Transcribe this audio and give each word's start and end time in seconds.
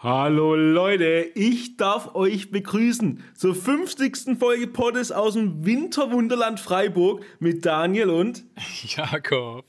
Hallo 0.00 0.54
Leute, 0.54 1.26
ich 1.34 1.76
darf 1.76 2.14
euch 2.14 2.52
begrüßen 2.52 3.20
zur 3.34 3.56
50. 3.56 4.38
Folge 4.38 4.68
Poddes 4.68 5.10
aus 5.10 5.34
dem 5.34 5.66
Winterwunderland 5.66 6.60
Freiburg 6.60 7.24
mit 7.40 7.66
Daniel 7.66 8.10
und 8.10 8.44
Jakob. 8.84 9.64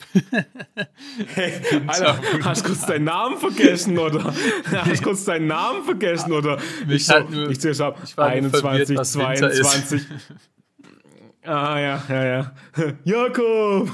Hey, 1.34 1.54
Alter, 1.88 2.22
hast 2.44 2.64
kurz 2.64 2.86
deinen 2.86 3.06
Namen 3.06 3.38
vergessen 3.40 3.98
oder? 3.98 4.32
Hast 4.72 5.02
kurz 5.02 5.26
deinen 5.26 5.48
Namen 5.48 5.84
vergessen 5.84 6.32
oder? 6.32 6.60
Ich, 6.88 7.08
so, 7.08 7.14
halt 7.16 7.32
nur, 7.32 7.50
ich 7.50 7.60
zähle 7.60 7.84
ab. 7.84 8.00
21, 8.16 9.00
22. 9.02 10.02
Ah 11.42 11.80
ja, 11.80 12.04
ja, 12.10 12.26
ja. 12.26 12.52
Jakob! 13.06 13.90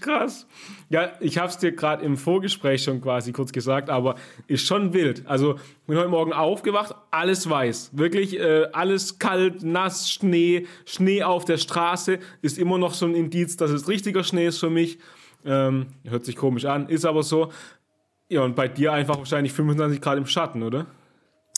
Krass. 0.00 0.46
Ja, 0.90 1.12
ich 1.20 1.38
habe 1.38 1.48
es 1.48 1.56
dir 1.56 1.70
gerade 1.70 2.04
im 2.04 2.16
Vorgespräch 2.16 2.82
schon 2.82 3.00
quasi 3.00 3.30
kurz 3.30 3.52
gesagt, 3.52 3.88
aber 3.88 4.16
ist 4.48 4.66
schon 4.66 4.92
wild. 4.92 5.24
Also 5.24 5.54
bin 5.86 5.96
heute 5.96 6.08
Morgen 6.08 6.32
aufgewacht, 6.32 6.96
alles 7.12 7.48
weiß, 7.48 7.96
wirklich 7.96 8.36
äh, 8.36 8.66
alles 8.72 9.20
kalt, 9.20 9.62
nass, 9.62 10.10
Schnee, 10.10 10.66
Schnee 10.84 11.22
auf 11.22 11.44
der 11.44 11.58
Straße 11.58 12.18
ist 12.42 12.58
immer 12.58 12.76
noch 12.76 12.94
so 12.94 13.06
ein 13.06 13.14
Indiz, 13.14 13.56
dass 13.56 13.70
es 13.70 13.86
richtiger 13.86 14.24
Schnee 14.24 14.48
ist 14.48 14.58
für 14.58 14.68
mich. 14.68 14.98
Ähm, 15.44 15.86
hört 16.02 16.24
sich 16.24 16.34
komisch 16.34 16.64
an, 16.64 16.88
ist 16.88 17.04
aber 17.04 17.22
so. 17.22 17.52
Ja, 18.28 18.42
und 18.42 18.56
bei 18.56 18.66
dir 18.66 18.92
einfach 18.92 19.16
wahrscheinlich 19.16 19.52
25 19.52 20.00
Grad 20.00 20.18
im 20.18 20.26
Schatten, 20.26 20.64
oder? 20.64 20.86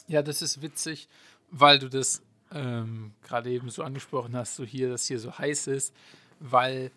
Ja, 0.08 0.20
das 0.20 0.42
ist 0.42 0.60
witzig, 0.60 1.08
weil 1.50 1.78
du 1.78 1.88
das 1.88 2.20
ähm, 2.54 3.12
gerade 3.22 3.48
eben 3.48 3.70
so 3.70 3.82
angesprochen 3.82 4.36
hast, 4.36 4.56
so 4.56 4.64
hier, 4.64 4.90
dass 4.90 5.06
hier 5.06 5.18
so 5.18 5.38
heiß 5.38 5.68
ist, 5.68 5.94
weil 6.38 6.90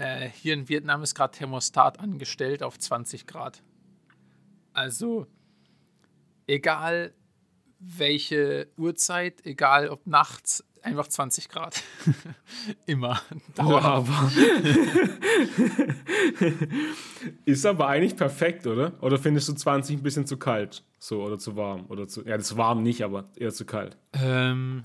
äh, 0.00 0.30
hier 0.30 0.54
in 0.54 0.68
Vietnam 0.68 1.02
ist 1.02 1.14
gerade 1.14 1.36
Thermostat 1.36 2.00
angestellt 2.00 2.62
auf 2.62 2.78
20 2.78 3.26
Grad. 3.26 3.62
Also 4.72 5.26
egal 6.46 7.12
welche 7.78 8.68
Uhrzeit, 8.76 9.44
egal 9.46 9.88
ob 9.88 10.06
nachts, 10.06 10.64
einfach 10.82 11.08
20 11.08 11.48
Grad. 11.48 11.82
Immer. 12.86 13.20
Dauerhaft. 13.54 14.10
ist 17.44 17.66
aber 17.66 17.88
eigentlich 17.88 18.16
perfekt, 18.16 18.66
oder? 18.66 18.92
Oder 19.02 19.18
findest 19.18 19.48
du 19.48 19.54
20 19.54 19.98
ein 19.98 20.02
bisschen 20.02 20.26
zu 20.26 20.36
kalt? 20.36 20.82
So, 20.98 21.22
oder 21.22 21.38
zu 21.38 21.56
warm? 21.56 21.86
Oder 21.88 22.08
zu. 22.08 22.24
Ja, 22.26 22.36
das 22.36 22.56
warm 22.56 22.82
nicht, 22.82 23.02
aber 23.02 23.30
eher 23.36 23.52
zu 23.52 23.64
kalt. 23.64 23.96
Ähm, 24.12 24.84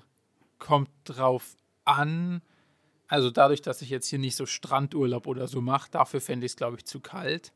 kommt 0.60 0.90
drauf 1.04 1.56
an. 1.84 2.42
Also 3.08 3.30
dadurch, 3.30 3.62
dass 3.62 3.82
ich 3.82 3.90
jetzt 3.90 4.08
hier 4.08 4.20
nicht 4.20 4.36
so 4.36 4.46
Strandurlaub 4.46 5.28
oder 5.28 5.48
so 5.48 5.62
mache, 5.62 5.92
dafür 5.92 6.22
fände 6.22 6.46
ich 6.46 6.54
es, 6.54 6.56
glaube 6.56 6.78
ich, 6.78 6.86
zu 6.86 7.00
kalt. 7.00 7.54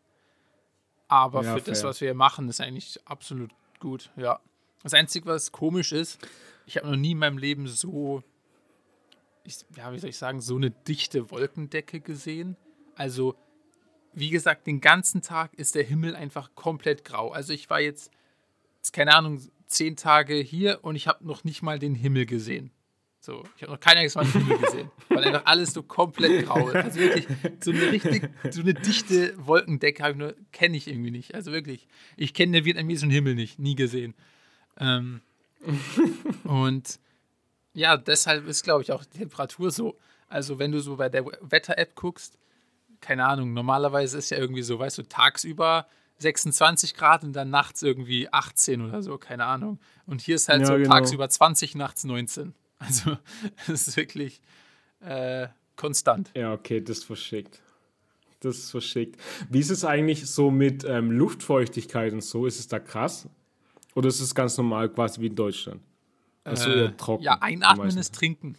Aber 1.08 1.44
ja, 1.44 1.56
für 1.56 1.62
fair. 1.62 1.74
das, 1.74 1.84
was 1.84 2.02
wir 2.02 2.10
hier 2.10 2.16
machen, 2.16 2.48
ist 2.50 2.62
eigentlich 2.62 3.00
absolut 3.06 3.52
gut, 3.80 4.12
ja. 4.16 4.40
Das 4.84 4.94
Einzige, 4.94 5.26
was 5.26 5.52
komisch 5.52 5.92
ist, 5.92 6.20
ich 6.66 6.78
habe 6.78 6.88
noch 6.88 6.96
nie 6.96 7.12
in 7.12 7.18
meinem 7.18 7.38
Leben 7.38 7.68
so, 7.68 8.24
ich, 9.44 9.66
ja, 9.76 9.92
wie 9.92 10.00
soll 10.00 10.12
ich 10.12 10.18
sagen, 10.18 10.40
so 10.40 10.56
eine 10.56 10.70
dichte 10.70 11.32
Wolkendecke 11.32 12.00
gesehen. 12.00 12.56
Also, 12.96 13.36
wie 14.14 14.30
gesagt, 14.30 14.68
den 14.68 14.80
ganzen 14.80 15.22
Tag 15.22 15.54
ist 15.56 15.76
der 15.76 15.84
Himmel 15.84 16.16
einfach 16.16 16.54
komplett 16.56 17.04
grau. 17.04 17.32
Also 17.32 17.54
ich 17.54 17.70
war 17.70 17.80
jetzt, 17.80 18.12
keine 18.94 19.16
Ahnung, 19.16 19.42
zehn 19.68 19.96
Tage 19.96 20.36
hier 20.36 20.80
und 20.84 20.96
ich 20.96 21.08
habe 21.08 21.26
noch 21.26 21.44
nicht 21.44 21.62
mal 21.62 21.80
den 21.80 21.96
Himmel 21.96 22.26
gesehen. 22.26 22.72
So, 23.22 23.44
ich 23.58 23.64
habe 23.64 23.74
noch 23.74 23.80
kein 23.82 23.98
einziges 23.98 24.16
Mal 24.16 24.58
gesehen, 24.58 24.92
weil 25.10 25.26
einfach 25.26 25.46
alles 25.46 25.74
so 25.74 25.84
komplett 25.84 26.46
grau 26.46 26.70
ist. 26.70 26.76
Also 26.76 27.00
wirklich, 27.00 27.28
so 27.60 27.72
eine 27.72 27.92
richtig, 27.92 28.30
so 28.50 28.62
eine 28.62 28.74
dichte 28.74 29.34
Wolkendecke 29.46 30.36
kenne 30.54 30.78
ich 30.78 30.88
irgendwie 30.88 31.12
nicht. 31.12 31.36
Also 31.36 31.52
wirklich, 31.52 31.88
ich 32.16 32.34
kenne 32.34 32.54
den 32.54 32.66
vietnamesischen 32.66 33.12
Himmel 33.12 33.36
nicht, 33.36 33.60
nie 33.60 33.76
gesehen. 33.76 34.16
Ähm, 34.78 35.22
und 36.46 37.00
ja, 37.74 37.98
deshalb 37.98 38.48
ist, 38.48 38.64
glaube 38.64 38.84
ich, 38.84 38.92
auch 38.94 39.04
die 39.04 39.20
Temperatur 39.20 39.72
so. 39.72 39.98
Also, 40.28 40.60
wenn 40.60 40.72
du 40.72 40.80
so 40.80 40.96
bei 40.96 41.10
der 41.10 41.26
Wetter-App 41.26 41.96
guckst, 41.96 42.38
keine 43.02 43.26
Ahnung, 43.26 43.54
normalerweise 43.54 44.18
ist 44.18 44.30
ja 44.30 44.38
irgendwie 44.38 44.62
so, 44.62 44.80
weißt 44.80 44.98
du, 44.98 45.04
tagsüber 45.04 45.88
26 46.20 46.96
Grad 46.96 47.24
und 47.24 47.34
dann 47.34 47.50
nachts 47.50 47.82
irgendwie 47.82 48.32
18 48.32 48.82
oder 48.82 49.02
so, 49.02 49.18
keine 49.18 49.46
Ahnung. 49.46 49.80
Und 50.06 50.22
hier 50.22 50.36
ist 50.36 50.50
halt 50.50 50.62
ja, 50.62 50.68
so 50.68 50.76
genau. 50.76 50.90
tagsüber 50.90 51.30
20, 51.30 51.76
nachts 51.76 52.04
19. 52.04 52.54
Also 52.80 53.18
es 53.68 53.88
ist 53.88 53.98
wirklich 53.98 54.42
äh, 55.02 55.48
konstant. 55.76 56.32
Ja, 56.36 56.54
okay, 56.54 56.82
das 56.82 57.00
ist 57.00 57.04
verschickt. 57.06 57.62
Das 58.40 58.58
ist 58.58 58.72
verschickt. 58.72 59.20
Wie 59.50 59.60
ist 59.60 59.70
es 59.70 59.84
eigentlich 59.84 60.30
so 60.30 60.50
mit 60.50 60.86
ähm, 60.86 61.12
Luftfeuchtigkeit 61.12 62.14
und 62.14 62.24
so? 62.24 62.46
Ist 62.46 62.60
es 62.60 62.68
da 62.68 62.80
krass? 62.80 63.28
Oder 63.96 64.08
ist 64.08 64.22
es 64.22 64.34
ganz 64.34 64.58
normal 64.58 64.90
quasi 64.90 65.20
wie 65.20 65.28
in 65.28 65.36
Deutschland? 65.36 65.82
Also 66.46 66.70
äh, 66.70 66.84
eher 66.84 66.98
trocken. 66.98 67.24
Ja, 67.24 67.40
einatmen 67.42 67.98
ist 67.98 68.16
trinken. 68.16 68.58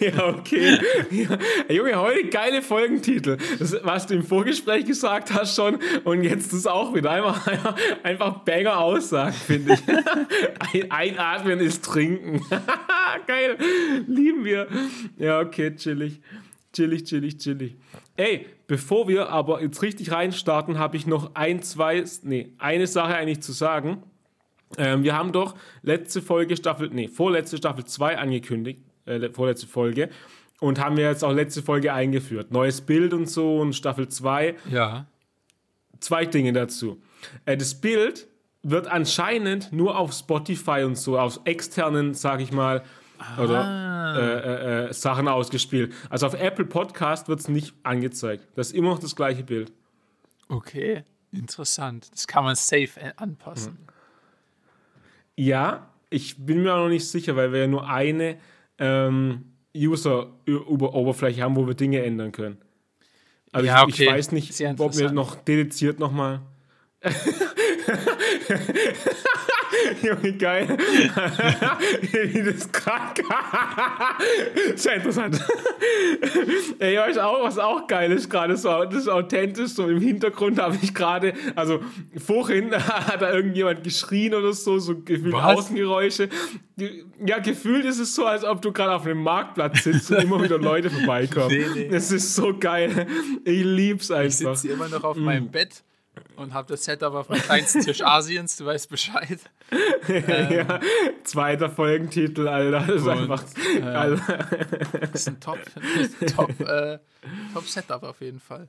Ja, 0.00 0.28
okay. 0.28 0.78
Ja. 1.10 1.38
Junge, 1.70 1.96
heute 1.98 2.28
geile 2.28 2.60
Folgentitel. 2.60 3.38
Das, 3.58 3.76
was 3.82 4.06
du 4.06 4.14
im 4.14 4.22
Vorgespräch 4.24 4.84
gesagt 4.84 5.32
hast 5.32 5.56
schon 5.56 5.78
und 6.04 6.22
jetzt 6.22 6.52
ist 6.52 6.66
auch 6.66 6.94
wieder 6.94 7.10
einfach, 7.10 7.46
einfach, 8.02 8.40
Banger 8.40 8.78
Aussagen, 8.78 9.32
finde 9.32 9.74
ich. 9.74 9.80
Ein, 10.90 10.90
einatmen 10.90 11.60
ist 11.60 11.84
trinken. 11.84 12.44
Geil. 13.26 13.56
Lieben 14.06 14.44
wir. 14.44 14.68
Ja, 15.16 15.40
okay, 15.40 15.74
chillig. 15.74 16.20
Chillig, 16.72 17.04
chillig, 17.04 17.38
chillig. 17.38 17.76
Ey, 18.16 18.46
bevor 18.66 19.08
wir 19.08 19.30
aber 19.30 19.62
jetzt 19.62 19.80
richtig 19.80 20.12
reinstarten, 20.12 20.78
habe 20.78 20.96
ich 20.96 21.06
noch 21.06 21.34
ein, 21.34 21.62
zwei, 21.62 22.04
nee, 22.22 22.52
eine 22.58 22.86
Sache 22.86 23.14
eigentlich 23.14 23.40
zu 23.40 23.52
sagen. 23.52 24.02
Ähm, 24.76 25.02
wir 25.02 25.16
haben 25.16 25.32
doch 25.32 25.54
letzte 25.82 26.20
Folge 26.20 26.56
Staffel, 26.56 26.90
nee, 26.92 27.08
vorletzte 27.08 27.56
Staffel 27.56 27.84
2 27.84 28.18
angekündigt, 28.18 28.80
äh, 29.06 29.30
vorletzte 29.30 29.66
Folge. 29.66 30.10
Und 30.60 30.80
haben 30.80 30.96
wir 30.96 31.04
jetzt 31.04 31.24
auch 31.24 31.32
letzte 31.32 31.62
Folge 31.62 31.92
eingeführt. 31.92 32.50
Neues 32.50 32.80
Bild 32.80 33.12
und 33.12 33.28
so 33.28 33.60
und 33.60 33.74
Staffel 33.74 34.08
2. 34.08 34.56
Ja. 34.70 35.06
Zwei 36.00 36.26
Dinge 36.26 36.52
dazu. 36.52 37.00
Äh, 37.44 37.56
das 37.56 37.80
Bild 37.80 38.28
wird 38.62 38.88
anscheinend 38.88 39.72
nur 39.72 39.96
auf 39.96 40.12
Spotify 40.12 40.82
und 40.84 40.98
so, 40.98 41.18
auf 41.18 41.40
externen, 41.44 42.14
sag 42.14 42.40
ich 42.40 42.52
mal, 42.52 42.82
ah. 43.18 43.42
oder 43.42 43.88
äh, 44.16 44.86
äh, 44.86 44.88
äh, 44.88 44.92
Sachen 44.92 45.28
ausgespielt. 45.28 45.92
Also 46.10 46.26
auf 46.26 46.34
Apple 46.34 46.64
Podcast 46.64 47.28
wird 47.28 47.40
es 47.40 47.48
nicht 47.48 47.74
angezeigt. 47.82 48.46
Das 48.54 48.68
ist 48.68 48.72
immer 48.74 48.90
noch 48.90 48.98
das 48.98 49.14
gleiche 49.14 49.44
Bild. 49.44 49.72
Okay, 50.48 51.04
interessant. 51.30 52.10
Das 52.12 52.26
kann 52.26 52.44
man 52.44 52.56
safe 52.56 53.12
anpassen. 53.16 53.72
Mhm. 53.72 53.87
Ja, 55.38 55.94
ich 56.10 56.44
bin 56.44 56.64
mir 56.64 56.74
auch 56.74 56.78
noch 56.80 56.88
nicht 56.88 57.08
sicher, 57.08 57.36
weil 57.36 57.52
wir 57.52 57.60
ja 57.60 57.66
nur 57.68 57.88
eine 57.88 58.38
ähm, 58.78 59.52
User-Oberfläche 59.76 61.42
haben, 61.42 61.54
wo 61.54 61.64
wir 61.64 61.74
Dinge 61.74 62.02
ändern 62.02 62.32
können. 62.32 62.58
Also 63.52 63.68
ja, 63.68 63.84
ich, 63.86 63.94
okay. 63.94 64.04
ich, 64.04 64.10
weiß 64.10 64.32
nicht, 64.32 64.60
ob 64.78 64.96
wir 64.96 65.12
noch 65.12 65.36
dediziert 65.36 66.00
nochmal. 66.00 66.40
Junge, 70.02 70.32
geil. 70.34 70.68
Wie 72.12 72.42
das 72.42 72.70
krank. 72.70 73.22
Sehr 74.74 74.94
interessant. 74.94 75.40
Ey, 76.78 76.96
weiß 76.98 77.18
auch, 77.18 77.42
was 77.42 77.58
auch 77.58 77.86
geil 77.86 78.12
ist, 78.12 78.30
gerade 78.30 78.56
so, 78.56 78.84
das 78.84 79.02
ist 79.02 79.08
authentisch, 79.08 79.72
so 79.72 79.88
im 79.88 80.00
Hintergrund 80.00 80.58
habe 80.58 80.76
ich 80.80 80.94
gerade, 80.94 81.34
also 81.54 81.80
vorhin 82.16 82.74
hat 82.74 83.22
da 83.22 83.32
irgendjemand 83.32 83.84
geschrien 83.84 84.34
oder 84.34 84.52
so, 84.52 84.78
so 84.78 84.96
gefühlt 84.96 85.34
Außengeräusche. 85.34 86.28
Ja, 87.24 87.38
gefühlt 87.38 87.84
ist 87.84 87.98
es 87.98 88.14
so, 88.14 88.26
als 88.26 88.44
ob 88.44 88.62
du 88.62 88.72
gerade 88.72 88.92
auf 88.92 89.04
einem 89.04 89.22
Marktplatz 89.22 89.84
sitzt 89.84 90.10
und 90.10 90.18
immer 90.22 90.42
wieder 90.42 90.58
Leute 90.58 90.90
vorbeikommen. 90.90 91.48
Nee, 91.48 91.66
nee. 91.74 91.88
Das 91.88 92.12
ist 92.12 92.34
so 92.34 92.56
geil. 92.56 93.06
Ich 93.44 93.64
lieb's 93.64 94.10
einfach. 94.10 94.52
Ich 94.52 94.60
sitze 94.60 94.68
immer 94.68 94.88
noch 94.88 95.02
auf 95.02 95.16
mm. 95.16 95.24
meinem 95.24 95.50
Bett 95.50 95.82
und 96.38 96.54
habe 96.54 96.68
das 96.68 96.84
Setup 96.84 97.14
auf 97.14 97.26
dem 97.26 97.36
kleinsten 97.36 97.82
Tisch 97.82 98.02
Asiens, 98.02 98.56
du 98.56 98.66
weißt 98.66 98.88
Bescheid. 98.88 99.38
ähm, 100.08 100.50
ja, 100.50 100.80
zweiter 101.24 101.70
Folgentitel, 101.70 102.48
Alter. 102.48 102.80
Das 102.80 102.96
ist 102.96 103.02
und, 103.02 103.10
einfach. 103.10 103.44
Äh, 103.76 103.82
Alter. 103.82 104.38
Das 105.00 105.10
ist 105.14 105.28
ein 105.28 105.40
Top, 105.40 105.58
top, 106.34 106.60
äh, 106.60 106.98
top 107.52 107.64
Setup 107.64 108.02
auf 108.02 108.20
jeden 108.20 108.40
Fall. 108.40 108.68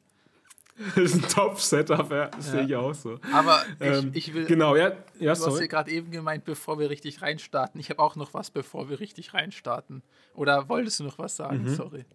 Das 0.80 0.98
ist 0.98 1.16
ein 1.16 1.30
Top-Setup, 1.30 2.10
ja. 2.10 2.28
Das 2.28 2.46
ja. 2.48 2.52
sehe 2.54 2.64
ich 2.64 2.76
auch 2.76 2.94
so. 2.94 3.20
Aber 3.34 3.62
ich, 3.82 3.86
ähm, 3.86 4.12
ich 4.14 4.34
will. 4.34 4.46
Genau, 4.46 4.78
ja. 4.78 4.94
ja 5.20 5.34
du 5.34 5.40
sorry. 5.40 5.52
hast 5.52 5.60
ja 5.60 5.68
gerade 5.68 5.92
eben 5.92 6.10
gemeint, 6.10 6.46
bevor 6.46 6.80
wir 6.80 6.90
richtig 6.90 7.22
reinstarten. 7.22 7.82
Ich 7.82 7.90
habe 7.90 8.00
auch 8.00 8.16
noch 8.16 8.34
was, 8.34 8.50
bevor 8.50 8.90
wir 8.90 9.02
richtig 9.02 9.34
reinstarten. 9.34 10.04
Oder 10.36 10.70
wolltest 10.70 11.02
du 11.02 11.04
noch 11.04 11.20
was 11.20 11.36
sagen? 11.36 11.64
Mhm. 11.64 11.76
Sorry. 11.76 12.06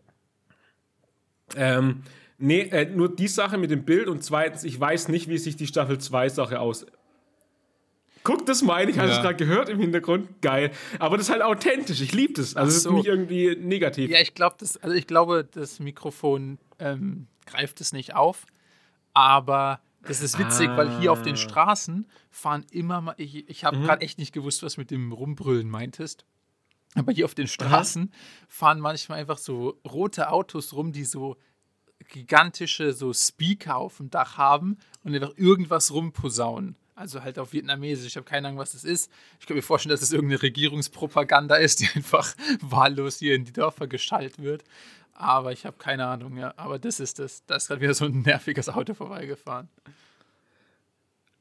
Ähm, 1.57 2.03
Nee, 2.39 2.63
äh, 2.63 2.87
nur 2.87 3.15
die 3.15 3.29
Sache 3.29 3.59
mit 3.59 3.71
dem 3.71 3.85
Bild 3.85 4.09
und 4.09 4.23
zweitens, 4.23 4.65
ich 4.65 4.79
weiß 4.79 5.09
nicht, 5.09 5.29
wie 5.29 5.39
sich 5.39 5.57
die 5.57 5.67
Staffel 5.67 5.99
2 5.99 6.29
Sache 6.29 6.61
aus. 6.61 6.87
Guck, 8.25 8.47
das 8.47 8.63
meine 8.63 8.91
ich, 8.91 8.99
hast 8.99 9.11
du 9.11 9.17
es 9.17 9.23
gerade 9.23 9.37
gehört 9.37 9.69
im 9.69 9.79
Hintergrund? 9.79 10.41
Geil. 10.41 10.73
Aber 10.99 11.19
das 11.19 11.27
ist 11.27 11.33
halt 11.33 11.43
authentisch, 11.43 12.01
ich 12.01 12.13
liebe 12.13 12.33
das. 12.33 12.57
Also, 12.57 12.75
es 12.75 12.83
so. 12.83 12.91
ist 12.91 12.97
nicht 12.97 13.07
irgendwie 13.07 13.55
negativ. 13.55 14.11
Ja, 14.11 14.21
ich 14.21 14.35
glaube, 14.35 14.57
also 14.61 14.97
ich 14.97 15.07
glaube, 15.07 15.45
das 15.45 15.79
Mikrofon 15.79 16.59
ähm, 16.79 17.27
greift 17.45 17.83
es 17.83 17.93
nicht 17.93 18.15
auf. 18.15 18.47
Aber 19.13 19.81
Das 20.07 20.21
ist 20.23 20.39
witzig, 20.39 20.69
ah. 20.71 20.77
weil 20.77 20.99
hier 21.01 21.13
auf 21.13 21.23
den 21.23 21.35
ah. 21.35 21.37
Straßen 21.37 22.07
fahren 22.31 22.65
immer 22.71 23.01
mal. 23.01 23.15
Ich, 23.19 23.49
ich 23.49 23.65
habe 23.65 23.77
mhm. 23.77 23.85
gerade 23.85 24.03
echt 24.03 24.19
nicht 24.19 24.33
gewusst, 24.33 24.63
was 24.63 24.77
mit 24.77 24.91
dem 24.91 25.13
Rumbrüllen 25.13 25.69
meintest. 25.69 26.25
Aber 26.95 27.13
hier 27.13 27.25
auf 27.25 27.35
den 27.35 27.49
Straßen 27.49 28.11
Aha. 28.11 28.47
fahren 28.49 28.81
manchmal 28.81 29.19
einfach 29.19 29.39
so 29.39 29.81
rote 29.87 30.31
Autos 30.31 30.73
rum, 30.73 30.93
die 30.93 31.05
so 31.05 31.37
gigantische 32.15 32.93
so 32.93 33.13
Speaker 33.13 33.77
auf 33.77 33.97
dem 33.97 34.09
Dach 34.09 34.39
haben 34.39 34.79
und 35.03 35.15
einfach 35.15 35.37
irgendwas 35.37 35.93
rumposaunen. 35.93 36.77
Also 36.95 37.25
halt 37.25 37.41
auf 37.41 37.53
Vietnamesisch. 37.53 38.07
Ich 38.07 38.17
habe 38.17 38.25
keine 38.25 38.47
Ahnung, 38.47 38.61
was 38.61 38.71
das 38.73 38.85
ist. 38.85 39.11
Ich 39.41 39.47
kann 39.47 39.57
mir 39.57 39.63
vorstellen, 39.63 39.91
dass 39.91 40.01
es 40.01 40.13
irgendeine 40.13 40.41
Regierungspropaganda 40.41 41.57
ist, 41.57 41.81
die 41.81 41.89
einfach 41.95 42.35
wahllos 42.61 43.19
hier 43.19 43.35
in 43.35 43.45
die 43.45 43.53
Dörfer 43.53 43.89
geschaltet 43.89 44.41
wird. 44.41 44.63
Aber 45.13 45.51
ich 45.51 45.67
habe 45.67 45.77
keine 45.77 46.07
Ahnung, 46.07 46.37
ja. 46.37 46.55
Aber 46.57 46.79
das 46.79 47.01
ist 47.01 47.19
das. 47.19 47.45
Da 47.47 47.57
ist 47.57 47.67
gerade 47.67 47.81
wieder 47.81 47.95
so 47.95 48.05
ein 48.05 48.23
nerviges 48.23 48.69
Auto 48.69 48.95
vorbeigefahren. 48.95 49.69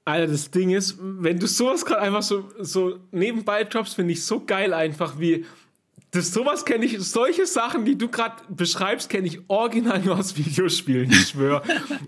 Alter, 0.06 0.32
das 0.32 0.50
Ding 0.50 0.72
ist, 0.72 0.98
wenn 1.00 1.40
du 1.40 1.48
sowas 1.48 1.86
gerade 1.86 2.02
einfach 2.02 2.24
so, 2.24 2.52
so 2.60 3.00
nebenbei 3.12 3.64
droppst, 3.64 3.96
finde 3.96 4.14
ich 4.14 4.26
so 4.26 4.44
geil 4.44 4.74
einfach, 4.74 5.20
wie 5.20 5.46
das 6.14 6.32
sowas 6.32 6.64
kenne 6.64 6.86
ich, 6.86 7.00
solche 7.00 7.48
Sachen, 7.48 7.86
die 7.86 7.98
du 7.98 8.08
gerade 8.08 8.36
beschreibst, 8.48 9.10
kenne 9.10 9.26
ich 9.26 9.40
original 9.48 10.00
nur 10.00 10.20
aus 10.20 10.38
Videospielen, 10.38 11.12
ich 11.12 11.30
schwöre. 11.30 11.64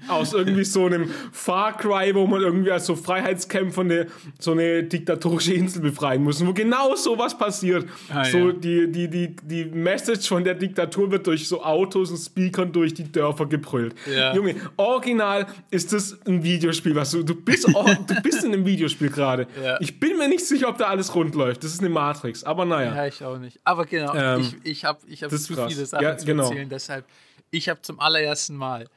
aus 0.07 0.34
irgendwie 0.34 0.63
so 0.63 0.86
einem 0.86 1.10
Far 1.31 1.75
Cry, 1.75 2.13
wo 2.13 2.28
man 2.28 2.42
irgendwie 2.42 2.69
als 2.69 2.86
so 2.86 2.96
Freiheitskämpfer 2.96 3.81
eine, 3.81 4.07
so 4.38 4.52
eine 4.52 4.84
diktatorische 4.84 5.56
Insel 5.56 5.81
befreien 5.81 6.24
muss, 6.24 6.46
wo 6.46 6.54
genau 6.54 6.96
sowas 6.96 7.36
passiert. 7.36 7.88
Ah, 8.10 8.25
so 8.25 8.50
ja. 8.50 8.54
die, 8.54 8.92
die, 8.92 9.10
die, 9.10 9.36
die 9.42 9.66
Message 9.66 10.28
von 10.28 10.44
der 10.44 10.54
Diktatur 10.54 11.10
wird 11.10 11.25
durch 11.25 11.48
so 11.48 11.63
Autos 11.63 12.12
und 12.12 12.18
Speakern 12.18 12.72
durch 12.72 12.94
die 12.94 13.12
Dörfer 13.12 13.48
gebrüllt. 13.48 13.96
Ja. 14.06 14.36
Junge, 14.36 14.56
original 14.78 15.48
ist 15.72 15.94
das 15.94 16.16
ein 16.28 16.44
Videospiel, 16.44 16.96
was 16.96 17.10
du, 17.10 17.24
du 17.24 17.34
bist, 17.34 17.68
du 17.68 18.22
bist 18.22 18.44
in 18.44 18.54
einem 18.54 18.68
Videospiel 18.68 19.10
gerade. 19.10 19.48
Ja. 19.63 19.80
Ich 19.81 20.00
bin 20.00 20.16
mir 20.19 20.28
nicht 20.28 20.46
sicher, 20.46 20.69
ob 20.69 20.78
da 20.78 20.86
alles 20.86 21.16
rund 21.16 21.34
läuft. 21.34 21.63
Das 21.63 21.74
ist 21.74 21.80
eine 21.80 21.90
Matrix, 21.90 22.44
aber 22.44 22.66
naja. 22.66 22.96
Ja, 22.96 23.08
ich 23.08 23.24
auch 23.24 23.40
nicht. 23.40 23.60
Aber 23.63 23.86
Genau, 24.00 24.14
ähm, 24.16 24.42
ich, 24.42 24.72
ich 24.72 24.86
habe 24.86 25.00
ich 25.08 25.24
hab 25.24 25.32
zu 25.32 25.56
krass. 25.56 25.72
viele 25.72 25.86
Sachen 25.86 26.04
ja, 26.04 26.18
zu 26.18 26.26
genau. 26.26 26.44
erzählen, 26.44 26.70
deshalb, 26.70 27.06
ich 27.52 27.70
habe 27.70 27.82
zum 27.82 28.00
allerersten 28.00 28.56
Mal, 28.56 28.90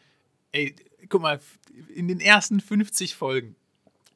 ey, 0.53 0.75
guck 1.09 1.23
mal, 1.23 1.41
in 1.95 2.09
den 2.09 2.21
ersten 2.21 2.61
50 2.61 3.15
Folgen 3.15 3.55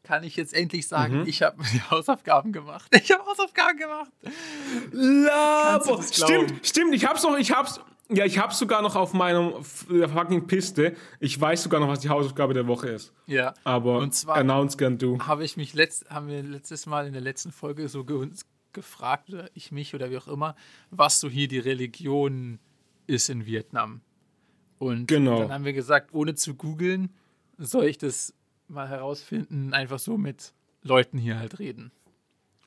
kann 0.02 0.24
ich 0.24 0.36
jetzt 0.36 0.52
endlich 0.52 0.88
sagen, 0.88 1.20
mhm. 1.20 1.26
ich 1.28 1.42
habe 1.42 1.62
Hausaufgaben 1.90 2.52
gemacht. 2.52 2.90
Ich 2.94 3.12
habe 3.12 3.24
Hausaufgaben 3.24 3.78
gemacht. 3.78 4.10
Labo. 4.90 6.02
Stimmt, 6.02 6.66
stimmt, 6.66 6.94
ich 6.94 7.06
hab's 7.06 7.22
noch, 7.22 7.38
ich 7.38 7.52
hab's, 7.52 7.80
ja, 8.08 8.24
ich 8.24 8.38
hab's 8.38 8.58
sogar 8.58 8.82
noch 8.82 8.96
auf 8.96 9.12
meiner 9.12 9.62
fucking 9.62 10.46
Piste. 10.46 10.96
Ich 11.20 11.40
weiß 11.40 11.62
sogar 11.62 11.80
noch, 11.80 11.88
was 11.88 12.00
die 12.00 12.08
Hausaufgabe 12.08 12.52
der 12.52 12.66
Woche 12.66 12.88
ist. 12.88 13.12
Ja. 13.26 13.54
Aber 13.64 13.98
und 13.98 14.14
zwar 14.14 14.36
announce 14.36 14.76
gern 14.76 14.98
du. 14.98 15.20
Habe 15.20 15.44
ich 15.44 15.56
mich 15.56 15.72
letzt, 15.72 16.10
haben 16.10 16.28
wir 16.28 16.42
letztes 16.42 16.86
Mal 16.86 17.06
in 17.06 17.12
der 17.12 17.22
letzten 17.22 17.52
Folge 17.52 17.88
so 17.88 18.04
ge 18.04 18.28
gefragt, 18.72 19.30
oder 19.30 19.50
ich 19.54 19.72
mich 19.72 19.94
oder 19.94 20.10
wie 20.10 20.18
auch 20.18 20.28
immer, 20.28 20.56
was 20.90 21.20
so 21.20 21.28
hier 21.28 21.48
die 21.48 21.58
Religion 21.58 22.58
ist 23.06 23.28
in 23.28 23.46
Vietnam. 23.46 24.00
Und 24.78 25.06
genau. 25.06 25.40
dann 25.40 25.52
haben 25.52 25.64
wir 25.64 25.72
gesagt, 25.72 26.12
ohne 26.12 26.34
zu 26.34 26.54
googeln, 26.54 27.14
soll 27.58 27.84
ich 27.84 27.98
das 27.98 28.34
mal 28.68 28.88
herausfinden, 28.88 29.74
einfach 29.74 29.98
so 29.98 30.18
mit 30.18 30.54
Leuten 30.82 31.18
hier 31.18 31.38
halt 31.38 31.58
reden. 31.58 31.92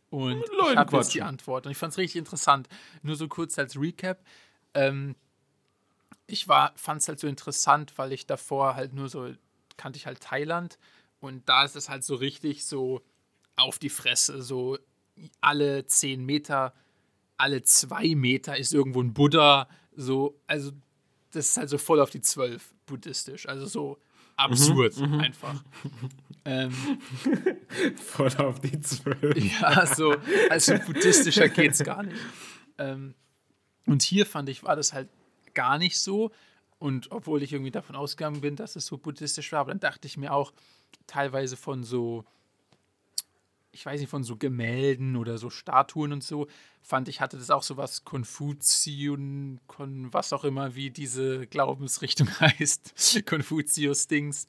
Und 0.10 0.44
Leute 0.57 0.72
ich 0.72 0.78
habe 0.78 0.98
jetzt 0.98 1.13
die 1.13 1.24
Antwort. 1.24 1.66
Und 1.66 1.72
ich 1.72 1.78
fand 1.78 1.92
es 1.92 1.98
richtig 1.98 2.19
interessant. 2.19 2.69
Nur 3.02 3.16
so 3.16 3.28
kurz 3.28 3.60
als 3.60 3.78
Recap. 3.78 4.24
Ähm, 4.74 5.16
ich 6.28 6.46
fand 6.46 7.02
es 7.02 7.07
halt 7.07 7.19
so 7.19 7.28
interessant, 7.28 7.94
weil 7.98 8.13
ich 8.13 8.25
davor 8.25 8.75
halt 8.75 8.94
nur 8.94 9.10
so 9.10 9.34
kannte 9.78 9.98
ich 9.98 10.06
halt 10.06 10.22
Thailand 10.22 10.78
und 11.19 11.48
da 11.50 11.63
ist 11.63 11.75
es 11.75 11.90
halt 11.90 12.04
so 12.04 12.16
richtig 12.16 12.66
so 12.66 13.02
auf 13.56 13.80
die 13.80 13.90
Fresse, 13.90 14.42
so 14.42 14.78
alle 15.42 15.86
zehn 15.86 16.26
Meter, 16.26 16.74
alle 17.38 17.64
zwei 17.64 18.16
Meter 18.16 18.58
ist 18.58 18.74
irgendwo 18.74 19.02
ein 19.02 19.14
Buddha. 19.14 19.68
So, 19.96 20.40
also 20.48 20.72
das 21.32 21.50
ist 21.50 21.58
halt 21.58 21.70
so 21.70 21.78
voll 21.78 22.00
auf 22.00 22.10
die 22.10 22.22
zwölf 22.22 22.74
buddhistisch. 22.86 23.48
Also 23.48 23.66
so 23.66 23.98
absurd 24.36 24.98
mhm, 24.98 25.12
mhm. 25.12 25.20
einfach. 25.20 25.64
ähm, 26.46 26.74
voll 27.96 28.36
auf 28.38 28.60
die 28.60 28.80
zwölf. 28.82 29.36
Ja, 29.62 29.86
so, 29.86 30.16
also 30.50 30.78
buddhistischer 30.86 31.50
geht's 31.50 31.84
gar 31.84 32.04
nicht. 32.04 32.18
Ähm, 32.78 33.16
und 33.86 34.02
hier 34.02 34.26
fand 34.26 34.50
ich, 34.50 34.64
war 34.64 34.76
das 34.76 34.94
halt 34.94 35.10
gar 35.54 35.78
nicht 35.78 36.00
so. 36.00 36.32
Und 36.78 37.12
obwohl 37.12 37.42
ich 37.42 37.54
irgendwie 37.54 37.72
davon 37.72 37.96
ausgegangen 37.96 38.42
bin, 38.42 38.56
dass 38.56 38.76
es 38.76 38.86
so 38.86 38.98
buddhistisch 38.98 39.52
war, 39.52 39.62
aber 39.62 39.72
dann 39.72 39.80
dachte 39.80 40.08
ich 40.08 40.18
mir 40.18 40.34
auch 40.34 40.54
teilweise 41.08 41.56
von 41.56 41.84
so 41.84 42.26
ich 43.75 43.86
weiß 43.86 44.00
nicht, 44.00 44.10
von 44.10 44.24
so 44.24 44.38
Gemälden 44.38 45.18
oder 45.18 45.38
so 45.38 45.50
Statuen 45.50 46.13
und 46.13 46.24
so, 46.24 46.48
fand 46.81 47.10
ich, 47.10 47.19
hatte 47.19 47.38
das 47.38 47.50
auch 47.51 47.62
so 47.62 47.75
was 47.75 48.06
Konfuzion, 48.06 49.60
kon, 49.68 50.13
was 50.13 50.31
auch 50.31 50.45
immer, 50.45 50.75
wie 50.75 50.92
diese 50.92 51.45
Glaubensrichtung 51.45 52.30
heißt, 52.39 53.25
Konfuzius-Dings. 53.25 54.48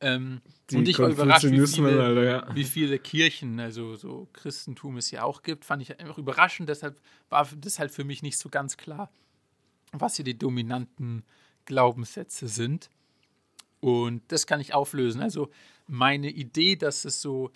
Ähm, 0.00 0.40
und 0.72 0.88
ich 0.88 0.98
war 0.98 1.08
überrascht, 1.08 1.44
wie 1.44 1.66
viele, 1.68 2.02
Alter, 2.02 2.24
ja. 2.24 2.54
wie 2.54 2.64
viele, 2.64 2.98
Kirchen, 2.98 3.60
also 3.60 3.94
so 3.94 4.28
Christentum 4.32 4.96
es 4.96 5.12
ja 5.12 5.22
auch 5.22 5.42
gibt, 5.42 5.64
fand 5.64 5.80
ich 5.80 6.00
einfach 6.00 6.18
überraschend. 6.18 6.68
Deshalb 6.68 7.00
war 7.28 7.48
das 7.56 7.78
halt 7.78 7.92
für 7.92 8.02
mich 8.02 8.22
nicht 8.22 8.38
so 8.38 8.48
ganz 8.48 8.76
klar, 8.76 9.08
was 9.92 10.16
hier 10.16 10.24
die 10.24 10.36
dominanten 10.36 11.22
Glaubenssätze 11.64 12.48
sind. 12.48 12.90
Und 13.78 14.22
das 14.32 14.48
kann 14.48 14.58
ich 14.58 14.74
auflösen. 14.74 15.22
Also 15.22 15.50
meine 15.86 16.30
Idee, 16.30 16.74
dass 16.74 17.04
es 17.04 17.22
so 17.22 17.52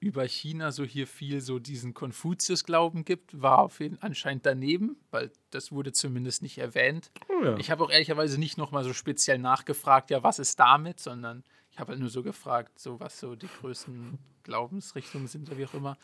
über 0.00 0.26
China 0.26 0.72
so 0.72 0.82
hier 0.82 1.06
viel 1.06 1.42
so 1.42 1.58
diesen 1.58 1.92
Konfuzius-Glauben 1.92 3.04
gibt, 3.04 3.40
war 3.40 3.58
auf 3.58 3.80
jeden 3.80 4.00
anscheinend 4.02 4.46
daneben, 4.46 4.96
weil 5.10 5.30
das 5.50 5.72
wurde 5.72 5.92
zumindest 5.92 6.42
nicht 6.42 6.56
erwähnt. 6.56 7.12
Oh 7.28 7.44
ja. 7.44 7.56
Ich 7.58 7.70
habe 7.70 7.84
auch 7.84 7.90
ehrlicherweise 7.90 8.40
nicht 8.40 8.56
nochmal 8.56 8.82
so 8.82 8.94
speziell 8.94 9.38
nachgefragt, 9.38 10.10
ja, 10.10 10.22
was 10.22 10.38
ist 10.38 10.58
damit, 10.58 11.00
sondern 11.00 11.44
ich 11.70 11.78
habe 11.78 11.92
halt 11.92 12.00
nur 12.00 12.08
so 12.08 12.22
gefragt, 12.22 12.78
so 12.78 12.98
was 12.98 13.20
so 13.20 13.36
die 13.36 13.48
größten 13.60 14.18
Glaubensrichtungen 14.42 15.28
sind 15.28 15.48
oder 15.48 15.58
wie 15.58 15.66
auch 15.66 15.74
immer. 15.74 15.98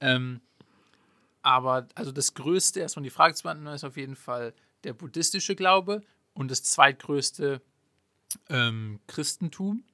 Ähm, 0.00 0.40
aber 1.42 1.86
also 1.94 2.12
das 2.12 2.32
Größte, 2.32 2.80
erstmal 2.80 3.04
die 3.04 3.10
Frage 3.10 3.34
zu 3.34 3.42
beantworten, 3.42 3.76
ist 3.76 3.84
auf 3.84 3.98
jeden 3.98 4.16
Fall 4.16 4.54
der 4.84 4.94
buddhistische 4.94 5.54
Glaube 5.54 6.02
und 6.32 6.50
das 6.50 6.62
zweitgrößte 6.62 7.60
ähm, 8.48 9.00
Christentum 9.06 9.84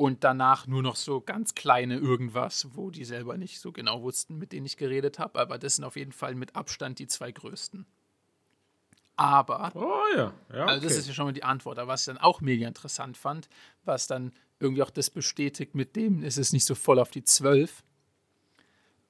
und 0.00 0.24
danach 0.24 0.66
nur 0.66 0.82
noch 0.82 0.96
so 0.96 1.20
ganz 1.20 1.54
kleine 1.54 1.98
irgendwas, 1.98 2.68
wo 2.72 2.90
die 2.90 3.04
selber 3.04 3.36
nicht 3.36 3.60
so 3.60 3.70
genau 3.70 4.00
wussten, 4.00 4.38
mit 4.38 4.50
denen 4.52 4.64
ich 4.64 4.78
geredet 4.78 5.18
habe. 5.18 5.38
Aber 5.38 5.58
das 5.58 5.76
sind 5.76 5.84
auf 5.84 5.94
jeden 5.94 6.12
Fall 6.12 6.34
mit 6.34 6.56
Abstand 6.56 6.98
die 7.00 7.06
zwei 7.06 7.30
größten. 7.30 7.84
Aber, 9.16 9.70
oh 9.74 10.16
ja, 10.16 10.22
ja 10.22 10.32
okay. 10.48 10.60
also 10.62 10.88
das 10.88 10.96
ist 10.96 11.06
ja 11.06 11.12
schon 11.12 11.26
mal 11.26 11.34
die 11.34 11.44
Antwort. 11.44 11.78
Aber 11.78 11.92
was 11.92 12.00
ich 12.00 12.06
dann 12.06 12.16
auch 12.16 12.40
mega 12.40 12.66
interessant 12.66 13.18
fand, 13.18 13.50
was 13.84 14.06
dann 14.06 14.32
irgendwie 14.58 14.82
auch 14.82 14.88
das 14.88 15.10
bestätigt, 15.10 15.74
mit 15.74 15.94
dem 15.96 16.22
ist 16.22 16.38
es 16.38 16.54
nicht 16.54 16.64
so 16.64 16.74
voll 16.74 16.98
auf 16.98 17.10
die 17.10 17.24
zwölf, 17.24 17.84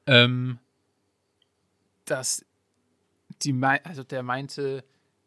ähm, 0.07 0.59
dass 2.05 2.45
die, 3.43 3.55
also 3.85 4.03
der 4.03 4.25
meinte, 4.25 4.83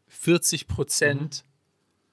40 0.08 0.68
Prozent 0.68 1.46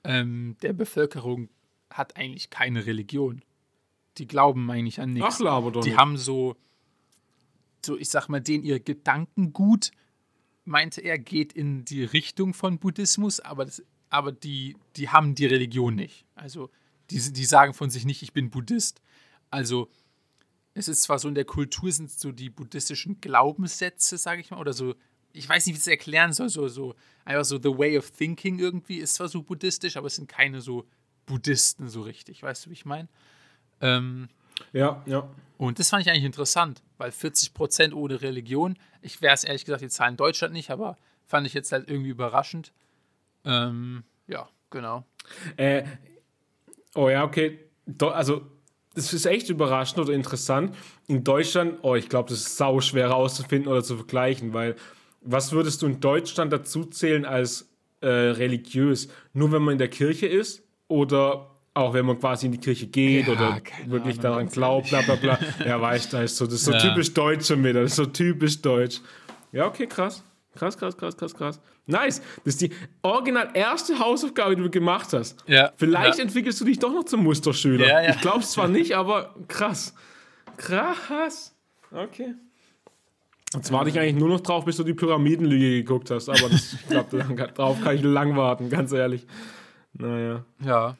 mhm. 0.04 0.10
ähm, 0.10 0.56
der 0.62 0.72
Bevölkerung 0.72 1.48
hat 1.90 2.16
eigentlich 2.16 2.50
keine 2.50 2.86
Religion. 2.86 3.42
Die 4.20 4.26
glauben 4.26 4.70
eigentlich 4.70 5.00
an 5.00 5.14
nichts. 5.14 5.36
Ach, 5.36 5.40
laber 5.40 5.72
doch 5.72 5.82
Die 5.82 5.90
nicht. 5.90 5.98
haben 5.98 6.18
so, 6.18 6.54
so, 7.84 7.96
ich 7.96 8.10
sag 8.10 8.28
mal, 8.28 8.40
den 8.40 8.62
ihr 8.62 8.78
Gedankengut, 8.78 9.92
meinte 10.66 11.00
er, 11.00 11.18
geht 11.18 11.54
in 11.54 11.86
die 11.86 12.04
Richtung 12.04 12.52
von 12.52 12.78
Buddhismus, 12.78 13.40
aber, 13.40 13.64
das, 13.64 13.82
aber 14.10 14.30
die, 14.30 14.76
die 14.96 15.08
haben 15.08 15.34
die 15.34 15.46
Religion 15.46 15.94
nicht. 15.94 16.26
Also, 16.34 16.70
die, 17.08 17.32
die 17.32 17.44
sagen 17.46 17.72
von 17.72 17.88
sich 17.88 18.04
nicht, 18.04 18.22
ich 18.22 18.34
bin 18.34 18.50
Buddhist. 18.50 19.00
Also, 19.48 19.88
es 20.74 20.86
ist 20.86 21.00
zwar 21.02 21.18
so 21.18 21.26
in 21.26 21.34
der 21.34 21.46
Kultur 21.46 21.90
sind 21.90 22.10
so 22.10 22.30
die 22.30 22.50
buddhistischen 22.50 23.22
Glaubenssätze, 23.22 24.18
sage 24.18 24.42
ich 24.42 24.50
mal, 24.50 24.60
oder 24.60 24.74
so, 24.74 24.94
ich 25.32 25.48
weiß 25.48 25.64
nicht, 25.64 25.74
wie 25.74 25.78
ich 25.78 25.82
es 25.82 25.86
erklären 25.86 26.34
soll, 26.34 26.50
so, 26.50 26.68
so 26.68 26.94
einfach 27.24 27.46
so 27.46 27.56
the 27.56 27.76
way 27.76 27.96
of 27.96 28.10
thinking 28.10 28.58
irgendwie 28.58 28.98
ist 28.98 29.14
zwar 29.14 29.28
so 29.28 29.42
buddhistisch, 29.42 29.96
aber 29.96 30.08
es 30.08 30.16
sind 30.16 30.28
keine 30.28 30.60
so 30.60 30.86
Buddhisten 31.24 31.88
so 31.88 32.02
richtig. 32.02 32.42
Weißt 32.42 32.66
du, 32.66 32.70
wie 32.70 32.74
ich 32.74 32.84
meine? 32.84 33.08
Ähm, 33.80 34.28
ja, 34.72 35.02
ja. 35.06 35.28
Und 35.58 35.78
das 35.78 35.90
fand 35.90 36.02
ich 36.02 36.10
eigentlich 36.10 36.24
interessant, 36.24 36.82
weil 36.96 37.12
40 37.12 37.54
Prozent 37.54 37.94
ohne 37.94 38.22
Religion, 38.22 38.78
ich 39.02 39.20
wäre 39.20 39.34
es 39.34 39.44
ehrlich 39.44 39.64
gesagt, 39.64 39.82
die 39.82 39.88
Zahlen 39.88 40.14
in 40.14 40.16
Deutschland 40.16 40.54
nicht, 40.54 40.70
aber 40.70 40.96
fand 41.26 41.46
ich 41.46 41.54
jetzt 41.54 41.72
halt 41.72 41.88
irgendwie 41.88 42.10
überraschend. 42.10 42.72
Ähm, 43.44 44.04
ja, 44.26 44.48
genau. 44.70 45.04
Äh, 45.56 45.84
oh 46.94 47.08
ja, 47.08 47.24
okay. 47.24 47.58
Do, 47.86 48.08
also, 48.08 48.42
das 48.94 49.12
ist 49.12 49.26
echt 49.26 49.48
überraschend 49.50 49.98
oder 49.98 50.14
interessant. 50.14 50.74
In 51.06 51.24
Deutschland, 51.24 51.78
oh, 51.82 51.94
ich 51.94 52.08
glaube, 52.08 52.30
das 52.30 52.40
ist 52.40 52.56
sau 52.56 52.80
schwer 52.80 53.08
herauszufinden 53.08 53.70
oder 53.70 53.82
zu 53.82 53.96
vergleichen, 53.96 54.54
weil 54.54 54.76
was 55.20 55.52
würdest 55.52 55.82
du 55.82 55.86
in 55.86 56.00
Deutschland 56.00 56.52
dazu 56.52 56.84
zählen 56.86 57.26
als 57.26 57.68
äh, 58.00 58.08
religiös? 58.08 59.08
Nur 59.34 59.52
wenn 59.52 59.62
man 59.62 59.72
in 59.72 59.78
der 59.78 59.88
Kirche 59.88 60.26
ist? 60.26 60.62
oder 60.90 61.46
auch 61.74 61.94
wenn 61.94 62.04
man 62.04 62.18
quasi 62.18 62.46
in 62.46 62.52
die 62.52 62.58
Kirche 62.58 62.86
geht 62.86 63.26
Ja, 63.26 63.32
oder 63.32 63.60
wirklich 63.86 64.18
Ahnung, 64.18 64.22
daran 64.22 64.48
glaubt, 64.48 64.90
bla 64.90 65.02
bla 65.02 65.14
bla. 65.14 65.38
Ja, 65.64 65.80
weißt 65.80 66.12
du, 66.12 66.16
das 66.18 66.32
ist 66.32 66.36
so, 66.38 66.44
das 66.46 66.54
ist 66.54 66.64
so 66.64 66.72
Ja. 66.72 66.78
typisch 66.78 67.14
deutsch 67.14 67.46
schon 67.46 67.62
wieder. 67.62 67.82
Das 67.82 67.92
ist 67.92 67.96
so 67.96 68.06
typisch 68.06 68.60
deutsch. 68.60 69.00
Ja, 69.52 69.66
okay, 69.66 69.86
krass. 69.86 70.22
Krass, 70.54 70.76
krass, 70.76 70.96
krass, 70.96 71.16
krass, 71.16 71.34
krass. 71.34 71.60
Nice. 71.86 72.20
Das 72.44 72.54
ist 72.54 72.60
die 72.60 72.70
original 73.02 73.50
erste 73.54 73.98
Hausaufgabe, 73.98 74.56
die 74.56 74.62
du 74.62 74.70
gemacht 74.70 75.12
hast. 75.12 75.42
Ja. 75.46 75.72
Vielleicht 75.76 76.18
ja. 76.18 76.24
entwickelst 76.24 76.60
du 76.60 76.64
dich 76.64 76.78
doch 76.78 76.92
noch 76.92 77.04
zum 77.04 77.22
Musterschüler. 77.22 77.86
Ja, 77.86 78.02
ja. 78.02 78.10
Ich 78.10 78.20
glaube 78.20 78.40
es 78.40 78.50
zwar 78.50 78.68
nicht, 78.68 78.96
aber 78.96 79.34
krass. 79.48 79.94
Krass. 80.56 81.54
Okay. 81.92 82.34
Jetzt 83.54 83.72
warte 83.72 83.90
ich 83.90 83.98
eigentlich 83.98 84.14
nur 84.14 84.28
noch 84.28 84.40
drauf, 84.40 84.64
bis 84.64 84.76
du 84.76 84.84
die 84.84 84.94
Pyramidenlüge 84.94 85.82
geguckt 85.82 86.10
hast. 86.10 86.28
Aber 86.28 86.48
das, 86.48 86.74
ich 86.74 86.86
glaube, 86.88 87.24
darauf 87.54 87.80
kann 87.80 87.96
ich 87.96 88.02
lang 88.02 88.36
warten, 88.36 88.70
ganz 88.70 88.92
ehrlich. 88.92 89.26
Naja. 89.92 90.44
Ja. 90.64 90.96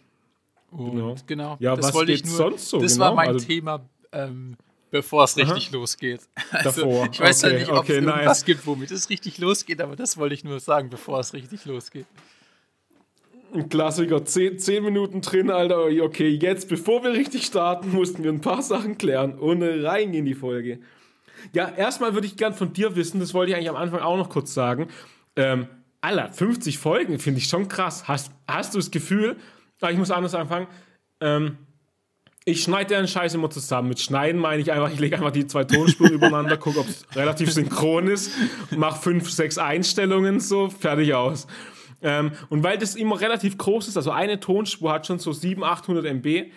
Und 0.71 0.91
Genau. 0.93 1.15
genau. 1.27 1.57
Ja, 1.61 1.75
das 1.77 1.87
was 1.89 1.95
wollte 1.95 2.13
ich 2.13 2.25
nur. 2.25 2.35
sonst 2.37 2.69
so? 2.69 2.81
Das 2.81 2.93
Genau, 2.95 3.07
war 3.07 3.15
mein 3.15 3.29
also- 3.29 3.47
Thema, 3.47 3.81
ähm, 4.13 4.57
bevor 4.91 5.25
es 5.25 5.37
richtig 5.37 5.71
losgeht. 5.73 6.21
Also, 6.53 6.83
Davor. 6.83 7.09
Ich 7.13 7.21
weiß 7.21 7.45
Okay, 7.45 7.53
ja 7.53 7.59
nicht, 7.61 7.71
ob 7.71 7.79
okay, 7.79 7.93
es 7.93 7.99
irgendwas 7.99 8.25
nice. 8.25 8.45
gibt, 8.45 8.67
womit 8.67 8.91
es 8.91 9.09
richtig 9.11 9.39
losgeht, 9.39 9.81
aber 9.81 9.97
das 9.97 10.17
wollte 10.17 10.35
ich 10.35 10.45
nur 10.45 10.61
sagen, 10.61 10.91
bevor 10.91 11.21
es 11.21 11.33
richtig 11.33 11.65
losgeht. 11.65 12.07
Ein 13.53 13.69
Klassiker, 13.69 14.25
zehn, 14.25 14.59
zehn 14.61 14.85
Minuten 14.85 15.23
drin, 15.23 15.51
Alter. 15.51 15.87
Okay, 16.05 16.29
jetzt, 16.41 16.69
bevor 16.69 17.03
wir 17.03 17.11
richtig 17.13 17.45
starten, 17.47 17.91
mussten 17.91 18.23
wir 18.23 18.31
ein 18.31 18.41
paar 18.41 18.63
Sachen 18.63 18.97
klären 18.97 19.37
und 19.39 19.63
rein 19.63 20.15
in 20.15 20.25
die 20.25 20.35
Folge. 20.35 20.79
Ja, 21.53 21.69
erstmal 21.69 22.15
würde 22.15 22.29
ich 22.29 22.37
gern 22.37 22.55
von 22.55 22.73
dir 22.73 22.95
wissen, 22.95 23.19
das 23.19 23.35
wollte 23.35 23.51
ich 23.51 23.57
eigentlich 23.57 23.71
am 23.71 23.77
Anfang 23.77 24.01
auch 24.01 24.17
noch 24.17 24.29
kurz 24.29 24.55
sagen. 24.55 24.87
Ähm, 25.35 25.67
Alter, 26.01 26.33
50 26.33 26.79
Folgen 26.79 27.19
finde 27.19 27.39
ich 27.39 27.47
schon 27.49 27.67
krass. 27.67 28.07
Hast, 28.07 28.31
hast 28.47 28.75
du 28.75 28.79
das 28.79 28.91
Gefühl, 28.93 29.37
ich 29.89 29.99
muss 29.99 30.11
anders 30.11 30.35
anfangen, 30.35 30.67
ähm, 31.21 31.59
ich 32.45 32.63
schneide 32.63 32.95
den 32.95 33.07
Scheiß 33.07 33.35
immer 33.35 33.51
zusammen. 33.51 33.89
Mit 33.89 34.01
Schneiden 34.01 34.41
meine 34.41 34.63
ich 34.63 34.73
einfach, 34.73 34.91
ich 34.91 34.99
lege 34.99 35.17
einfach 35.17 35.31
die 35.31 35.47
zwei 35.47 35.65
Tonspuren 35.65 36.13
übereinander, 36.15 36.57
gucke, 36.57 36.81
ob 36.81 36.89
es 36.89 37.05
relativ 37.15 37.53
synchron 37.53 38.09
ist, 38.09 38.33
mache 38.77 39.01
fünf, 39.01 39.31
sechs 39.31 39.59
Einstellungen, 39.59 40.41
so, 40.41 40.71
fertig 40.71 41.15
aus. 41.15 41.47
Ähm, 42.03 42.33
und 42.49 42.63
weil 42.63 42.79
das 42.79 42.95
immer 42.95 43.21
relativ 43.21 43.59
groß 43.59 43.89
ist, 43.89 43.97
also 43.97 44.11
eine 44.11 44.41
Tonspur 44.41 44.93
hat 44.93 45.07
schon 45.07 45.19
so 45.19 45.33
700, 45.33 45.71
800 45.71 46.05
MB 46.07 46.51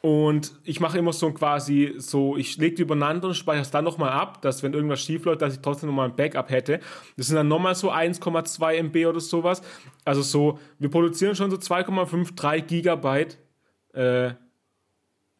und 0.00 0.52
ich 0.62 0.78
mache 0.78 0.98
immer 0.98 1.12
so 1.12 1.32
quasi 1.32 1.94
so, 1.98 2.36
ich 2.36 2.56
lege 2.56 2.76
die 2.76 2.82
übereinander 2.82 3.28
und 3.28 3.34
speichere 3.34 3.62
es 3.62 3.72
dann 3.72 3.84
nochmal 3.84 4.10
ab, 4.10 4.40
dass 4.42 4.62
wenn 4.62 4.72
irgendwas 4.72 5.02
schief 5.02 5.24
läuft, 5.24 5.42
dass 5.42 5.54
ich 5.54 5.60
trotzdem 5.60 5.88
nochmal 5.88 6.08
ein 6.08 6.16
Backup 6.16 6.50
hätte. 6.50 6.78
Das 7.16 7.26
sind 7.26 7.36
dann 7.36 7.48
nochmal 7.48 7.74
so 7.74 7.90
1,2 7.90 8.74
MB 8.74 9.06
oder 9.06 9.18
sowas. 9.18 9.60
Also 10.04 10.22
so, 10.22 10.60
wir 10.78 10.88
produzieren 10.88 11.34
schon 11.34 11.50
so 11.50 11.56
2,5, 11.56 12.36
3 12.36 12.60
Gigabyte 12.60 13.38
äh, 13.94 14.30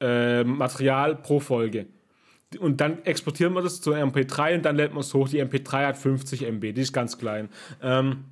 äh, 0.00 0.42
Material 0.42 1.14
pro 1.14 1.38
Folge. 1.38 1.86
Und 2.58 2.80
dann 2.80 3.04
exportieren 3.04 3.52
wir 3.52 3.62
das 3.62 3.80
zu 3.80 3.92
MP3 3.94 4.56
und 4.56 4.64
dann 4.64 4.74
lädt 4.74 4.92
man 4.92 5.00
es 5.00 5.14
hoch. 5.14 5.28
Die 5.28 5.40
MP3 5.40 5.86
hat 5.86 5.98
50 5.98 6.42
MB, 6.42 6.72
die 6.72 6.80
ist 6.80 6.92
ganz 6.92 7.18
klein. 7.18 7.48
Ähm, 7.80 8.24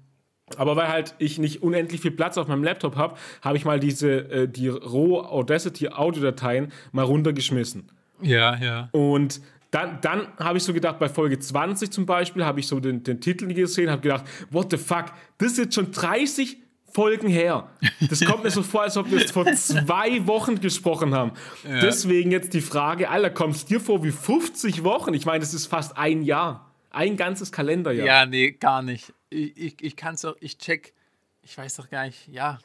aber 0.56 0.76
weil 0.76 0.88
halt 0.88 1.14
ich 1.18 1.38
nicht 1.38 1.62
unendlich 1.62 2.00
viel 2.00 2.12
Platz 2.12 2.38
auf 2.38 2.46
meinem 2.46 2.62
Laptop 2.62 2.96
habe, 2.96 3.16
habe 3.42 3.56
ich 3.56 3.64
mal 3.64 3.80
diese, 3.80 4.30
äh, 4.30 4.48
die 4.48 4.68
Roh 4.68 5.20
Audacity 5.20 5.88
Audiodateien 5.88 6.72
mal 6.92 7.04
runtergeschmissen. 7.04 7.90
Ja, 8.22 8.56
ja. 8.56 8.88
Und 8.92 9.40
dann, 9.72 9.98
dann 10.00 10.28
habe 10.38 10.58
ich 10.58 10.64
so 10.64 10.72
gedacht, 10.72 10.98
bei 10.98 11.08
Folge 11.08 11.38
20 11.38 11.90
zum 11.90 12.06
Beispiel, 12.06 12.44
habe 12.44 12.60
ich 12.60 12.68
so 12.68 12.78
den, 12.78 13.02
den 13.02 13.20
Titel 13.20 13.52
gesehen, 13.52 13.90
habe 13.90 14.02
gedacht, 14.02 14.24
what 14.50 14.70
the 14.70 14.76
fuck, 14.76 15.06
das 15.38 15.52
ist 15.52 15.58
jetzt 15.58 15.74
schon 15.74 15.90
30 15.90 16.58
Folgen 16.92 17.28
her. 17.28 17.68
Das 18.08 18.24
kommt 18.24 18.44
mir 18.44 18.50
so 18.50 18.62
vor, 18.62 18.82
als 18.82 18.96
ob 18.96 19.10
wir 19.10 19.18
es 19.18 19.30
vor 19.30 19.44
zwei 19.52 20.26
Wochen 20.26 20.60
gesprochen 20.60 21.14
haben. 21.14 21.32
Deswegen 21.64 22.30
jetzt 22.30 22.54
die 22.54 22.62
Frage, 22.62 23.10
Alter, 23.10 23.28
kommt 23.28 23.56
es 23.56 23.66
dir 23.66 23.80
vor 23.80 24.02
wie 24.02 24.12
50 24.12 24.82
Wochen? 24.82 25.12
Ich 25.12 25.26
meine, 25.26 25.40
das 25.40 25.52
ist 25.52 25.66
fast 25.66 25.98
ein 25.98 26.22
Jahr. 26.22 26.72
Ein 26.90 27.18
ganzes 27.18 27.52
Kalenderjahr. 27.52 28.06
Ja, 28.06 28.24
nee, 28.24 28.52
gar 28.52 28.80
nicht. 28.80 29.12
Ich, 29.30 29.56
ich, 29.56 29.82
ich 29.82 29.96
kann 29.96 30.14
es 30.14 30.24
auch, 30.24 30.36
ich 30.40 30.58
check, 30.58 30.94
ich 31.42 31.56
weiß 31.56 31.76
doch 31.76 31.90
gar 31.90 32.06
nicht, 32.06 32.28
ja, 32.28 32.58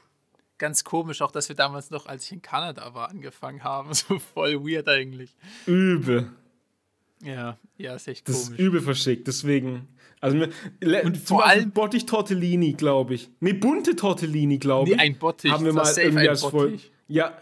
ganz 0.58 0.84
komisch, 0.84 1.22
auch 1.22 1.32
dass 1.32 1.50
wir 1.50 1.56
damals 1.56 1.90
noch, 1.90 2.06
als 2.06 2.26
ich 2.26 2.32
in 2.34 2.42
Kanada 2.42 2.94
war, 2.94 3.10
angefangen 3.10 3.64
haben. 3.64 3.90
So 3.94 4.20
voll 4.20 4.64
weird 4.64 4.88
eigentlich. 4.88 5.36
Übel. 5.66 6.30
Ja, 7.24 7.58
ja, 7.78 7.96
ist 7.96 8.08
echt 8.08 8.28
Das 8.28 8.46
komisch. 8.46 8.60
ist 8.60 8.66
übel 8.66 8.82
verschickt, 8.82 9.28
deswegen. 9.28 9.88
Also 10.20 10.38
Und 10.40 11.16
zum 11.16 11.38
vor 11.38 11.46
allem- 11.46 11.72
Bottich 11.72 12.06
Tortellini, 12.06 12.74
glaube 12.74 13.16
ich. 13.16 13.30
Nee, 13.40 13.54
bunte 13.54 13.96
Tortellini, 13.96 14.58
glaube 14.60 14.90
Nee, 14.90 14.96
ich. 14.96 15.02
ein 15.02 15.18
Bottich, 15.20 15.52
Haben 15.52 15.66
wir 15.66 15.74
das 15.74 15.96
mal 15.98 16.04
irgendwie 16.04 16.24
ein 16.24 16.30
als 16.30 16.42
Folge. 16.44 16.80
Ja, 17.08 17.36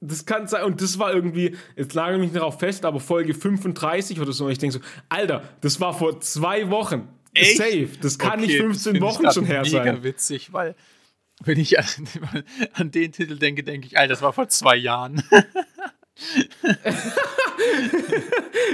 das 0.00 0.26
kann 0.26 0.46
sein. 0.48 0.64
Und 0.64 0.80
das 0.80 0.98
war 0.98 1.12
irgendwie, 1.12 1.56
jetzt 1.76 1.94
lage 1.94 2.14
ich 2.14 2.20
mich 2.20 2.30
nicht 2.30 2.40
darauf 2.40 2.58
fest, 2.58 2.84
aber 2.84 3.00
Folge 3.00 3.34
35 3.34 4.20
oder 4.20 4.32
so. 4.32 4.46
Und 4.46 4.52
ich 4.52 4.58
denke 4.58 4.74
so, 4.78 4.80
Alter, 5.08 5.42
das 5.60 5.80
war 5.80 5.92
vor 5.96 6.20
zwei 6.20 6.70
Wochen. 6.70 7.08
Echt? 7.34 7.56
Safe. 7.56 7.88
Das 8.00 8.18
kann 8.18 8.38
Okay, 8.38 8.46
nicht 8.46 8.58
das 8.58 8.66
15 8.66 8.92
find 8.92 8.96
ich 8.96 9.02
Wochen 9.02 9.32
schon 9.32 9.44
her 9.44 9.62
mega 9.62 9.84
sein. 9.84 10.02
witzig, 10.02 10.52
weil 10.52 10.74
wenn 11.42 11.58
ich 11.58 11.78
an, 11.78 11.86
an 12.74 12.90
den 12.90 13.12
Titel 13.12 13.36
denke, 13.38 13.64
denke 13.64 13.88
ich, 13.88 13.98
Alter, 13.98 14.14
das 14.14 14.22
war 14.22 14.32
vor 14.32 14.48
zwei 14.48 14.76
Jahren. 14.76 15.22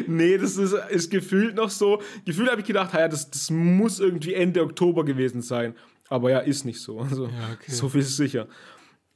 Nee, 0.06 0.38
das 0.38 0.56
ist, 0.56 0.72
ist 0.90 1.10
gefühlt 1.10 1.54
noch 1.54 1.70
so. 1.70 2.02
Gefühlt 2.24 2.50
habe 2.50 2.60
ich 2.60 2.66
gedacht, 2.66 2.92
ja, 2.94 3.08
das, 3.08 3.30
das 3.30 3.50
muss 3.50 4.00
irgendwie 4.00 4.34
Ende 4.34 4.62
Oktober 4.62 5.04
gewesen 5.04 5.42
sein. 5.42 5.74
Aber 6.08 6.30
ja, 6.30 6.40
ist 6.40 6.64
nicht 6.64 6.80
so. 6.80 7.00
Also, 7.00 7.24
okay. 7.24 7.70
so 7.70 7.88
viel 7.88 8.00
ist 8.00 8.16
sicher. 8.16 8.48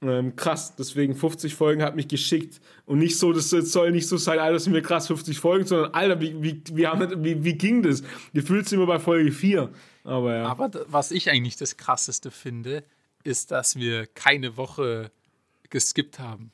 Ähm, 0.04 0.36
krass, 0.36 0.76
deswegen 0.76 1.14
50 1.16 1.54
Folgen 1.54 1.82
hat 1.82 1.96
mich 1.96 2.08
geschickt. 2.08 2.60
Und 2.84 2.98
nicht 2.98 3.18
so, 3.18 3.32
das 3.32 3.48
soll 3.50 3.90
nicht 3.90 4.06
so 4.06 4.16
sein, 4.18 4.38
Alter, 4.38 4.54
das 4.54 4.64
sind 4.64 4.74
wir 4.74 4.82
krass 4.82 5.06
50 5.06 5.38
Folgen, 5.38 5.64
sondern 5.66 5.94
Alter, 5.94 6.20
wie, 6.20 6.42
wie, 6.42 6.62
wie, 6.72 6.86
haben, 6.86 7.24
wie, 7.24 7.42
wie 7.42 7.54
ging 7.54 7.82
das? 7.82 8.02
Gefühlt 8.34 8.68
sind 8.68 8.80
wir 8.80 8.86
bei 8.86 8.98
Folge 8.98 9.32
4. 9.32 9.70
Aber 10.04 10.34
ja. 10.34 10.44
Aber 10.46 10.70
was 10.88 11.10
ich 11.10 11.30
eigentlich 11.30 11.56
das 11.56 11.76
Krasseste 11.78 12.30
finde, 12.30 12.84
ist, 13.22 13.50
dass 13.50 13.76
wir 13.76 14.06
keine 14.06 14.56
Woche 14.58 15.10
geskippt 15.70 16.18
haben. 16.18 16.52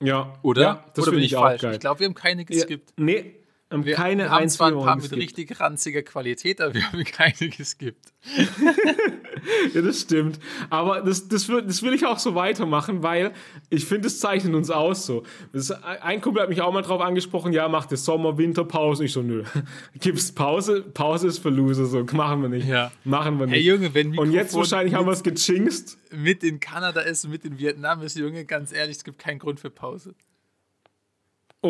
ja. 0.00 0.32
Oder? 0.42 0.62
Ja, 0.62 0.84
das 0.94 1.02
Oder 1.02 1.12
finde 1.12 1.16
bin 1.16 1.24
ich 1.24 1.32
ich 1.32 1.36
auch 1.36 1.42
falsch? 1.42 1.62
geil. 1.62 1.74
Ich 1.74 1.80
glaube, 1.80 2.00
wir 2.00 2.06
haben 2.06 2.14
keine 2.14 2.42
ja, 2.42 2.46
geskippt. 2.46 2.92
nee, 2.96 3.34
ähm, 3.70 3.84
Wir, 3.84 3.94
keine 3.94 4.24
wir 4.24 4.30
haben 4.30 4.48
zwar 4.48 4.68
ein 4.68 4.78
paar 4.78 4.96
mit 4.96 5.12
richtig 5.12 5.60
ranziger 5.60 6.02
Qualität, 6.02 6.60
aber 6.60 6.74
wir 6.74 6.90
haben 6.90 7.04
keine 7.04 7.48
geskippt. 7.50 8.12
Ja, 9.74 9.82
das 9.82 10.00
stimmt. 10.00 10.38
Aber 10.70 11.00
das, 11.00 11.28
das, 11.28 11.48
will, 11.48 11.62
das 11.62 11.82
will 11.82 11.94
ich 11.94 12.06
auch 12.06 12.18
so 12.18 12.34
weitermachen, 12.34 13.02
weil 13.02 13.32
ich 13.70 13.84
finde, 13.84 14.08
es 14.08 14.20
zeichnet 14.20 14.54
uns 14.54 14.70
aus 14.70 15.06
so. 15.06 15.22
Das, 15.52 15.70
ein 15.70 16.20
Kumpel 16.20 16.42
hat 16.42 16.48
mich 16.48 16.60
auch 16.60 16.72
mal 16.72 16.82
drauf 16.82 17.00
angesprochen, 17.00 17.52
ja, 17.52 17.68
macht 17.68 17.90
ihr 17.90 17.96
Sommer, 17.96 18.38
Winter, 18.38 18.64
Pause. 18.64 19.04
Ich 19.04 19.12
so, 19.12 19.22
nö. 19.22 19.44
Gibt's 20.00 20.32
Pause? 20.32 20.82
Pause 20.82 21.28
ist 21.28 21.38
für 21.38 21.50
Loser, 21.50 21.86
so. 21.86 22.04
Machen 22.12 22.42
wir 22.42 22.48
nicht. 22.48 22.66
Ja. 22.66 22.92
Machen 23.04 23.38
wir 23.38 23.46
nicht. 23.46 23.56
Hey 23.56 23.62
Junge, 23.62 23.94
wenn 23.94 24.18
Und 24.18 24.32
jetzt 24.32 24.54
Mikrofon 24.54 24.60
wahrscheinlich 24.60 24.94
haben 24.94 25.06
wir 25.06 25.12
es 25.12 25.22
gejinxt. 25.22 25.98
mit 26.10 26.42
in 26.42 26.60
Kanada 26.60 27.00
ist, 27.00 27.28
mit 27.28 27.44
in 27.44 27.58
Vietnam 27.58 28.02
ist, 28.02 28.16
Junge, 28.16 28.44
ganz 28.44 28.72
ehrlich, 28.72 28.98
es 28.98 29.04
gibt 29.04 29.18
keinen 29.18 29.38
Grund 29.38 29.60
für 29.60 29.70
Pause. 29.70 30.14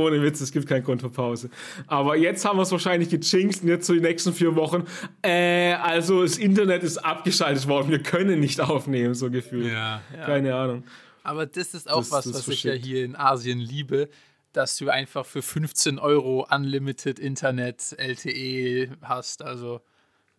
Ohne 0.07 0.23
Witz, 0.23 0.41
es 0.41 0.53
gibt 0.53 0.67
keinen 0.67 0.85
Grund 0.85 1.01
für 1.01 1.11
Pause. 1.11 1.51
Aber 1.87 2.17
jetzt 2.17 2.45
haben 2.45 2.57
wir 2.59 2.63
es 2.63 2.73
wahrscheinlich 2.73 3.09
gejinxt 3.11 3.63
und 3.63 3.69
jetzt 3.69 3.87
so 3.87 3.93
die 3.95 4.01
nächsten 4.01 4.33
vier 4.33 4.55
Wochen. 4.57 4.85
Äh, 5.23 5.73
also 5.75 6.23
das 6.23 6.39
Internet 6.39 6.83
ist 6.83 6.99
abgeschaltet 6.99 7.67
worden. 7.69 7.91
Wir 7.91 8.03
können 8.03 8.41
nicht 8.41 8.61
aufnehmen, 8.61 9.15
so 9.15 9.31
gefühlt. 9.31 9.73
Ja, 9.73 10.01
Keine 10.25 10.55
Ahnung. 10.55 10.85
Aber 11.23 11.47
das 11.47 11.75
ist 11.75 11.91
auch 11.91 11.99
Das- 11.99 12.11
was, 12.11 12.25
das 12.25 12.35
was 12.37 12.49
ich 12.49 12.63
ja 12.65 12.73
hier 12.73 13.05
in 13.05 13.15
Asien 13.17 13.59
liebe, 13.59 14.09
dass 14.53 14.77
du 14.79 14.89
einfach 14.89 15.27
für 15.27 15.43
15 15.43 15.99
Euro 15.99 16.47
Unlimited 16.51 17.19
Internet 17.19 17.95
LTE 17.99 18.97
hast. 19.03 19.43
Also 19.43 19.81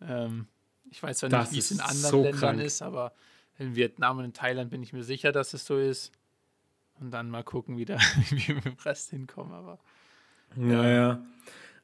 ähm, 0.06 0.46
ich 0.90 1.02
weiß 1.02 1.18
zwar 1.18 1.30
nicht, 1.30 1.52
wie 1.52 1.58
es 1.58 1.70
in 1.70 1.80
anderen 1.80 2.10
so 2.10 2.22
Ländern 2.22 2.40
krank. 2.40 2.60
ist, 2.62 2.82
aber 2.82 3.12
in 3.58 3.76
Vietnam 3.76 4.18
und 4.18 4.24
in 4.24 4.32
Thailand 4.32 4.70
bin 4.70 4.82
ich 4.82 4.92
mir 4.92 5.04
sicher, 5.04 5.30
dass 5.32 5.54
es 5.54 5.64
so 5.64 5.78
ist. 5.78 6.10
Und 7.00 7.10
dann 7.10 7.30
mal 7.30 7.42
gucken, 7.42 7.78
wie, 7.78 7.84
da, 7.84 7.96
wie 8.30 8.48
wir 8.48 8.54
mit 8.56 8.64
dem 8.64 8.76
Rest 8.84 9.10
hinkommen. 9.10 9.52
Aber 9.52 9.78
Ja, 10.56 10.88
ja. 10.88 11.22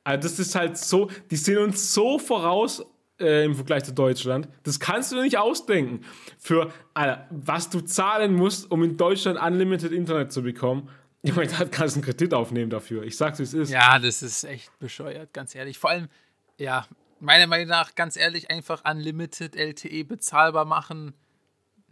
Also 0.05 0.29
das 0.29 0.39
ist 0.39 0.55
halt 0.55 0.79
so, 0.79 1.11
die 1.31 1.37
sind 1.37 1.59
uns 1.59 1.93
so 1.93 2.19
voraus 2.19 2.85
äh, 3.19 3.45
im 3.45 3.55
Vergleich 3.55 3.85
zu 3.85 3.93
Deutschland. 3.93 4.49
Das 4.63 4.79
kannst 4.79 5.11
du 5.11 5.17
dir 5.17 5.23
nicht 5.23 5.39
ausdenken. 5.39 6.05
Für 6.39 6.73
Alter, 6.95 7.27
was 7.31 7.71
du 7.71 7.81
zahlen 7.81 8.35
musst, 8.35 8.71
um 8.71 8.83
in 8.85 8.97
Deutschland 8.97 9.41
Unlimited 9.41 9.93
Internet 9.93 10.33
zu 10.33 10.43
bekommen. 10.43 10.89
Junge, 11.23 11.47
da 11.47 11.65
kannst 11.65 11.97
du 11.97 12.01
einen 12.01 12.05
Kredit 12.05 12.35
aufnehmen 12.35 12.71
dafür. 12.71 13.03
Ich 13.03 13.17
sag's, 13.17 13.39
wie 13.39 13.43
es 13.43 13.55
ist. 13.55 13.71
ja, 13.71 13.99
das 13.99 14.23
ist 14.23 14.45
echt 14.45 14.79
bescheuert, 14.79 15.33
ganz 15.33 15.55
ehrlich. 15.55 15.79
Vor 15.79 15.91
allem, 15.91 16.09
ja, 16.57 16.87
meiner 17.19 17.47
Meinung 17.47 17.69
nach, 17.69 17.95
ganz 17.95 18.17
ehrlich, 18.17 18.51
einfach 18.51 18.83
Unlimited 18.89 19.57
LTE 19.57 20.05
bezahlbar 20.05 20.65
machen. 20.65 21.15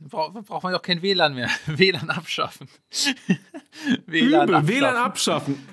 Bra 0.09 0.29
braucht 0.29 0.63
man 0.63 0.73
doch 0.73 0.83
kein 0.83 1.03
WLAN 1.03 1.35
mehr. 1.35 1.49
WLAN 1.67 2.11
abschaffen. 2.11 2.69
WLAN 4.07 4.49
Übel, 4.49 4.55
abschaffen. 4.55 4.69
WLAN 4.69 4.97
abschaffen. 4.97 5.69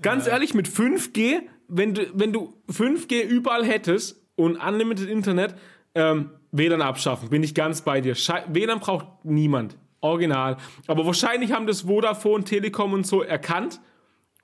Ganz 0.00 0.26
ehrlich, 0.26 0.54
mit 0.54 0.68
5G, 0.68 1.40
wenn 1.68 1.94
du, 1.94 2.06
wenn 2.14 2.32
du 2.32 2.54
5G 2.70 3.22
überall 3.22 3.64
hättest 3.64 4.22
und 4.36 4.56
Unlimited 4.56 5.08
Internet, 5.08 5.54
ähm, 5.94 6.30
WLAN 6.50 6.82
abschaffen, 6.82 7.30
bin 7.30 7.42
ich 7.42 7.54
ganz 7.54 7.82
bei 7.82 8.00
dir. 8.00 8.14
Schei 8.14 8.44
WLAN 8.48 8.80
braucht 8.80 9.24
niemand. 9.24 9.76
Original. 10.00 10.56
Aber 10.88 11.06
wahrscheinlich 11.06 11.52
haben 11.52 11.66
das 11.66 11.82
Vodafone, 11.82 12.44
Telekom 12.44 12.92
und 12.92 13.06
so 13.06 13.22
erkannt 13.22 13.80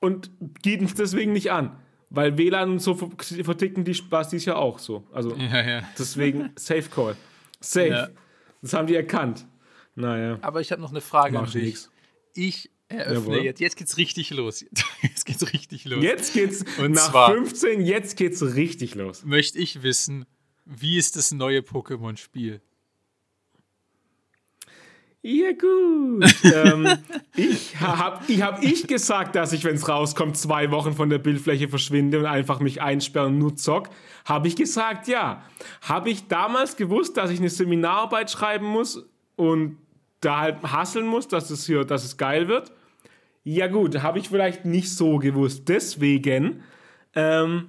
und 0.01 0.31
bieten 0.63 0.85
es 0.85 0.95
deswegen 0.95 1.33
nicht 1.33 1.51
an. 1.51 1.77
Weil 2.11 2.39
WLAN 2.39 2.71
und 2.71 2.79
so 2.79 2.95
verticken 2.95 3.85
die 3.85 3.95
Spastis 3.95 4.45
ja 4.45 4.57
auch 4.57 4.79
so. 4.79 5.05
Also 5.13 5.35
ja, 5.35 5.63
ja. 5.63 5.83
deswegen 5.99 6.53
Safe 6.57 6.89
Call. 6.89 7.17
Safe. 7.61 8.13
Das 8.63 8.73
haben 8.73 8.87
die 8.87 8.95
erkannt. 8.95 9.47
Naja. 9.95 10.39
Aber 10.43 10.61
ich 10.61 10.71
habe 10.73 10.81
noch 10.81 10.91
eine 10.91 11.01
Frage 11.01 11.35
Mach 11.35 11.47
an 11.47 11.51
dich. 11.51 11.65
Nix. 11.65 11.91
Ich 12.35 12.71
eröffne 12.89 13.15
Jawohl. 13.15 13.45
jetzt. 13.45 13.61
Jetzt 13.61 13.77
geht's 13.77 13.97
richtig 13.97 14.31
los. 14.31 14.65
Jetzt 15.03 15.27
geht's 15.27 15.53
richtig 15.53 15.85
los. 15.85 16.03
Jetzt 16.03 16.33
geht's 16.33 16.65
und 16.79 16.93
nach 16.93 17.11
zwar 17.11 17.33
15, 17.33 17.81
jetzt 17.81 18.17
geht's 18.17 18.43
richtig 18.55 18.95
los. 18.95 19.25
Möchte 19.25 19.59
ich 19.59 19.83
wissen, 19.83 20.25
wie 20.65 20.99
ist 20.99 21.17
das 21.17 21.33
neue 21.33 21.61
Pokémon-Spiel? 21.61 22.61
Ja, 25.31 25.53
gut. 25.53 26.25
ähm, 26.55 26.89
ich 27.37 27.79
habe 27.79 28.21
ich, 28.29 28.41
hab 28.41 28.63
ich 28.65 28.87
gesagt, 28.87 29.37
dass 29.37 29.53
ich, 29.53 29.63
wenn 29.63 29.75
es 29.75 29.87
rauskommt, 29.87 30.39
zwei 30.39 30.71
Wochen 30.71 30.95
von 30.95 31.11
der 31.11 31.19
Bildfläche 31.19 31.69
verschwinde 31.69 32.21
und 32.21 32.25
einfach 32.25 32.61
mich 32.61 32.81
einsperren 32.81 33.35
und 33.35 33.39
nur 33.39 33.55
zock. 33.55 33.91
Habe 34.25 34.49
ich 34.49 34.57
gesagt, 34.57 35.07
ja. 35.07 35.43
Habe 35.83 36.09
ich 36.09 36.29
damals 36.29 36.77
gewusst, 36.77 37.19
dass 37.19 37.31
ich 37.31 37.41
eine 37.41 37.51
Seminararbeit 37.51 38.31
schreiben 38.31 38.65
muss 38.65 39.07
und 39.37 39.77
da 40.23 40.41
halt 40.41 40.63
hasseln 40.63 41.07
muss, 41.07 41.29
dass 41.29 41.51
es 41.51 41.67
hier, 41.67 41.85
dass 41.85 42.07
es 42.07 42.17
geil 42.17 42.49
wird? 42.49 42.73
Ja, 43.45 43.67
gut, 43.67 44.03
habe 44.03 44.19
ich 44.19 44.31
vielleicht 44.31 44.65
nicht 44.65 44.91
so 44.91 45.19
gewusst. 45.19 45.69
Deswegen 45.69 46.63
ähm, 47.15 47.69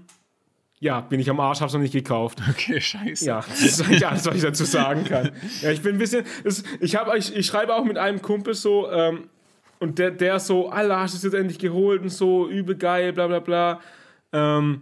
ja, 0.80 1.02
bin 1.02 1.20
ich 1.20 1.30
am 1.30 1.40
Arsch, 1.40 1.60
hab's 1.60 1.74
noch 1.74 1.82
nicht 1.82 1.94
gekauft. 1.94 2.42
Okay, 2.50 2.80
scheiße. 2.80 3.26
Ja, 3.26 3.44
das 3.48 3.62
ist 3.62 3.82
eigentlich 3.82 4.08
alles, 4.08 4.26
was 4.26 4.36
ich 4.36 4.42
dazu 4.42 4.66
sagen 4.66 5.04
kann. 5.04 5.32
Ja, 5.62 5.72
ich 5.72 5.82
bin 5.82 5.96
ein 5.96 5.98
bisschen. 5.98 6.26
Das, 6.44 6.64
ich, 6.80 6.96
hab, 6.96 7.14
ich, 7.16 7.36
ich 7.36 7.46
schreibe 7.46 7.76
auch 7.76 7.84
mit 7.84 7.98
einem 7.98 8.22
Kumpel 8.22 8.54
so, 8.54 8.90
ähm, 8.90 9.30
und 9.80 10.00
der, 10.00 10.12
der 10.12 10.40
so, 10.40 10.70
Allah, 10.70 11.02
hast 11.02 11.14
du 11.14 11.18
es 11.18 11.24
jetzt 11.24 11.34
endlich 11.34 11.60
geholt 11.60 12.02
und 12.02 12.10
so, 12.10 12.50
übel 12.50 12.76
geil, 12.76 13.14
bla 13.14 13.28
bla 13.28 13.40
bla. 13.40 13.80
Ähm, 14.34 14.82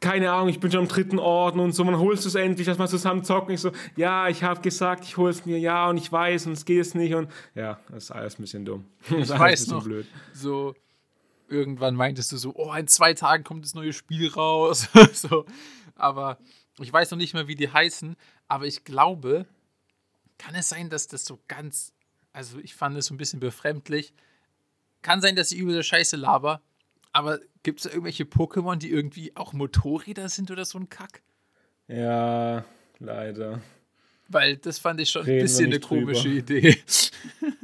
keine 0.00 0.30
Ahnung, 0.30 0.48
ich 0.48 0.60
bin 0.60 0.70
schon 0.70 0.80
am 0.80 0.88
dritten 0.88 1.18
Orden 1.18 1.58
und 1.58 1.72
so, 1.72 1.82
man 1.84 1.98
holst 1.98 2.26
es 2.26 2.34
endlich, 2.34 2.66
dass 2.66 2.78
wir 2.78 2.86
zusammen 2.86 3.24
zocken. 3.24 3.54
Ich 3.54 3.60
so, 3.60 3.72
ja, 3.96 4.28
ich 4.28 4.42
habe 4.42 4.60
gesagt, 4.60 5.04
ich 5.04 5.16
hole 5.16 5.30
es 5.30 5.46
mir, 5.46 5.58
ja, 5.58 5.88
und 5.88 5.96
ich 5.96 6.12
weiß, 6.12 6.46
und 6.46 6.52
es 6.52 6.64
geht 6.64 6.80
es 6.80 6.94
nicht. 6.94 7.14
Und 7.14 7.30
ja, 7.54 7.78
das 7.90 8.04
ist 8.04 8.10
alles 8.10 8.38
ein 8.38 8.42
bisschen 8.42 8.64
dumm. 8.64 8.84
Ich 9.10 9.28
weiß 9.28 9.68
noch, 9.68 9.84
blöd. 9.84 10.06
so 10.32 10.74
irgendwann 11.48 11.94
meintest 11.94 12.32
du 12.32 12.36
so, 12.36 12.54
oh, 12.54 12.72
in 12.74 12.88
zwei 12.88 13.14
Tagen 13.14 13.44
kommt 13.44 13.64
das 13.64 13.74
neue 13.74 13.92
Spiel 13.92 14.28
raus. 14.28 14.88
so. 15.12 15.46
Aber 15.94 16.38
ich 16.78 16.92
weiß 16.92 17.10
noch 17.10 17.18
nicht 17.18 17.34
mehr, 17.34 17.48
wie 17.48 17.54
die 17.54 17.72
heißen. 17.72 18.16
Aber 18.48 18.66
ich 18.66 18.84
glaube, 18.84 19.46
kann 20.38 20.54
es 20.54 20.68
sein, 20.68 20.90
dass 20.90 21.08
das 21.08 21.24
so 21.24 21.38
ganz, 21.48 21.92
also 22.32 22.58
ich 22.58 22.74
fand 22.74 22.96
es 22.96 23.06
so 23.06 23.14
ein 23.14 23.18
bisschen 23.18 23.40
befremdlich. 23.40 24.12
Kann 25.02 25.20
sein, 25.20 25.36
dass 25.36 25.52
ich 25.52 25.58
über 25.58 25.72
der 25.72 25.82
Scheiße 25.82 26.16
laber. 26.16 26.60
Aber 27.12 27.40
gibt 27.62 27.80
es 27.80 27.84
da 27.84 27.90
irgendwelche 27.90 28.24
Pokémon, 28.24 28.76
die 28.76 28.90
irgendwie 28.90 29.34
auch 29.36 29.52
Motorräder 29.52 30.28
sind 30.28 30.50
oder 30.50 30.64
so 30.64 30.78
ein 30.78 30.90
Kack? 30.90 31.22
Ja, 31.88 32.64
leider. 32.98 33.62
Weil 34.28 34.56
das 34.56 34.78
fand 34.78 35.00
ich 35.00 35.10
schon 35.10 35.22
Reden 35.22 35.38
ein 35.38 35.42
bisschen 35.42 35.66
eine 35.66 35.80
komische 35.80 36.28
drüber. 36.28 36.38
Idee. 36.38 36.82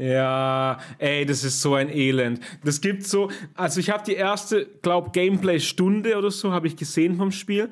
Ja, 0.00 0.78
ey, 0.96 1.26
das 1.26 1.44
ist 1.44 1.60
so 1.60 1.74
ein 1.74 1.90
Elend. 1.90 2.40
Das 2.64 2.80
gibt 2.80 3.04
so, 3.04 3.30
also 3.54 3.80
ich 3.80 3.90
habe 3.90 4.02
die 4.02 4.14
erste, 4.14 4.64
glaub, 4.80 5.12
Gameplay-Stunde 5.12 6.16
oder 6.16 6.30
so 6.30 6.52
habe 6.52 6.68
ich 6.68 6.76
gesehen 6.76 7.16
vom 7.16 7.30
Spiel 7.30 7.68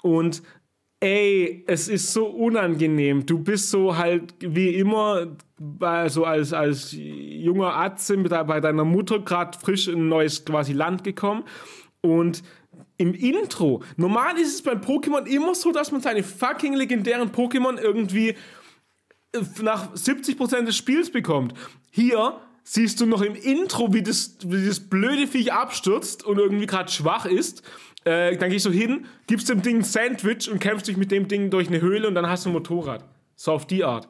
und 0.00 0.44
ey, 1.00 1.64
es 1.66 1.88
ist 1.88 2.12
so 2.12 2.26
unangenehm. 2.26 3.26
Du 3.26 3.40
bist 3.40 3.70
so 3.70 3.96
halt 3.96 4.32
wie 4.38 4.68
immer, 4.76 5.36
also 5.80 6.24
als, 6.24 6.52
als 6.52 6.92
junger 6.92 7.74
Atze 7.74 8.16
mit, 8.16 8.30
bei 8.30 8.60
deiner 8.60 8.84
Mutter 8.84 9.18
gerade 9.18 9.58
frisch 9.58 9.88
in 9.88 10.02
ein 10.02 10.08
neues 10.08 10.44
quasi 10.44 10.72
Land 10.74 11.02
gekommen 11.02 11.42
und 12.00 12.44
im 12.96 13.12
Intro, 13.12 13.82
normal 13.96 14.38
ist 14.38 14.54
es 14.54 14.62
beim 14.62 14.80
Pokémon 14.80 15.26
immer 15.26 15.56
so, 15.56 15.72
dass 15.72 15.90
man 15.90 16.00
seine 16.00 16.22
fucking 16.22 16.74
legendären 16.74 17.32
Pokémon 17.32 17.76
irgendwie 17.76 18.36
nach 19.62 19.94
70% 19.94 20.64
des 20.64 20.76
Spiels 20.76 21.10
bekommt. 21.10 21.54
Hier 21.90 22.36
siehst 22.64 23.00
du 23.00 23.06
noch 23.06 23.22
im 23.22 23.34
Intro, 23.34 23.92
wie 23.92 24.02
das, 24.02 24.36
wie 24.44 24.66
das 24.66 24.80
blöde 24.80 25.26
Viech 25.26 25.52
abstürzt 25.52 26.24
und 26.24 26.38
irgendwie 26.38 26.66
gerade 26.66 26.90
schwach 26.90 27.24
ist. 27.24 27.62
Äh, 28.04 28.36
dann 28.36 28.50
gehst 28.50 28.66
du 28.66 28.70
hin, 28.70 29.06
gibst 29.26 29.48
dem 29.48 29.62
Ding 29.62 29.78
ein 29.78 29.84
Sandwich 29.84 30.50
und 30.50 30.58
kämpfst 30.58 30.88
dich 30.88 30.96
mit 30.96 31.10
dem 31.10 31.28
Ding 31.28 31.50
durch 31.50 31.68
eine 31.68 31.80
Höhle 31.80 32.08
und 32.08 32.14
dann 32.14 32.28
hast 32.28 32.44
du 32.44 32.50
ein 32.50 32.52
Motorrad. 32.52 33.04
So 33.36 33.52
auf 33.52 33.66
die 33.66 33.84
Art. 33.84 34.08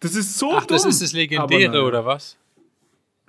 Das 0.00 0.14
ist 0.14 0.38
so 0.38 0.52
Ach, 0.52 0.66
dumm. 0.66 0.76
das 0.76 0.84
ist 0.84 1.02
das 1.02 1.12
Legendäre, 1.12 1.84
oder 1.84 2.04
was? 2.04 2.36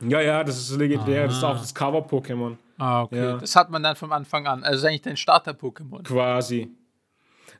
Ja, 0.02 0.22
ja, 0.22 0.44
das 0.44 0.58
ist 0.58 0.72
das 0.72 0.78
Legendäre. 0.78 1.26
Ah. 1.26 1.28
Das 1.28 1.38
ist 1.38 1.44
auch 1.44 1.60
das 1.60 1.76
Cover-Pokémon. 1.76 2.58
Ah, 2.78 3.04
okay. 3.04 3.18
Ja. 3.18 3.38
Das 3.38 3.56
hat 3.56 3.70
man 3.70 3.84
dann 3.84 3.96
vom 3.96 4.12
Anfang 4.12 4.48
an. 4.48 4.64
Also 4.64 4.88
eigentlich 4.88 5.02
dein 5.04 5.18
Starter-Pokémon. 5.18 6.04
Quasi. 6.04 6.70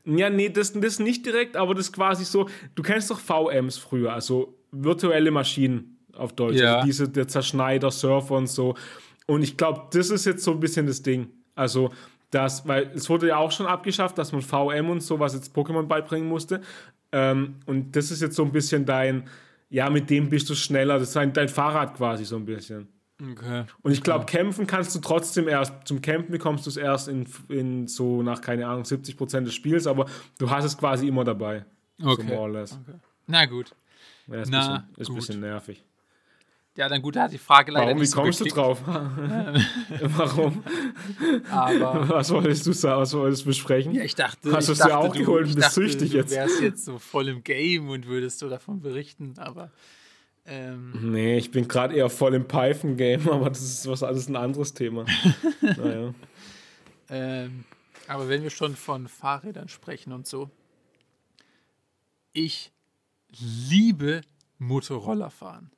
Ja, 0.06 0.28
nee, 0.28 0.50
das, 0.50 0.72
das 0.72 0.98
nicht 0.98 1.24
direkt, 1.24 1.56
aber 1.56 1.74
das 1.74 1.86
ist 1.86 1.92
quasi 1.92 2.24
so, 2.24 2.48
du 2.74 2.82
kennst 2.82 3.10
doch 3.10 3.18
VMs 3.18 3.78
früher, 3.78 4.12
also 4.12 4.54
virtuelle 4.70 5.30
Maschinen 5.30 5.98
auf 6.16 6.32
Deutsch. 6.34 6.56
Ja. 6.56 6.76
Also 6.76 6.86
diese, 6.86 7.08
der 7.08 7.28
Zerschneider, 7.28 7.90
Surfer 7.90 8.34
und 8.34 8.48
so. 8.48 8.74
Und 9.26 9.42
ich 9.42 9.56
glaube, 9.56 9.82
das 9.92 10.10
ist 10.10 10.26
jetzt 10.26 10.44
so 10.44 10.52
ein 10.52 10.60
bisschen 10.60 10.86
das 10.86 11.02
Ding. 11.02 11.28
Also, 11.54 11.90
das, 12.30 12.66
weil 12.66 12.90
es 12.94 13.08
wurde 13.08 13.28
ja 13.28 13.36
auch 13.36 13.52
schon 13.52 13.66
abgeschafft, 13.66 14.18
dass 14.18 14.32
man 14.32 14.42
VM 14.42 14.90
und 14.90 15.02
sowas 15.02 15.34
jetzt 15.34 15.56
Pokémon 15.56 15.84
beibringen 15.84 16.28
musste. 16.28 16.60
Ähm, 17.12 17.56
und 17.66 17.94
das 17.96 18.10
ist 18.10 18.20
jetzt 18.20 18.36
so 18.36 18.44
ein 18.44 18.52
bisschen 18.52 18.84
dein, 18.84 19.28
ja, 19.70 19.88
mit 19.88 20.10
dem 20.10 20.28
bist 20.28 20.50
du 20.50 20.54
schneller. 20.54 20.98
Das 20.98 21.08
ist 21.08 21.16
dein, 21.16 21.32
dein 21.32 21.48
Fahrrad 21.48 21.96
quasi 21.96 22.24
so 22.24 22.36
ein 22.36 22.44
bisschen. 22.44 22.88
Okay. 23.32 23.64
Und 23.82 23.92
ich 23.92 24.02
glaube, 24.02 24.26
kämpfen 24.26 24.66
kannst 24.66 24.94
du 24.94 25.00
trotzdem 25.00 25.48
erst, 25.48 25.72
zum 25.84 26.00
Campen 26.02 26.30
bekommst 26.30 26.66
du 26.66 26.70
es 26.70 26.76
erst 26.76 27.08
in, 27.08 27.26
in 27.48 27.86
so 27.88 28.22
nach, 28.22 28.40
keine 28.40 28.66
Ahnung, 28.66 28.84
70 28.84 29.16
Prozent 29.16 29.46
des 29.46 29.54
Spiels, 29.54 29.86
aber 29.86 30.06
du 30.38 30.50
hast 30.50 30.64
es 30.64 30.76
quasi 30.76 31.08
immer 31.08 31.24
dabei. 31.24 31.64
Okay. 32.02 32.26
So. 32.28 32.34
Okay. 32.34 32.98
Na 33.26 33.46
gut. 33.46 33.74
Ja, 34.26 34.40
ist 34.40 34.52
ein 34.52 34.86
bisschen, 34.96 35.14
ein 35.14 35.14
bisschen 35.14 35.40
nervig. 35.40 35.84
Ja, 36.76 36.88
dann 36.88 37.02
gut, 37.02 37.14
da 37.14 37.22
hat 37.22 37.32
die 37.32 37.38
Frage 37.38 37.70
leider 37.70 37.86
Warum, 37.86 38.00
nicht 38.00 38.12
wie 38.12 38.16
kommst 38.16 38.40
du 38.40 38.46
drauf? 38.46 38.82
Warum? 38.86 40.64
Aber 41.48 42.08
was 42.08 42.30
wolltest 42.30 42.66
du 42.66 42.72
sagen? 42.72 43.00
Was 43.00 43.14
wolltest 43.14 43.42
du 43.42 43.46
besprechen? 43.46 43.94
Ja, 43.94 44.02
ich 44.02 44.16
dachte, 44.16 44.52
hast 44.52 44.68
du 44.68 44.72
es 44.72 44.80
dir 44.80 44.98
auch 44.98 45.14
geholt 45.14 45.46
und 45.46 45.54
bist 45.54 45.72
süchtig 45.72 46.12
jetzt? 46.12 46.32
Du 46.32 46.36
wärst 46.36 46.60
jetzt 46.60 46.84
so 46.86 46.98
voll 46.98 47.28
im 47.28 47.44
Game 47.44 47.90
und 47.90 48.06
würdest 48.06 48.42
du 48.42 48.48
davon 48.48 48.80
berichten, 48.80 49.34
aber 49.38 49.70
ähm, 50.46 51.12
nee, 51.12 51.38
ich 51.38 51.50
bin 51.50 51.68
gerade 51.68 51.94
eher 51.94 52.10
voll 52.10 52.34
im 52.34 52.46
Python-Game, 52.46 53.28
aber 53.30 53.48
das 53.48 53.62
ist 53.62 53.88
was 53.88 54.02
alles 54.02 54.28
ein 54.28 54.36
anderes 54.36 54.74
Thema. 54.74 55.06
naja. 55.60 56.14
Ähm, 57.08 57.64
aber 58.08 58.28
wenn 58.28 58.42
wir 58.42 58.50
schon 58.50 58.76
von 58.76 59.08
Fahrrädern 59.08 59.68
sprechen 59.68 60.12
und 60.12 60.26
so, 60.26 60.50
ich 62.32 62.72
liebe 63.30 64.22
Motorroller 64.58 65.30
fahren. 65.30 65.70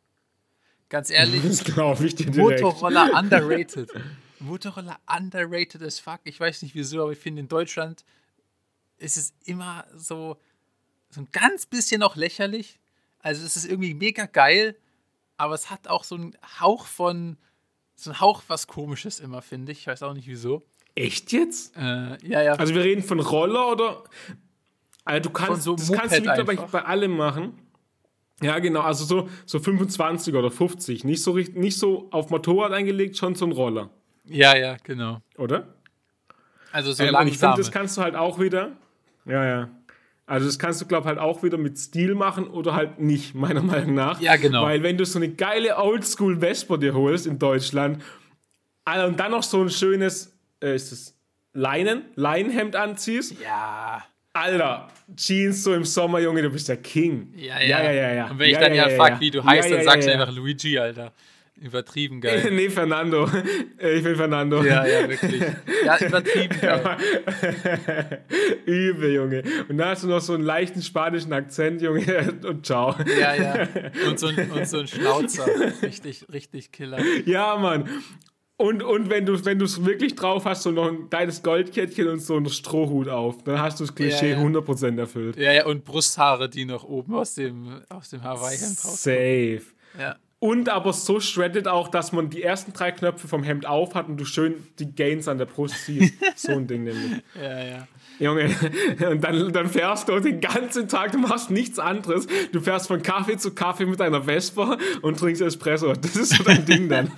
Ganz 0.88 1.10
ehrlich, 1.10 1.42
das 1.46 1.60
ich 1.60 2.14
dir 2.14 2.30
direkt. 2.30 2.62
Motorroller 2.62 3.10
underrated. 3.18 3.90
Motorroller 4.40 4.98
underrated 5.06 5.82
as 5.82 5.98
fuck. 5.98 6.20
Ich 6.24 6.38
weiß 6.38 6.62
nicht 6.62 6.74
wieso, 6.74 7.02
aber 7.02 7.12
ich 7.12 7.18
finde 7.18 7.40
in 7.40 7.48
Deutschland 7.48 8.04
ist 8.98 9.16
es 9.16 9.34
immer 9.44 9.86
so, 9.94 10.38
so 11.10 11.20
ein 11.20 11.28
ganz 11.32 11.66
bisschen 11.66 12.00
noch 12.00 12.16
lächerlich 12.16 12.78
also 13.26 13.44
es 13.44 13.56
ist 13.56 13.68
irgendwie 13.68 13.92
mega 13.92 14.26
geil, 14.26 14.76
aber 15.36 15.54
es 15.54 15.68
hat 15.68 15.88
auch 15.88 16.04
so 16.04 16.14
einen 16.14 16.36
Hauch 16.60 16.86
von, 16.86 17.36
so 17.96 18.10
einen 18.10 18.20
Hauch 18.20 18.44
was 18.46 18.68
Komisches 18.68 19.18
immer, 19.18 19.42
finde 19.42 19.72
ich. 19.72 19.80
Ich 19.80 19.86
weiß 19.88 20.04
auch 20.04 20.14
nicht 20.14 20.28
wieso. 20.28 20.64
Echt 20.94 21.32
jetzt? 21.32 21.76
Äh, 21.76 22.24
ja, 22.24 22.42
ja. 22.42 22.52
Also 22.52 22.72
wir 22.72 22.84
reden 22.84 23.02
von 23.02 23.18
Roller 23.18 23.72
oder? 23.72 24.04
Also 25.04 25.22
du 25.22 25.30
kannst, 25.30 25.62
so 25.62 25.74
das 25.74 25.90
kannst 25.90 26.16
du 26.16 26.20
mittlerweile 26.20 26.68
bei 26.70 26.84
allem 26.84 27.16
machen. 27.16 27.58
Ja, 28.42 28.60
genau, 28.60 28.82
also 28.82 29.04
so, 29.04 29.28
so 29.44 29.58
25 29.58 30.32
oder 30.34 30.52
50. 30.52 31.02
Nicht 31.02 31.22
so, 31.22 31.36
nicht 31.36 31.78
so 31.78 32.08
auf 32.12 32.30
Motorrad 32.30 32.72
eingelegt, 32.72 33.16
schon 33.16 33.34
so 33.34 33.46
ein 33.46 33.52
Roller. 33.52 33.90
Ja, 34.24 34.56
ja, 34.56 34.76
genau. 34.84 35.20
Oder? 35.36 35.66
Also 36.70 36.92
so 36.92 37.02
ähm, 37.02 37.10
langsam. 37.10 37.32
Ich 37.32 37.38
finde, 37.38 37.56
das 37.56 37.72
kannst 37.72 37.96
du 37.96 38.02
halt 38.02 38.14
auch 38.14 38.38
wieder. 38.38 38.72
Ja, 39.24 39.44
ja. 39.44 39.68
Also 40.26 40.46
das 40.46 40.58
kannst 40.58 40.80
du, 40.80 40.86
glaube 40.86 41.04
ich, 41.04 41.08
halt 41.08 41.18
auch 41.20 41.44
wieder 41.44 41.56
mit 41.56 41.78
Stil 41.78 42.16
machen 42.16 42.48
oder 42.48 42.74
halt 42.74 42.98
nicht, 42.98 43.34
meiner 43.34 43.62
Meinung 43.62 43.94
nach. 43.94 44.20
Ja, 44.20 44.36
genau. 44.36 44.64
Weil 44.64 44.82
wenn 44.82 44.98
du 44.98 45.06
so 45.06 45.18
eine 45.18 45.28
geile 45.28 45.76
Oldschool 45.78 46.40
Vespa 46.40 46.76
dir 46.76 46.94
holst 46.94 47.26
in 47.26 47.38
Deutschland 47.38 48.02
und 48.84 49.18
dann 49.18 49.30
noch 49.30 49.42
so 49.42 49.62
ein 49.62 49.70
schönes, 49.70 50.36
äh, 50.60 50.74
ist 50.74 50.92
das 50.92 51.14
Leinen, 51.52 52.02
Leinenhemd 52.16 52.76
anziehst. 52.76 53.36
Ja. 53.40 54.04
Alter, 54.32 54.88
Jeans 55.16 55.62
so 55.62 55.72
im 55.72 55.84
Sommer, 55.84 56.18
Junge, 56.18 56.42
du 56.42 56.50
bist 56.50 56.68
der 56.68 56.76
King. 56.76 57.32
Ja, 57.36 57.58
ja, 57.60 57.82
ja, 57.84 57.92
ja. 57.92 58.12
ja, 58.12 58.30
Und 58.30 58.38
wenn 58.38 58.48
ich 58.48 58.52
ja, 58.52 58.60
dann 58.60 58.74
ja, 58.74 58.88
ja, 58.88 59.04
fuck, 59.04 59.20
wie 59.20 59.30
du 59.30 59.42
heißt, 59.42 59.70
dann 59.70 59.82
sagst 59.82 60.08
du 60.08 60.12
einfach 60.12 60.30
Luigi, 60.34 60.78
Alter. 60.78 61.12
Übertrieben 61.60 62.20
geil. 62.20 62.50
nee, 62.52 62.68
Fernando. 62.68 63.28
Ich 63.78 64.02
bin 64.02 64.14
Fernando. 64.16 64.62
Ja, 64.62 64.86
ja, 64.86 65.08
wirklich. 65.08 65.42
Ja, 65.84 65.98
übertrieben 65.98 66.56
geil. 66.60 66.96
Übel, 68.66 69.14
Junge. 69.14 69.42
Und 69.68 69.78
dann 69.78 69.88
hast 69.88 70.02
du 70.04 70.08
noch 70.08 70.20
so 70.20 70.34
einen 70.34 70.44
leichten 70.44 70.82
spanischen 70.82 71.32
Akzent, 71.32 71.80
Junge. 71.80 72.34
Und 72.46 72.66
ciao. 72.66 72.94
Ja, 73.18 73.34
ja. 73.34 73.68
Und 74.06 74.18
so 74.18 74.26
ein, 74.26 74.50
und 74.50 74.68
so 74.68 74.78
ein 74.80 74.86
Schnauzer. 74.86 75.46
Richtig, 75.82 76.26
richtig 76.32 76.72
Killer. 76.72 76.98
Ja, 77.24 77.56
Mann. 77.56 77.88
Und, 78.58 78.82
und 78.82 79.10
wenn 79.10 79.26
du 79.26 79.44
wenn 79.44 79.60
es 79.60 79.84
wirklich 79.84 80.14
drauf 80.14 80.46
hast, 80.46 80.62
so 80.62 80.70
noch 80.70 80.88
ein 80.88 81.10
kleines 81.10 81.42
Goldkettchen 81.42 82.08
und 82.08 82.20
so 82.20 82.36
einen 82.36 82.48
Strohhut 82.48 83.08
auf, 83.08 83.42
dann 83.44 83.60
hast 83.60 83.80
du 83.80 83.84
das 83.84 83.94
Klischee 83.94 84.30
ja, 84.30 84.38
ja. 84.38 84.46
100% 84.46 84.98
erfüllt. 84.98 85.36
Ja, 85.36 85.52
ja, 85.52 85.66
und 85.66 85.84
Brusthaare, 85.84 86.48
die 86.48 86.64
noch 86.64 86.84
oben 86.84 87.14
aus 87.14 87.34
dem, 87.34 87.82
aus 87.90 88.08
dem 88.08 88.22
Hawaii-Hemd 88.22 88.78
Safe. 88.78 89.62
Ja. 89.98 90.16
Und 90.38 90.68
aber 90.68 90.92
so 90.92 91.18
shredded 91.18 91.66
auch, 91.66 91.88
dass 91.88 92.12
man 92.12 92.28
die 92.28 92.42
ersten 92.42 92.74
drei 92.74 92.92
Knöpfe 92.92 93.26
vom 93.26 93.42
Hemd 93.42 93.64
auf 93.64 93.94
hat 93.94 94.08
und 94.08 94.18
du 94.18 94.26
schön 94.26 94.66
die 94.78 94.94
Gains 94.94 95.28
an 95.28 95.38
der 95.38 95.46
Brust 95.46 95.86
siehst. 95.86 96.14
so 96.36 96.52
ein 96.52 96.66
Ding 96.66 96.84
nämlich. 96.84 97.22
Ja, 97.34 97.64
ja. 97.64 97.88
Junge, 98.18 98.44
und 99.10 99.22
dann, 99.22 99.52
dann 99.52 99.68
fährst 99.68 100.08
du 100.08 100.18
den 100.20 100.40
ganzen 100.40 100.88
Tag, 100.88 101.12
du 101.12 101.18
machst 101.18 101.50
nichts 101.50 101.78
anderes. 101.78 102.26
Du 102.52 102.60
fährst 102.60 102.86
von 102.86 103.02
Kaffee 103.02 103.36
zu 103.36 103.54
Kaffee 103.54 103.84
mit 103.84 104.00
deiner 104.00 104.22
Vespa 104.22 104.78
und 105.02 105.18
trinkst 105.18 105.42
Espresso. 105.42 105.92
Das 105.92 106.16
ist 106.16 106.34
so 106.34 106.42
dein 106.42 106.64
Ding 106.64 106.88
dann. 106.88 107.12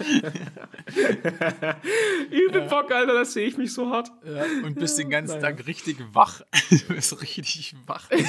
Übel 2.31 2.63
ja. 2.63 2.67
Bock, 2.67 2.91
Alter, 2.91 3.15
da 3.15 3.25
sehe 3.25 3.47
ich 3.47 3.57
mich 3.57 3.73
so 3.73 3.91
hart. 3.91 4.11
Ja, 4.25 4.45
und 4.65 4.75
bist 4.75 4.99
den 4.99 5.11
ganzen. 5.11 5.41
Tag 5.41 5.67
richtig 5.67 5.99
wach. 6.13 6.41
Du 6.71 6.95
bist 6.95 7.23
richtig 7.23 7.77
wach. 7.87 8.11
ja, 8.11 8.23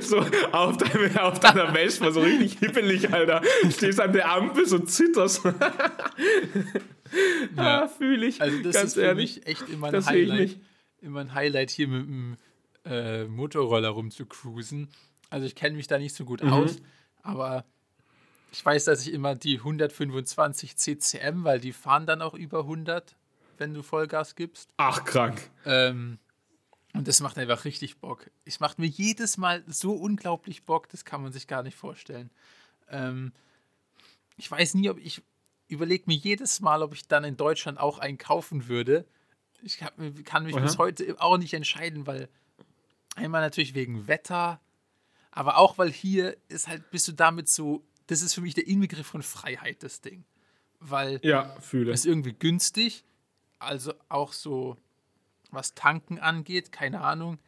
so 0.00 0.18
auf, 0.52 0.76
deine, 0.76 1.22
auf 1.22 1.40
deiner 1.40 1.72
Vespa, 1.72 2.10
so 2.10 2.20
richtig 2.20 2.58
hippelig, 2.58 3.12
Alter. 3.12 3.40
Stehst 3.70 4.00
an 4.06 4.12
der 4.12 4.30
Ampel, 4.30 4.66
so 4.66 4.78
zitterst. 4.78 5.44
ja, 7.56 7.56
ah, 7.56 7.88
fühle 7.88 8.26
ich. 8.26 8.40
Also 8.40 8.62
das 8.62 8.74
Ganz 8.74 8.88
ist 8.88 8.94
für 8.94 9.02
ehrlich, 9.02 9.36
mich 9.36 9.46
echt 9.46 9.68
immer 9.68 9.92
ein 9.92 10.06
Highlight 10.06 10.58
immer 11.06 11.20
ein 11.20 11.34
Highlight, 11.34 11.70
hier 11.70 11.88
mit 11.88 12.06
dem 12.06 12.36
äh, 12.84 13.24
Motorroller 13.24 13.88
rumzucruisen. 13.88 14.88
Also 15.30 15.46
ich 15.46 15.54
kenne 15.54 15.76
mich 15.76 15.86
da 15.86 15.98
nicht 15.98 16.14
so 16.14 16.24
gut 16.24 16.42
mhm. 16.42 16.52
aus, 16.52 16.76
aber 17.22 17.64
ich 18.52 18.64
weiß, 18.64 18.84
dass 18.84 19.06
ich 19.06 19.12
immer 19.12 19.34
die 19.34 19.58
125 19.58 20.76
CCM, 20.76 21.44
weil 21.44 21.60
die 21.60 21.72
fahren 21.72 22.06
dann 22.06 22.22
auch 22.22 22.34
über 22.34 22.60
100, 22.60 23.16
wenn 23.58 23.74
du 23.74 23.82
Vollgas 23.82 24.34
gibst. 24.34 24.70
Ach, 24.76 25.04
krank. 25.04 25.50
Ähm, 25.64 26.18
und 26.94 27.08
das 27.08 27.20
macht 27.20 27.38
einfach 27.38 27.64
richtig 27.64 27.98
Bock. 27.98 28.30
Es 28.44 28.60
macht 28.60 28.78
mir 28.78 28.86
jedes 28.86 29.36
Mal 29.36 29.62
so 29.66 29.92
unglaublich 29.92 30.64
Bock, 30.64 30.88
das 30.88 31.04
kann 31.04 31.22
man 31.22 31.32
sich 31.32 31.46
gar 31.46 31.62
nicht 31.62 31.76
vorstellen. 31.76 32.30
Ähm, 32.88 33.32
ich 34.36 34.50
weiß 34.50 34.74
nie, 34.74 34.90
ob 34.90 34.98
ich 34.98 35.22
überlege 35.68 36.04
mir 36.06 36.16
jedes 36.16 36.60
Mal, 36.60 36.82
ob 36.82 36.94
ich 36.94 37.08
dann 37.08 37.24
in 37.24 37.36
Deutschland 37.36 37.78
auch 37.78 37.98
einen 37.98 38.18
kaufen 38.18 38.68
würde, 38.68 39.06
ich 39.62 39.78
kann 39.78 40.44
mich 40.44 40.54
Aha. 40.54 40.62
bis 40.62 40.78
heute 40.78 41.16
auch 41.18 41.38
nicht 41.38 41.54
entscheiden, 41.54 42.06
weil 42.06 42.28
einmal 43.14 43.40
natürlich 43.40 43.74
wegen 43.74 44.06
Wetter, 44.06 44.60
aber 45.30 45.58
auch 45.58 45.78
weil 45.78 45.90
hier 45.90 46.36
ist 46.48 46.68
halt, 46.68 46.90
bist 46.90 47.08
du 47.08 47.12
damit 47.12 47.48
so, 47.48 47.84
das 48.06 48.22
ist 48.22 48.34
für 48.34 48.40
mich 48.40 48.54
der 48.54 48.66
Inbegriff 48.66 49.06
von 49.06 49.22
Freiheit, 49.22 49.82
das 49.82 50.00
Ding. 50.00 50.24
Weil 50.78 51.20
ja, 51.22 51.58
fühle. 51.60 51.92
es 51.92 52.00
ist 52.00 52.06
irgendwie 52.06 52.34
günstig, 52.34 53.04
also 53.58 53.94
auch 54.08 54.32
so, 54.32 54.76
was 55.50 55.74
Tanken 55.74 56.18
angeht, 56.18 56.70
keine 56.70 57.00
Ahnung, 57.00 57.38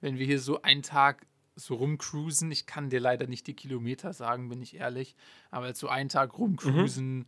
wenn 0.00 0.18
wir 0.18 0.26
hier 0.26 0.40
so 0.40 0.62
einen 0.62 0.82
Tag 0.82 1.26
so 1.56 1.74
rumcruisen, 1.74 2.50
ich 2.50 2.66
kann 2.66 2.90
dir 2.90 3.00
leider 3.00 3.26
nicht 3.26 3.46
die 3.46 3.54
Kilometer 3.54 4.12
sagen, 4.12 4.48
bin 4.48 4.62
ich 4.62 4.76
ehrlich, 4.76 5.14
aber 5.50 5.72
so 5.74 5.88
einen 5.88 6.08
Tag 6.08 6.38
rumcruisen, 6.38 7.18
mhm 7.18 7.26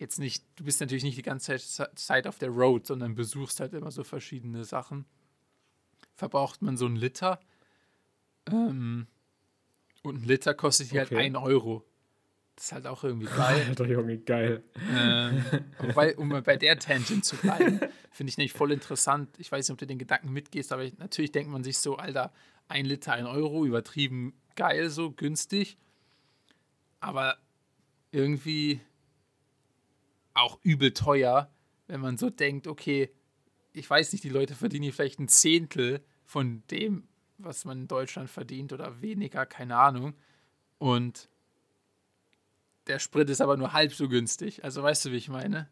jetzt 0.00 0.18
nicht, 0.18 0.44
du 0.56 0.64
bist 0.64 0.80
natürlich 0.80 1.04
nicht 1.04 1.18
die 1.18 1.22
ganze 1.22 1.56
Zeit 1.58 2.26
auf 2.26 2.38
der 2.38 2.50
Road, 2.50 2.86
sondern 2.86 3.14
besuchst 3.14 3.60
halt 3.60 3.74
immer 3.74 3.90
so 3.90 4.04
verschiedene 4.04 4.64
Sachen. 4.64 5.04
Verbraucht 6.14 6.62
man 6.62 6.76
so 6.76 6.86
einen 6.86 6.96
Liter. 6.96 7.40
Ähm, 8.50 9.06
und 10.02 10.22
ein 10.22 10.24
Liter 10.24 10.54
kostet 10.54 10.88
hier 10.88 11.00
halt 11.00 11.08
okay. 11.08 11.16
halt 11.16 11.36
1 11.36 11.44
Euro. 11.44 11.84
Das 12.56 12.66
ist 12.66 12.72
halt 12.72 12.86
auch 12.86 13.04
irgendwie 13.04 13.26
geil. 13.36 13.66
Alter 13.68 13.86
Junge, 13.86 14.18
geil. 14.18 14.64
Ähm, 14.90 15.44
wobei, 15.78 16.16
um 16.16 16.28
bei 16.28 16.56
der 16.56 16.78
Tangent 16.78 17.24
zu 17.24 17.36
bleiben, 17.36 17.80
finde 18.10 18.30
ich 18.30 18.38
nämlich 18.38 18.52
voll 18.52 18.72
interessant. 18.72 19.28
Ich 19.38 19.52
weiß 19.52 19.68
nicht, 19.68 19.72
ob 19.72 19.78
du 19.78 19.86
den 19.86 19.98
Gedanken 19.98 20.32
mitgehst, 20.32 20.72
aber 20.72 20.88
natürlich 20.98 21.32
denkt 21.32 21.50
man 21.50 21.62
sich 21.62 21.78
so, 21.78 21.96
Alter, 21.96 22.32
ein 22.68 22.84
Liter, 22.84 23.12
ein 23.12 23.26
Euro, 23.26 23.64
übertrieben 23.64 24.34
geil, 24.54 24.90
so 24.90 25.10
günstig. 25.10 25.78
Aber 27.00 27.36
irgendwie 28.10 28.80
auch 30.34 30.58
übel 30.62 30.92
teuer, 30.92 31.50
wenn 31.86 32.00
man 32.00 32.16
so 32.16 32.30
denkt, 32.30 32.66
okay, 32.66 33.10
ich 33.72 33.88
weiß 33.88 34.12
nicht, 34.12 34.24
die 34.24 34.28
Leute 34.28 34.54
verdienen 34.54 34.84
hier 34.84 34.92
vielleicht 34.92 35.18
ein 35.18 35.28
Zehntel 35.28 36.04
von 36.24 36.62
dem, 36.70 37.08
was 37.38 37.64
man 37.64 37.82
in 37.82 37.88
Deutschland 37.88 38.30
verdient 38.30 38.72
oder 38.72 39.00
weniger, 39.00 39.46
keine 39.46 39.76
Ahnung. 39.76 40.14
Und 40.78 41.28
der 42.86 42.98
Sprit 42.98 43.30
ist 43.30 43.40
aber 43.40 43.56
nur 43.56 43.72
halb 43.72 43.92
so 43.92 44.08
günstig. 44.08 44.64
Also 44.64 44.82
weißt 44.82 45.06
du, 45.06 45.12
wie 45.12 45.16
ich 45.16 45.28
meine? 45.28 45.68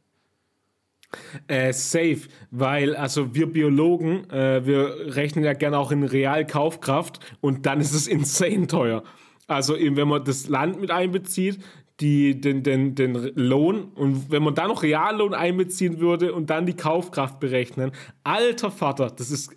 Äh, 1.48 1.72
safe, 1.72 2.20
weil 2.50 2.96
also 2.96 3.34
wir 3.34 3.46
Biologen, 3.52 4.28
äh, 4.30 4.66
wir 4.66 5.14
rechnen 5.16 5.44
ja 5.44 5.52
gerne 5.52 5.78
auch 5.78 5.92
in 5.92 6.02
Realkaufkraft 6.02 7.20
und 7.40 7.66
dann 7.66 7.80
ist 7.80 7.92
es 7.92 8.06
insane 8.06 8.66
teuer. 8.66 9.02
Also 9.46 9.76
wenn 9.78 10.08
man 10.08 10.24
das 10.24 10.48
Land 10.48 10.80
mit 10.80 10.90
einbezieht, 10.90 11.60
die, 12.00 12.40
den, 12.40 12.62
den, 12.62 12.94
den 12.94 13.14
Lohn 13.36 13.84
und 13.94 14.30
wenn 14.30 14.42
man 14.42 14.54
da 14.54 14.68
noch 14.68 14.82
Reallohn 14.82 15.32
einbeziehen 15.32 15.98
würde 15.98 16.34
und 16.34 16.50
dann 16.50 16.66
die 16.66 16.76
Kaufkraft 16.76 17.40
berechnen, 17.40 17.92
alter 18.22 18.70
Vater, 18.70 19.10
das 19.10 19.30
ist 19.30 19.56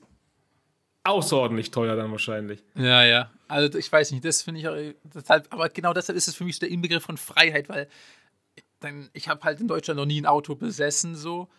außerordentlich 1.03 1.71
teuer 1.71 1.95
dann 1.95 2.11
wahrscheinlich. 2.11 2.63
Ja, 2.75 3.03
ja. 3.03 3.31
Also 3.47 3.77
ich 3.77 3.91
weiß 3.91 4.11
nicht, 4.11 4.23
das 4.23 4.43
finde 4.43 4.61
ich 4.61 4.67
auch, 4.67 4.75
deshalb, 5.03 5.47
aber 5.49 5.69
genau 5.69 5.91
deshalb 5.93 6.15
ist 6.17 6.27
es 6.27 6.35
für 6.35 6.43
mich 6.43 6.59
der 6.59 6.69
Inbegriff 6.69 7.03
von 7.03 7.17
Freiheit, 7.17 7.67
weil 7.67 7.87
dann, 8.79 9.09
ich 9.13 9.27
habe 9.27 9.41
halt 9.43 9.59
in 9.59 9.67
Deutschland 9.67 9.99
noch 9.99 10.05
nie 10.05 10.21
ein 10.21 10.25
Auto 10.25 10.55
besessen 10.55 11.15
so 11.15 11.49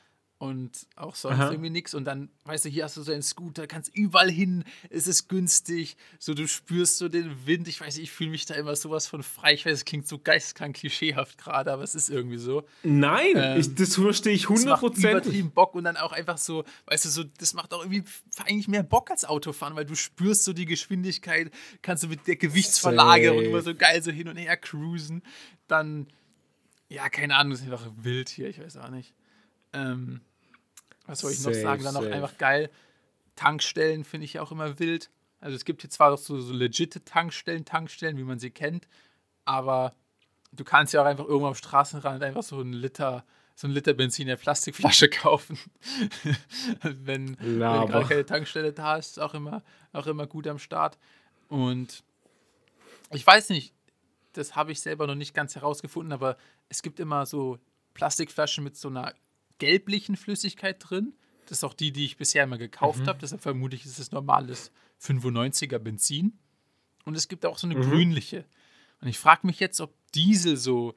und 0.40 0.86
auch 0.96 1.16
sonst 1.16 1.38
Aha. 1.38 1.50
irgendwie 1.50 1.68
nichts. 1.68 1.92
Und 1.92 2.06
dann, 2.06 2.30
weißt 2.44 2.64
du, 2.64 2.70
hier 2.70 2.84
hast 2.84 2.96
du 2.96 3.02
so 3.02 3.12
einen 3.12 3.20
Scooter, 3.20 3.66
kannst 3.66 3.94
überall 3.94 4.30
hin, 4.30 4.64
es 4.88 5.06
ist 5.06 5.28
günstig, 5.28 5.98
so 6.18 6.32
du 6.32 6.48
spürst 6.48 6.96
so 6.96 7.10
den 7.10 7.46
Wind. 7.46 7.68
Ich 7.68 7.78
weiß, 7.78 7.98
ich 7.98 8.10
fühle 8.10 8.30
mich 8.30 8.46
da 8.46 8.54
immer 8.54 8.74
sowas 8.74 9.06
von 9.06 9.22
frei. 9.22 9.52
Ich 9.52 9.66
weiß, 9.66 9.72
es 9.74 9.84
klingt 9.84 10.08
so 10.08 10.18
geistkrank 10.18 10.76
klischeehaft 10.76 11.36
gerade, 11.36 11.70
aber 11.70 11.82
es 11.82 11.94
ist 11.94 12.08
irgendwie 12.08 12.38
so. 12.38 12.64
Nein, 12.82 13.34
ähm, 13.34 13.60
ich, 13.60 13.74
das 13.74 13.96
verstehe 13.96 14.32
ich 14.32 14.46
100%. 14.46 14.64
Das 14.64 14.80
macht 14.80 14.96
übertrieben 14.96 15.50
Bock 15.50 15.74
und 15.74 15.84
dann 15.84 15.98
auch 15.98 16.12
einfach 16.12 16.38
so, 16.38 16.64
weißt 16.86 17.04
du, 17.04 17.08
so, 17.10 17.24
das 17.24 17.52
macht 17.52 17.74
auch 17.74 17.84
irgendwie 17.84 18.04
eigentlich 18.46 18.66
mehr 18.66 18.82
Bock 18.82 19.10
als 19.10 19.26
Autofahren, 19.26 19.76
weil 19.76 19.84
du 19.84 19.94
spürst 19.94 20.44
so 20.44 20.54
die 20.54 20.64
Geschwindigkeit, 20.64 21.50
kannst 21.82 22.04
du 22.04 22.08
mit 22.08 22.26
der 22.26 22.36
Gewichtsverlagerung 22.36 23.42
immer 23.42 23.60
so 23.60 23.74
geil 23.74 24.02
so 24.02 24.10
hin 24.10 24.26
und 24.26 24.38
her 24.38 24.56
cruisen. 24.56 25.22
Dann, 25.68 26.06
ja, 26.90 27.08
keine 27.08 27.36
Ahnung, 27.36 27.52
das 27.52 27.60
ist 27.60 27.66
einfach 27.66 27.86
wild 27.96 28.28
hier, 28.28 28.48
ich 28.48 28.60
weiß 28.60 28.76
auch 28.78 28.90
nicht. 28.90 29.14
Ähm, 29.72 30.20
was 31.06 31.20
soll 31.20 31.30
ich 31.30 31.38
safe, 31.38 31.56
noch 31.56 31.62
sagen? 31.62 31.84
Dann 31.84 31.96
auch 31.96 32.04
einfach 32.04 32.36
geil. 32.36 32.68
Tankstellen 33.36 34.04
finde 34.04 34.24
ich 34.24 34.40
auch 34.40 34.50
immer 34.50 34.78
wild. 34.80 35.08
Also 35.40 35.56
es 35.56 35.64
gibt 35.64 35.82
hier 35.82 35.90
zwar 35.90 36.12
auch 36.12 36.18
so, 36.18 36.40
so 36.40 36.52
legitte 36.52 37.04
Tankstellen, 37.04 37.64
Tankstellen, 37.64 38.18
wie 38.18 38.24
man 38.24 38.40
sie 38.40 38.50
kennt, 38.50 38.88
aber 39.44 39.94
du 40.52 40.64
kannst 40.64 40.92
ja 40.92 41.02
auch 41.02 41.06
einfach 41.06 41.24
irgendwo 41.24 41.46
am 41.46 41.54
Straßenrand 41.54 42.22
einfach 42.24 42.42
so 42.42 42.58
einen 42.58 42.72
Liter, 42.72 43.24
so 43.54 43.68
einen 43.68 43.74
Liter 43.74 43.94
Benzin 43.94 44.24
in 44.24 44.28
der 44.28 44.36
Plastikflasche 44.36 45.08
kaufen. 45.10 45.58
wenn, 46.82 47.38
wenn 47.40 47.58
gerade 47.60 48.08
keine 48.08 48.26
Tankstelle 48.26 48.72
da 48.72 48.96
ist, 48.96 49.12
ist 49.12 49.18
auch 49.20 49.34
immer, 49.34 49.62
auch 49.92 50.08
immer 50.08 50.26
gut 50.26 50.48
am 50.48 50.58
Start. 50.58 50.98
Und 51.48 52.02
ich 53.12 53.24
weiß 53.24 53.50
nicht, 53.50 53.74
das 54.32 54.56
habe 54.56 54.72
ich 54.72 54.80
selber 54.80 55.06
noch 55.06 55.14
nicht 55.14 55.34
ganz 55.34 55.54
herausgefunden, 55.54 56.12
aber 56.12 56.36
es 56.68 56.82
gibt 56.82 57.00
immer 57.00 57.26
so 57.26 57.58
Plastikflaschen 57.94 58.64
mit 58.64 58.76
so 58.76 58.88
einer 58.88 59.14
gelblichen 59.58 60.16
Flüssigkeit 60.16 60.76
drin. 60.80 61.14
Das 61.46 61.58
ist 61.58 61.64
auch 61.64 61.74
die, 61.74 61.92
die 61.92 62.04
ich 62.04 62.16
bisher 62.16 62.44
immer 62.44 62.58
gekauft 62.58 63.00
mhm. 63.00 63.06
habe. 63.06 63.18
Deshalb 63.20 63.42
vermute 63.42 63.76
ich, 63.76 63.84
ist 63.84 63.98
es 63.98 64.12
normales 64.12 64.70
95er 65.02 65.78
Benzin. 65.78 66.38
Und 67.04 67.16
es 67.16 67.28
gibt 67.28 67.44
auch 67.46 67.58
so 67.58 67.66
eine 67.66 67.76
mhm. 67.76 67.82
grünliche. 67.82 68.44
Und 69.00 69.08
ich 69.08 69.18
frage 69.18 69.46
mich 69.46 69.58
jetzt, 69.60 69.80
ob 69.80 69.94
Diesel 70.14 70.56
so 70.56 70.94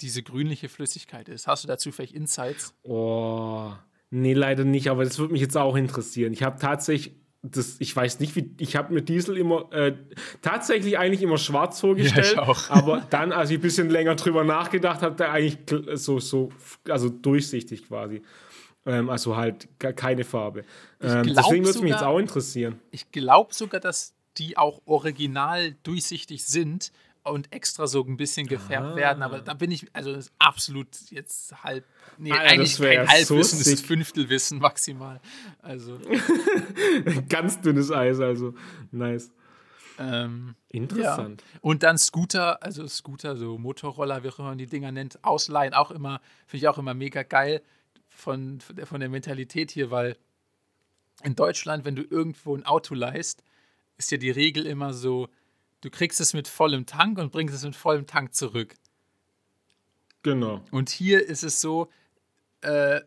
diese 0.00 0.22
grünliche 0.22 0.68
Flüssigkeit 0.68 1.28
ist. 1.28 1.46
Hast 1.46 1.64
du 1.64 1.68
dazu 1.68 1.90
vielleicht 1.90 2.14
Insights? 2.14 2.74
Oh, 2.82 3.72
nee, 4.10 4.34
leider 4.34 4.64
nicht, 4.64 4.90
aber 4.90 5.04
das 5.04 5.18
würde 5.18 5.32
mich 5.32 5.42
jetzt 5.42 5.56
auch 5.56 5.76
interessieren. 5.76 6.32
Ich 6.32 6.42
habe 6.42 6.58
tatsächlich 6.58 7.16
das, 7.42 7.76
ich 7.78 7.94
weiß 7.94 8.18
nicht, 8.20 8.34
wie, 8.36 8.50
ich 8.58 8.74
habe 8.74 8.92
mir 8.92 9.02
Diesel 9.02 9.36
immer 9.36 9.72
äh, 9.72 9.94
tatsächlich 10.42 10.98
eigentlich 10.98 11.22
immer 11.22 11.38
schwarz 11.38 11.80
vorgestellt, 11.80 12.34
ja, 12.34 12.54
aber 12.68 13.06
dann, 13.10 13.32
als 13.32 13.50
ich 13.50 13.58
ein 13.58 13.62
bisschen 13.62 13.90
länger 13.90 14.16
drüber 14.16 14.44
nachgedacht 14.44 15.02
habe, 15.02 15.14
der 15.14 15.30
eigentlich 15.30 15.58
so, 15.94 16.18
so, 16.18 16.50
also 16.88 17.08
durchsichtig 17.08 17.86
quasi. 17.86 18.22
Ähm, 18.86 19.10
also 19.10 19.36
halt 19.36 19.68
keine 19.78 20.24
Farbe. 20.24 20.64
Ähm, 21.00 21.34
deswegen 21.34 21.64
würde 21.64 21.78
es 21.78 21.82
mich 21.82 21.92
jetzt 21.92 22.02
auch 22.02 22.18
interessieren. 22.18 22.80
Ich 22.90 23.10
glaube 23.12 23.54
sogar, 23.54 23.80
dass 23.80 24.14
die 24.38 24.56
auch 24.56 24.80
original 24.86 25.76
durchsichtig 25.82 26.44
sind, 26.44 26.92
und 27.30 27.52
extra 27.52 27.86
so 27.86 28.04
ein 28.04 28.16
bisschen 28.16 28.46
gefärbt 28.46 28.92
ah. 28.92 28.96
werden, 28.96 29.22
aber 29.22 29.40
da 29.40 29.54
bin 29.54 29.70
ich, 29.70 29.86
also 29.92 30.12
das 30.12 30.26
ist 30.26 30.34
absolut 30.38 30.88
jetzt 31.10 31.62
halb, 31.62 31.84
nee, 32.18 32.32
ah, 32.32 32.38
eigentlich 32.38 32.76
kein 32.78 33.08
Halbwissen, 33.08 33.26
so 33.26 33.38
das 33.38 33.66
ist 33.66 33.86
Fünftelwissen 33.86 34.58
maximal. 34.58 35.20
Also. 35.62 35.98
Ganz 37.28 37.60
dünnes 37.60 37.90
Eis, 37.90 38.20
also 38.20 38.54
nice. 38.90 39.30
Ähm, 39.98 40.54
Interessant. 40.68 41.42
Ja. 41.42 41.58
Und 41.60 41.82
dann 41.82 41.98
Scooter, 41.98 42.62
also 42.62 42.86
Scooter, 42.86 43.36
so 43.36 43.58
Motorroller, 43.58 44.22
wie 44.22 44.28
auch 44.28 44.38
immer 44.38 44.48
man 44.48 44.58
die 44.58 44.66
Dinger 44.66 44.92
nennt, 44.92 45.24
ausleihen, 45.24 45.74
auch 45.74 45.90
immer, 45.90 46.20
finde 46.46 46.64
ich 46.64 46.68
auch 46.68 46.78
immer 46.78 46.94
mega 46.94 47.22
geil 47.22 47.62
von, 48.08 48.60
von 48.60 49.00
der 49.00 49.08
Mentalität 49.08 49.70
hier, 49.70 49.90
weil 49.90 50.16
in 51.24 51.34
Deutschland, 51.34 51.84
wenn 51.84 51.96
du 51.96 52.02
irgendwo 52.02 52.54
ein 52.54 52.64
Auto 52.64 52.94
leihst, 52.94 53.42
ist 53.96 54.12
ja 54.12 54.18
die 54.18 54.30
Regel 54.30 54.66
immer 54.66 54.92
so, 54.92 55.28
du 55.80 55.90
kriegst 55.90 56.20
es 56.20 56.34
mit 56.34 56.48
vollem 56.48 56.86
Tank 56.86 57.18
und 57.18 57.32
bringst 57.32 57.54
es 57.54 57.64
mit 57.64 57.76
vollem 57.76 58.06
Tank 58.06 58.34
zurück. 58.34 58.74
Genau. 60.22 60.62
Und 60.70 60.90
hier 60.90 61.26
ist 61.26 61.44
es 61.44 61.60
so, 61.60 61.90
äh, 62.60 63.00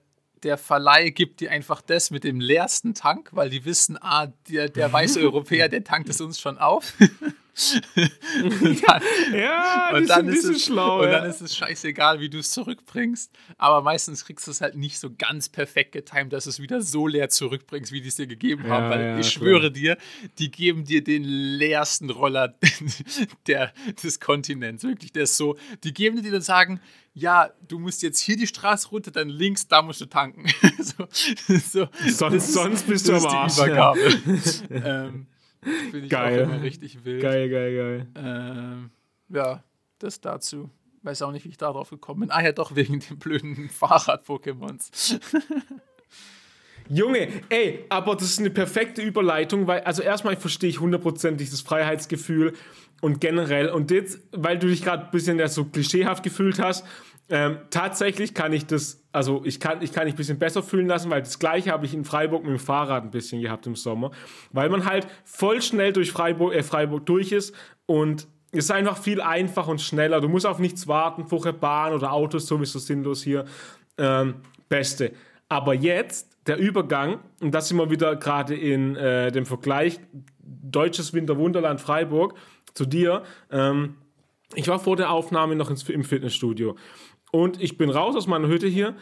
der 0.43 0.57
Verleih 0.57 1.09
gibt 1.09 1.39
dir 1.39 1.51
einfach 1.51 1.81
das 1.81 2.09
mit 2.09 2.23
dem 2.23 2.39
leersten 2.39 2.93
Tank, 2.93 3.29
weil 3.33 3.49
die 3.49 3.65
wissen, 3.65 3.97
ah, 4.01 4.27
der, 4.49 4.69
der 4.69 4.91
weiße 4.93 5.19
Europäer, 5.19 5.69
der 5.69 5.83
tankt 5.83 6.09
es 6.09 6.21
uns 6.21 6.39
schon 6.39 6.57
auf. 6.57 6.93
und 8.43 8.87
dann, 8.87 9.01
ja, 9.33 9.91
und 9.93 10.07
dann 10.09 10.27
ist 10.29 10.45
es, 10.45 10.65
schlau. 10.65 11.01
Und 11.03 11.11
dann 11.11 11.29
ist 11.29 11.41
es 11.41 11.55
scheißegal, 11.55 12.19
wie 12.19 12.29
du 12.29 12.39
es 12.39 12.51
zurückbringst. 12.51 13.31
Aber 13.57 13.81
meistens 13.81 14.25
kriegst 14.25 14.47
du 14.47 14.51
es 14.51 14.61
halt 14.61 14.75
nicht 14.75 14.99
so 14.99 15.09
ganz 15.13 15.49
perfekt 15.49 15.91
getimt, 15.91 16.31
dass 16.31 16.45
du 16.45 16.49
es 16.49 16.61
wieder 16.61 16.81
so 16.81 17.07
leer 17.07 17.29
zurückbringst, 17.29 17.91
wie 17.91 18.01
die 18.01 18.07
es 18.07 18.15
dir 18.15 18.27
gegeben 18.27 18.69
haben. 18.69 18.85
Ja, 18.85 18.89
weil 18.89 19.01
ja, 19.01 19.19
ich 19.19 19.31
klar. 19.31 19.43
schwöre 19.43 19.71
dir, 19.71 19.97
die 20.39 20.49
geben 20.49 20.85
dir 20.85 21.03
den 21.03 21.23
leersten 21.23 22.09
Roller 22.09 22.55
der, 23.47 23.73
des 24.01 24.19
Kontinents. 24.19 24.83
Wirklich, 24.83 25.11
der 25.11 25.23
ist 25.23 25.35
so. 25.35 25.57
Die 25.83 25.93
geben 25.93 26.21
dir 26.23 26.33
und 26.33 26.41
sagen, 26.41 26.79
ja, 27.13 27.49
du 27.67 27.79
musst 27.79 28.01
jetzt 28.03 28.19
hier 28.19 28.37
die 28.37 28.47
Straße 28.47 28.87
runter, 28.89 29.11
dann 29.11 29.27
links, 29.27 29.67
da 29.67 29.81
musst 29.81 29.99
du 29.99 30.05
tanken. 30.05 30.45
so, 30.79 31.07
so, 31.59 31.89
sonst, 32.07 32.53
sonst 32.53 32.87
bist 32.87 33.09
du 33.09 33.15
am 33.15 33.25
Arsch. 33.25 33.59
Ähm, 34.69 35.27
Finde 35.63 35.99
ich 35.99 36.09
geil. 36.09 36.41
auch 36.41 36.49
immer 36.49 36.61
richtig 36.61 37.03
wild. 37.05 37.21
Geil, 37.21 37.49
geil, 37.49 37.75
geil. 37.75 38.07
Ähm, 38.15 38.89
ja, 39.29 39.63
das 39.99 40.19
dazu. 40.21 40.69
Weiß 41.03 41.21
auch 41.23 41.31
nicht, 41.31 41.45
wie 41.45 41.49
ich 41.49 41.57
darauf 41.57 41.89
gekommen 41.89 42.21
bin. 42.21 42.31
Ah 42.31 42.41
ja, 42.43 42.51
doch, 42.51 42.75
wegen 42.75 42.99
den 42.99 43.17
blöden 43.17 43.69
Fahrrad-Pokémons. 43.69 45.19
Junge, 46.93 47.29
ey, 47.47 47.85
aber 47.87 48.15
das 48.15 48.25
ist 48.25 48.39
eine 48.39 48.49
perfekte 48.49 49.01
Überleitung, 49.01 49.65
weil, 49.65 49.79
also 49.81 50.01
erstmal 50.01 50.35
verstehe 50.35 50.69
ich 50.69 50.81
hundertprozentig 50.81 51.49
das 51.49 51.61
Freiheitsgefühl 51.61 52.51
und 52.99 53.21
generell, 53.21 53.69
und 53.69 53.91
jetzt, 53.91 54.19
weil 54.33 54.59
du 54.59 54.67
dich 54.67 54.83
gerade 54.83 55.05
ein 55.05 55.11
bisschen 55.11 55.39
ja 55.39 55.47
so 55.47 55.63
klischeehaft 55.63 56.21
gefühlt 56.21 56.59
hast, 56.59 56.85
ähm, 57.29 57.59
tatsächlich 57.69 58.33
kann 58.33 58.51
ich 58.51 58.65
das, 58.65 59.05
also 59.13 59.41
ich 59.45 59.61
kann, 59.61 59.81
ich 59.81 59.93
kann 59.93 60.03
mich 60.03 60.15
ein 60.15 60.17
bisschen 60.17 60.37
besser 60.37 60.61
fühlen 60.61 60.87
lassen, 60.87 61.09
weil 61.09 61.21
das 61.21 61.39
gleiche 61.39 61.71
habe 61.71 61.85
ich 61.85 61.93
in 61.93 62.03
Freiburg 62.03 62.43
mit 62.43 62.51
dem 62.51 62.59
Fahrrad 62.59 63.03
ein 63.03 63.11
bisschen 63.11 63.41
gehabt 63.41 63.65
im 63.67 63.77
Sommer, 63.77 64.11
weil 64.51 64.67
man 64.67 64.83
halt 64.83 65.07
voll 65.23 65.61
schnell 65.61 65.93
durch 65.93 66.11
Freiburg, 66.11 66.53
äh, 66.53 66.61
Freiburg 66.61 67.05
durch 67.05 67.31
ist 67.31 67.55
und 67.85 68.27
es 68.51 68.65
ist 68.65 68.71
einfach 68.71 68.97
viel 68.97 69.21
einfacher 69.21 69.71
und 69.71 69.79
schneller. 69.79 70.19
Du 70.19 70.27
musst 70.27 70.45
auf 70.45 70.59
nichts 70.59 70.85
warten, 70.89 71.25
vorher 71.25 71.53
Bahn 71.53 71.93
oder 71.93 72.11
Autos 72.11 72.47
sowieso 72.47 72.79
sinnlos 72.79 73.23
hier. 73.23 73.45
Ähm, 73.97 74.41
beste. 74.67 75.13
Aber 75.47 75.73
jetzt 75.73 76.30
der 76.47 76.57
Übergang, 76.57 77.19
und 77.41 77.53
das 77.53 77.67
sind 77.67 77.77
wir 77.77 77.89
wieder 77.89 78.15
gerade 78.15 78.55
in 78.55 78.95
äh, 78.95 79.31
dem 79.31 79.45
Vergleich 79.45 79.99
Deutsches 80.39 81.13
Winterwunderland 81.13 81.81
Freiburg 81.81 82.35
zu 82.73 82.85
dir. 82.85 83.23
Ähm, 83.51 83.95
ich 84.55 84.67
war 84.67 84.79
vor 84.79 84.95
der 84.95 85.11
Aufnahme 85.11 85.55
noch 85.55 85.69
ins, 85.69 85.87
im 85.89 86.03
Fitnessstudio 86.03 86.75
und 87.31 87.61
ich 87.61 87.77
bin 87.77 87.89
raus 87.89 88.15
aus 88.15 88.27
meiner 88.27 88.47
Hütte 88.47 88.67
hier 88.67 88.95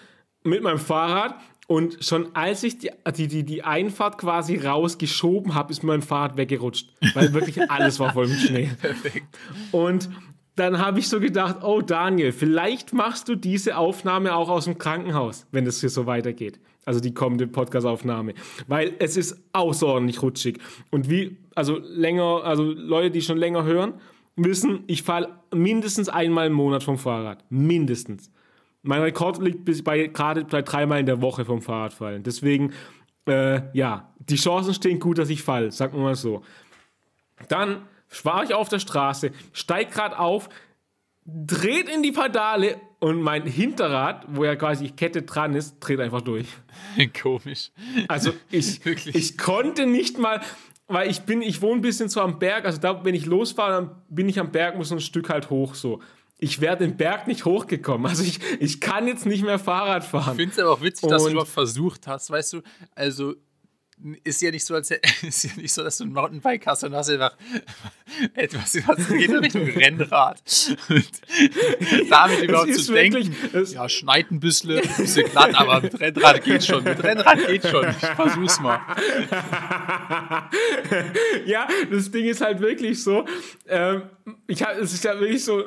mit 0.43 0.63
meinem 0.63 0.79
Fahrrad 0.79 1.35
und 1.69 2.03
schon 2.03 2.35
als 2.35 2.63
ich 2.63 2.79
die, 2.79 2.89
die, 3.15 3.43
die, 3.43 3.63
Einfahrt 3.63 4.17
quasi 4.17 4.57
rausgeschoben 4.57 5.53
habe, 5.53 5.71
ist 5.71 5.83
mein 5.83 6.01
Fahrrad 6.01 6.35
weggerutscht. 6.35 6.91
Weil 7.13 7.31
wirklich 7.33 7.69
alles 7.69 7.99
war 7.99 8.11
voll 8.11 8.27
mit 8.27 8.39
Schnee. 8.39 8.71
Perfekt. 8.81 9.27
Und 9.71 10.09
dann 10.55 10.79
habe 10.79 10.97
ich 10.97 11.07
so 11.07 11.19
gedacht, 11.19 11.57
oh 11.63 11.81
Daniel, 11.81 12.31
vielleicht 12.31 12.91
machst 12.91 13.29
du 13.29 13.35
diese 13.35 13.77
Aufnahme 13.77 14.33
auch 14.33 14.49
aus 14.49 14.65
dem 14.65 14.79
Krankenhaus, 14.79 15.45
wenn 15.51 15.67
es 15.67 15.79
hier 15.79 15.91
so 15.91 16.07
weitergeht. 16.07 16.59
Also 16.89 17.01
die 17.01 17.13
kommende 17.13 17.45
Podcast-Aufnahme. 17.45 18.33
Weil 18.65 18.95
es 18.97 19.15
ist 19.15 19.39
außerordentlich 19.53 20.23
rutschig. 20.23 20.57
Und 20.89 21.07
wie, 21.07 21.37
also 21.53 21.77
länger, 21.77 22.41
also 22.43 22.63
Leute, 22.63 23.11
die 23.11 23.21
schon 23.21 23.37
länger 23.37 23.63
hören, 23.63 23.93
wissen, 24.35 24.85
ich 24.87 25.03
falle 25.03 25.37
mindestens 25.53 26.09
einmal 26.09 26.47
im 26.47 26.53
Monat 26.53 26.81
vom 26.81 26.97
Fahrrad. 26.97 27.45
Mindestens. 27.51 28.31
Mein 28.81 29.03
Rekord 29.03 29.39
liegt 29.39 29.65
bis 29.65 29.83
bei 29.83 30.07
gerade 30.07 30.45
bei 30.45 30.63
dreimal 30.63 30.99
in 30.99 31.05
der 31.05 31.21
Woche 31.21 31.45
vom 31.45 31.61
Fahrradfallen. 31.61 32.23
Deswegen, 32.23 32.73
äh, 33.27 33.61
ja, 33.77 34.11
die 34.17 34.37
Chancen 34.37 34.73
stehen 34.73 34.97
gut, 34.97 35.19
dass 35.19 35.29
ich 35.29 35.43
falle, 35.43 35.71
sagen 35.71 35.95
wir 35.95 36.01
mal 36.01 36.15
so. 36.15 36.41
Dann 37.49 37.83
war 38.23 38.43
ich 38.43 38.55
auf 38.55 38.67
der 38.67 38.79
Straße, 38.79 39.29
steig 39.53 39.91
gerade 39.91 40.17
auf, 40.17 40.49
dreht 41.23 41.87
in 41.87 42.01
die 42.01 42.13
Pedale 42.13 42.77
und 42.99 43.21
mein 43.21 43.45
Hinterrad, 43.45 44.25
wo 44.29 44.43
ja 44.43 44.55
quasi 44.55 44.87
die 44.87 44.95
Kette 44.95 45.21
dran 45.21 45.55
ist, 45.55 45.79
dreht 45.79 45.99
einfach 45.99 46.21
durch. 46.21 46.47
Komisch. 47.21 47.71
Also 48.07 48.33
ich, 48.51 48.85
ich 49.05 49.37
konnte 49.37 49.85
nicht 49.85 50.17
mal, 50.17 50.41
weil 50.87 51.09
ich 51.09 51.21
bin, 51.21 51.41
ich 51.41 51.61
wohne 51.61 51.79
ein 51.79 51.81
bisschen 51.81 52.09
so 52.09 52.21
am 52.21 52.39
Berg, 52.39 52.65
also 52.65 52.79
da, 52.79 53.03
wenn 53.05 53.15
ich 53.15 53.25
losfahre, 53.25 53.71
dann 53.71 53.95
bin 54.09 54.27
ich 54.27 54.39
am 54.39 54.51
Berg, 54.51 54.75
muss 54.77 54.91
ein 54.91 54.99
Stück 54.99 55.29
halt 55.29 55.49
hoch 55.49 55.75
so. 55.75 56.01
Ich 56.41 56.61
wäre 56.61 56.77
den 56.77 56.95
Berg 56.95 57.27
nicht 57.27 57.43
hochgekommen. 57.43 58.07
Also 58.07 58.23
ich, 58.23 58.39
ich 58.61 58.79
kann 58.79 59.07
jetzt 59.07 59.25
nicht 59.25 59.43
mehr 59.43 59.59
Fahrrad 59.59 60.05
fahren. 60.05 60.31
Ich 60.31 60.37
finde 60.37 60.51
es 60.53 60.59
aber 60.59 60.71
auch 60.71 60.81
witzig, 60.81 61.03
Und 61.03 61.11
dass 61.11 61.23
du 61.23 61.31
überhaupt 61.31 61.49
versucht 61.49 62.07
hast, 62.07 62.31
weißt 62.31 62.53
du, 62.53 62.61
also 62.95 63.35
ist 64.23 64.41
ja 64.41 64.51
nicht 64.51 64.65
so, 64.65 64.75
als 64.75 64.91
ist 65.21 65.43
ja 65.43 65.51
nicht 65.57 65.73
so, 65.73 65.83
dass 65.83 65.97
du 65.97 66.05
ein 66.05 66.13
Mountainbike 66.13 66.65
hast 66.65 66.83
und 66.83 66.93
hast 66.93 67.09
einfach 67.09 67.35
etwas, 68.33 68.75
was 68.87 69.07
geht 69.07 69.29
in 69.29 69.37
Richtung 69.37 69.69
Rennrad. 69.69 70.41
Und 70.89 71.11
damit 72.09 72.43
überhaupt 72.43 72.73
zu 72.75 72.93
denken, 72.93 73.35
ja, 73.71 73.89
schneit 73.89 74.31
ein 74.31 74.39
bisschen, 74.39 74.71
ein 74.71 74.81
bisschen 74.97 75.29
glatt, 75.29 75.53
aber 75.55 75.81
mit 75.81 75.99
Rennrad 75.99 76.43
geht 76.43 76.63
schon. 76.63 76.83
Mit 76.83 77.03
Rennrad 77.03 77.47
geht 77.47 77.67
schon. 77.67 77.87
Ich 77.89 78.05
versuch's 78.05 78.59
mal. 78.59 78.79
ja, 81.45 81.67
das 81.91 82.11
Ding 82.11 82.25
ist 82.25 82.41
halt 82.41 82.59
wirklich 82.59 83.03
so, 83.03 83.25
ähm, 83.67 84.03
ich 84.47 84.63
hab, 84.63 84.77
es 84.77 84.93
ist 84.93 85.03
ja 85.03 85.19
wirklich 85.19 85.43
so 85.43 85.63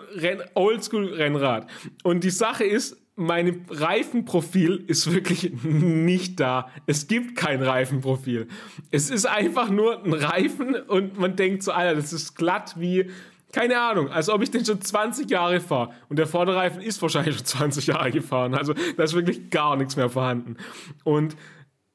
Oldschool-Rennrad. 0.55 1.69
Und 2.03 2.25
die 2.25 2.31
Sache 2.31 2.65
ist, 2.65 2.97
mein 3.15 3.67
Reifenprofil 3.69 4.85
ist 4.87 5.13
wirklich 5.13 5.53
nicht 5.63 6.41
da. 6.41 6.71
Es 6.87 7.09
gibt 7.09 7.37
kein 7.37 7.63
Reifenprofil. 7.63 8.49
Es 8.91 9.11
ist 9.11 9.27
einfach 9.27 9.69
nur 9.69 10.03
ein 10.03 10.15
Reifen 10.15 10.75
und 10.75 11.19
man 11.19 11.37
denkt 11.37 11.63
so, 11.63 11.73
Alter, 11.73 11.97
das 11.97 12.13
ist 12.13 12.35
glatt 12.35 12.75
wie, 12.79 13.11
keine 13.53 13.79
Ahnung, 13.79 14.09
als 14.09 14.31
ob 14.31 14.43
ich 14.43 14.51
den 14.51 14.65
schon 14.65 14.81
20 14.81 15.29
Jahre 15.31 15.61
fahre. 15.61 15.91
Und 16.09 16.19
der 16.19 16.27
Vorderreifen 16.27 16.81
ist 16.81 17.03
wahrscheinlich 17.03 17.37
schon 17.37 17.45
20 17.45 17.89
Jahre 17.89 18.11
gefahren. 18.11 18.55
Also 18.55 18.73
da 18.97 19.03
ist 19.03 19.13
wirklich 19.13 19.51
gar 19.51 19.77
nichts 19.77 19.97
mehr 19.97 20.09
vorhanden. 20.09 20.57
Und 21.05 21.37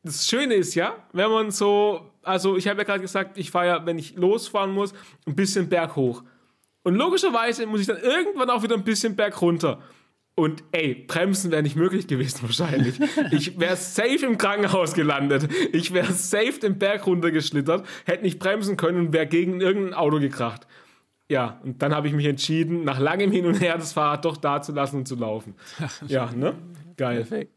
das 0.03 0.27
Schöne 0.27 0.53
ist 0.53 0.75
ja, 0.75 0.95
wenn 1.13 1.32
man 1.32 1.49
so, 1.49 2.12
also 2.21 2.58
ich 2.58 2.67
habe 2.67 2.80
ja 2.80 2.84
gerade 2.84 3.01
gesagt, 3.01 3.39
ich 3.39 3.49
fahre 3.49 3.67
ja, 3.67 3.86
wenn 3.86 3.97
ich 3.97 4.15
losfahren 4.15 4.71
muss, 4.71 4.93
ein 5.25 5.36
bisschen 5.36 5.67
berghoch. 5.67 6.23
Und 6.84 6.95
logischerweise 6.95 7.65
muss 7.65 7.82
ich 7.82 7.88
dann 7.88 7.97
irgendwann 7.97 8.49
auch 8.51 8.62
wieder 8.62 8.75
ein 8.75 8.84
bisschen 8.84 9.15
berg 9.15 9.41
runter. 9.41 9.82
Und 10.39 10.63
ey, 10.71 10.93
bremsen 10.93 11.50
wäre 11.50 11.63
nicht 11.63 11.76
möglich 11.76 12.06
gewesen 12.06 12.43
wahrscheinlich. 12.43 13.00
Ich 13.32 13.60
wäre 13.60 13.76
safe 13.76 14.23
im 14.23 14.38
Krankenhaus 14.38 14.93
gelandet. 14.93 15.50
Ich 15.73 15.93
wäre 15.93 16.13
safe 16.13 16.60
den 16.62 16.78
Berg 16.78 17.08
runtergeschlittert, 17.08 17.88
hätte 18.06 18.23
nicht 18.23 18.38
bremsen 18.38 18.78
können 18.78 19.08
und 19.08 19.13
wäre 19.13 19.26
gegen 19.26 19.62
irgendein 19.62 19.95
Auto 19.95 20.19
gekracht. 20.19 20.67
Ja, 21.28 21.60
und 21.63 21.82
dann 21.82 21.91
habe 21.95 22.08
ich 22.08 22.13
mich 22.13 22.28
entschieden, 22.28 22.84
nach 22.84 23.00
langem 23.00 23.32
Hin 23.32 23.47
und 23.47 23.60
Her 23.60 23.80
das 23.80 23.93
Fahrrad 23.93 24.26
doch 24.26 24.38
da 24.38 24.62
zu 24.62 24.73
lassen 24.73 24.97
und 24.97 25.08
zu 25.08 25.15
laufen. 25.15 25.56
Ja, 26.08 26.30
ne? 26.32 26.54
Geil. 26.97 27.26
Perfekt. 27.26 27.52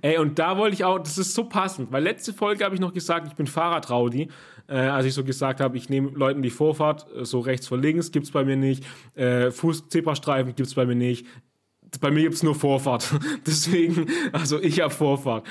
Ey, 0.00 0.18
und 0.18 0.40
da 0.40 0.58
wollte 0.58 0.74
ich 0.74 0.82
auch, 0.82 0.98
das 0.98 1.16
ist 1.16 1.32
so 1.32 1.44
passend, 1.44 1.92
weil 1.92 2.02
letzte 2.02 2.32
Folge 2.32 2.64
habe 2.64 2.74
ich 2.74 2.80
noch 2.80 2.92
gesagt, 2.92 3.28
ich 3.28 3.34
bin 3.34 3.46
Fahrradraudi. 3.46 4.30
Äh, 4.66 4.78
als 4.78 5.06
ich 5.06 5.14
so 5.14 5.22
gesagt 5.22 5.60
habe, 5.60 5.76
ich 5.76 5.88
nehme 5.90 6.10
Leuten 6.10 6.42
die 6.42 6.50
Vorfahrt, 6.50 7.06
so 7.22 7.38
rechts 7.38 7.68
vor 7.68 7.78
links 7.78 8.10
gibt 8.10 8.26
es 8.26 8.32
bei 8.32 8.44
mir 8.44 8.56
nicht, 8.56 8.84
äh, 9.14 9.52
Fuß-Zebrastreifen 9.52 10.56
gibt 10.56 10.66
es 10.66 10.74
bei 10.74 10.86
mir 10.86 10.94
nicht, 10.96 11.26
bei 12.00 12.10
mir 12.10 12.22
gibt 12.22 12.34
es 12.34 12.42
nur 12.42 12.54
Vorfahrt. 12.54 13.14
Deswegen, 13.46 14.06
also 14.32 14.60
ich 14.60 14.80
habe 14.80 14.92
Vorfahrt. 14.92 15.46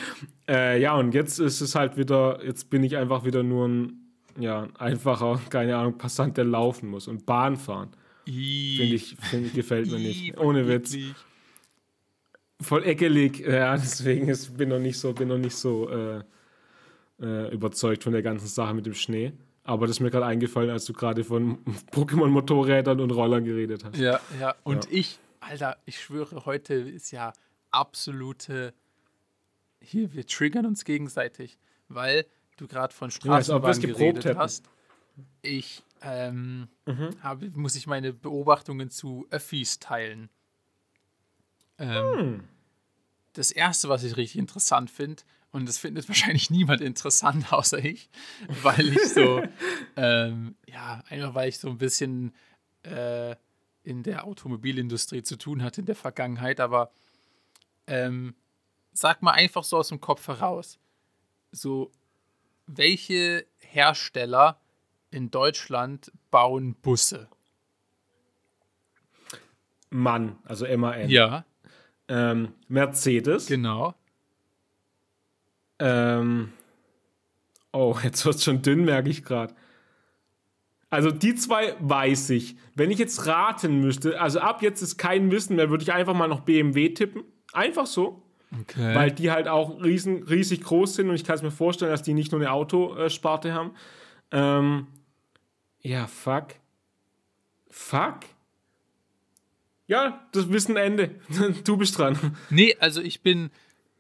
Äh, 0.48 0.82
ja, 0.82 0.96
und 0.96 1.14
jetzt 1.14 1.40
ist 1.40 1.62
es 1.62 1.76
halt 1.76 1.98
wieder, 1.98 2.44
jetzt 2.46 2.70
bin 2.70 2.84
ich 2.84 2.98
einfach 2.98 3.26
wieder 3.26 3.44
nur 3.44 3.68
ein 3.68 4.04
ja, 4.40 4.68
einfacher, 4.78 5.40
keine 5.50 5.78
Ahnung, 5.78 5.98
Passant, 5.98 6.38
der 6.38 6.46
laufen 6.46 6.90
muss 6.90 7.08
und 7.08 7.26
Bahn 7.26 7.58
fahren. 7.58 7.90
Finde 8.26 8.96
ich, 8.96 9.16
find, 9.20 9.54
gefällt 9.54 9.92
mir 9.92 10.00
nicht. 10.00 10.40
Ohne 10.40 10.68
Witz. 10.68 10.96
Voll 12.62 12.84
eckelig, 12.86 13.40
ja, 13.40 13.76
deswegen 13.76 14.30
ist, 14.30 14.58
bin 14.58 14.70
noch 14.70 14.80
nicht 14.80 14.98
so, 14.98 15.14
bin 15.14 15.28
noch 15.28 15.38
nicht 15.38 15.56
so 15.56 15.90
äh, 15.90 16.22
äh, 17.22 17.54
überzeugt 17.54 18.04
von 18.04 18.14
der 18.14 18.22
ganzen 18.22 18.48
Sache 18.48 18.74
mit 18.74 18.86
dem 18.86 18.94
Schnee. 18.94 19.34
Aber 19.66 19.88
das 19.88 19.98
ist 19.98 20.00
mir 20.02 20.10
gerade 20.10 20.26
eingefallen, 20.26 20.70
als 20.70 20.86
du 20.86 20.94
gerade 20.94 21.24
von 21.24 21.60
Pokémon-Motorrädern 21.92 23.00
und 23.00 23.12
Rollern 23.12 23.46
geredet 23.46 23.84
hast. 23.84 23.98
Ja, 23.98 24.20
ja. 24.40 24.56
Und 24.64 24.86
ja. 24.86 24.92
ich, 24.92 25.20
Alter, 25.44 25.78
ich 25.86 26.02
schwöre, 26.02 26.46
heute 26.46 26.74
ist 26.74 27.12
ja 27.12 27.34
absolute. 27.72 28.74
Hier, 29.82 30.14
wir 30.14 30.26
triggern 30.26 30.66
uns 30.66 30.86
gegenseitig, 30.86 31.58
weil 31.90 32.26
du 32.58 32.68
gerade 32.68 32.94
von 32.94 33.12
Straßenbahn 33.12 33.82
ja, 33.82 33.88
geredet 33.88 34.26
hätten. 34.26 34.40
hast. 34.40 34.66
Ich 35.42 35.84
ähm, 36.02 36.70
mhm. 36.86 37.10
habe, 37.22 37.50
muss 37.56 37.76
ich 37.76 37.88
meine 37.88 38.14
Beobachtungen 38.14 38.90
zu 38.90 39.28
Öffis 39.30 39.80
teilen. 39.80 40.30
Ähm, 41.78 42.18
hm. 42.18 42.44
Das 43.34 43.52
erste, 43.52 43.90
was 43.90 44.04
ich 44.04 44.16
richtig 44.16 44.40
interessant 44.40 44.90
finde, 44.90 45.24
und 45.52 45.68
das 45.68 45.78
findet 45.78 46.08
wahrscheinlich 46.08 46.50
niemand 46.50 46.82
interessant 46.82 47.52
außer 47.52 47.84
ich, 47.84 48.10
weil 48.64 48.88
ich 48.88 49.14
so, 49.14 49.44
ähm, 49.98 50.56
ja, 50.68 51.04
einfach 51.10 51.36
weil 51.36 51.50
ich 51.50 51.60
so 51.60 51.70
ein 51.70 51.78
bisschen 51.78 52.34
äh, 52.84 53.36
in 53.84 54.04
der 54.04 54.26
Automobilindustrie 54.26 55.24
zu 55.24 55.38
tun 55.38 55.62
hatte 55.62 55.82
in 55.82 55.86
der 55.86 55.96
Vergangenheit, 55.96 56.60
aber 56.60 56.92
ähm, 57.88 58.36
sag 58.94 59.22
mal 59.22 59.32
einfach 59.32 59.64
so 59.64 59.78
aus 59.78 59.90
dem 59.90 60.00
Kopf 60.00 60.28
heraus, 60.28 60.80
so 61.52 61.92
welche 62.66 63.46
Hersteller 63.60 64.60
in 65.12 65.30
Deutschland 65.32 66.12
bauen 66.32 66.76
Busse? 66.76 67.28
Mann, 69.90 70.38
also 70.46 70.66
MAN. 70.66 71.10
Ja. 71.10 71.46
Ähm, 72.08 72.54
Mercedes. 72.68 73.46
Genau. 73.46 73.94
Ähm, 75.80 76.52
oh, 77.72 77.98
jetzt 78.04 78.26
wird 78.26 78.36
es 78.36 78.44
schon 78.44 78.62
dünn, 78.62 78.86
merke 78.86 79.10
ich 79.10 79.24
gerade. 79.24 79.54
Also 80.94 81.10
die 81.10 81.34
zwei 81.34 81.76
weiß 81.80 82.30
ich. 82.30 82.56
Wenn 82.76 82.92
ich 82.92 83.00
jetzt 83.00 83.26
raten 83.26 83.80
müsste, 83.80 84.22
also 84.22 84.40
ab 84.40 84.62
jetzt 84.62 84.84
ist 84.84 84.98
kein 84.98 85.32
Wissen 85.32 85.56
mehr, 85.56 85.72
würde 85.72 85.82
ich 85.82 85.92
einfach 85.92 86.14
mal 86.14 86.28
noch 86.28 86.42
BMW 86.42 86.90
tippen. 86.90 87.24
Einfach 87.52 87.88
so. 87.88 88.22
Okay. 88.62 88.94
Weil 88.94 89.12
die 89.12 89.32
halt 89.32 89.48
auch 89.48 89.82
riesen, 89.82 90.22
riesig 90.22 90.62
groß 90.62 90.94
sind 90.94 91.10
und 91.10 91.16
ich 91.16 91.24
kann 91.24 91.34
es 91.34 91.42
mir 91.42 91.50
vorstellen, 91.50 91.90
dass 91.90 92.04
die 92.04 92.14
nicht 92.14 92.32
nur 92.32 92.40
eine 92.40 92.52
Autosparte 92.52 93.54
haben. 93.54 93.72
Ähm, 94.30 94.86
ja, 95.82 96.06
fuck. 96.06 96.50
Fuck? 97.72 98.20
Ja, 99.88 100.28
das 100.32 100.48
Wissen 100.50 100.78
Ende. 100.78 101.10
du 101.64 101.76
bist 101.76 101.98
dran. 101.98 102.38
Nee, 102.52 102.78
also 102.80 103.02
ich 103.02 103.24
bin, 103.24 103.50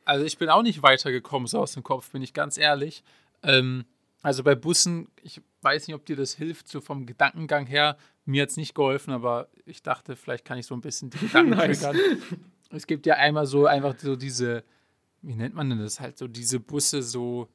also 0.06 0.25
ich 0.25 0.38
bin 0.38 0.47
auch 0.47 0.62
nicht 0.62 0.84
weitergekommen, 0.84 1.47
so 1.47 1.58
aus 1.58 1.73
dem 1.73 1.82
Kopf, 1.82 2.12
bin 2.12 2.21
ich 2.21 2.36
ganz 2.36 2.56
ehrlich. 2.56 3.03
Ähm, 3.41 3.86
also 4.21 4.43
bei 4.43 4.53
Bussen, 4.53 5.08
ich 5.23 5.41
weiß 5.63 5.88
nicht, 5.88 5.95
ob 5.95 6.06
dir 6.06 6.15
das 6.15 6.34
hilft, 6.34 6.67
so 6.67 6.82
vom 6.82 7.06
Gedankengang 7.06 7.65
her. 7.65 7.97
Mir 8.26 8.43
hat 8.43 8.49
es 8.49 8.58
nicht 8.58 8.76
geholfen, 8.76 9.12
aber 9.12 9.49
ich 9.65 9.82
dachte, 9.84 10.15
vielleicht 10.15 10.45
kann 10.45 10.58
ich 10.58 10.65
so 10.65 10.76
ein 10.76 10.82
bisschen 10.82 11.10
die 11.10 11.17
Gedanken 11.28 11.52
nice. 11.52 11.80
triggern 11.80 11.97
es 12.73 12.88
gibt 12.88 13.06
ja 13.06 13.15
einmal 13.15 13.45
so 13.45 13.65
einfach 13.65 13.95
so 13.97 14.15
diese, 14.15 14.63
wie 15.21 15.36
nennt 15.36 15.56
man 15.56 15.69
denn 15.69 15.80
das 15.80 15.99
halt, 15.99 16.17
so 16.17 16.28
diese 16.28 16.60
Busse, 16.60 17.04
so, 17.04 17.47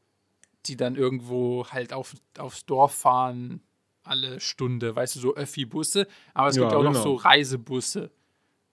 die 0.67 0.77
dann 0.77 0.95
irgendwo 0.97 1.67
halt 1.69 1.93
auf, 1.93 2.15
aufs 2.39 2.65
Dorf 2.67 2.95
fahren, 2.95 3.61
alle 4.05 4.41
Stunde, 4.41 4.95
weißt 4.97 5.17
du, 5.17 5.21
so 5.21 5.35
Öffi-Busse, 5.35 6.07
aber 6.35 6.49
es 6.49 6.57
ja, 6.57 6.63
gibt 6.63 6.75
auch 6.75 6.81
genau. 6.81 6.93
noch 6.93 7.03
so 7.03 7.15
Reisebusse. 7.15 8.11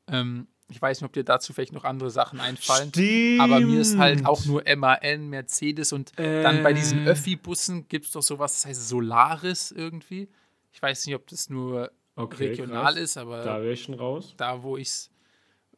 Ähm, 0.08 0.48
ich 0.69 0.82
weiß 0.82 0.99
nicht, 0.99 1.06
ob 1.06 1.13
dir 1.13 1.23
dazu 1.23 1.54
vielleicht 1.54 1.73
noch 1.73 1.84
andere 1.84 2.10
Sachen 2.10 2.39
einfallen. 2.39 2.89
Stimmt. 2.89 3.41
Aber 3.41 3.60
mir 3.60 3.80
ist 3.80 3.97
halt 3.97 4.25
auch 4.25 4.45
nur 4.45 4.63
MAN, 4.75 5.30
Mercedes 5.30 5.93
und 5.93 6.17
äh. 6.17 6.41
dann 6.41 6.63
bei 6.63 6.73
diesen 6.73 7.06
äh. 7.06 7.12
Öffi-Bussen 7.12 7.88
gibt 7.88 8.06
es 8.06 8.12
doch 8.12 8.23
sowas, 8.23 8.54
das 8.54 8.65
heißt 8.65 8.89
Solaris 8.89 9.71
irgendwie. 9.71 10.28
Ich 10.73 10.82
weiß 10.82 11.06
nicht, 11.06 11.15
ob 11.15 11.28
das 11.28 11.49
nur 11.49 11.91
okay, 12.15 12.47
regional 12.47 12.93
krass. 12.93 12.95
ist, 12.95 13.17
aber 13.17 13.43
da 13.43 13.62
wäre 13.62 13.73
ich 13.73 13.84
schon 13.84 13.95
raus. 13.95 14.34
Da, 14.38 14.63
wo 14.63 14.78
ich 14.78 14.88
es 14.88 15.12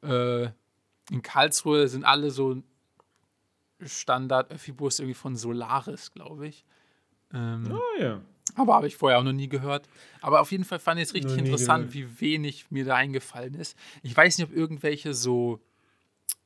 äh, 0.03 0.45
in 1.11 1.21
Karlsruhe 1.21 1.87
sind 1.87 2.05
alle 2.05 2.31
so 2.31 2.61
Standard 3.81 4.51
Öffi-Bus 4.51 4.99
irgendwie 4.99 5.13
von 5.13 5.35
Solaris, 5.35 6.11
glaube 6.11 6.47
ich. 6.47 6.65
Ähm, 7.33 7.71
oh 7.71 8.01
ja. 8.01 8.21
Aber 8.55 8.75
habe 8.75 8.87
ich 8.87 8.95
vorher 8.95 9.19
auch 9.19 9.23
noch 9.23 9.33
nie 9.33 9.49
gehört. 9.49 9.87
Aber 10.21 10.41
auf 10.41 10.51
jeden 10.51 10.63
Fall 10.63 10.79
fand 10.79 10.99
ich 10.99 11.07
es 11.07 11.13
richtig 11.13 11.37
interessant, 11.37 11.93
wie 11.93 12.19
wenig 12.21 12.65
mir 12.69 12.85
da 12.85 12.95
eingefallen 12.95 13.53
ist. 13.53 13.77
Ich 14.03 14.15
weiß 14.15 14.37
nicht, 14.37 14.49
ob 14.49 14.55
irgendwelche 14.55 15.13
so, 15.13 15.59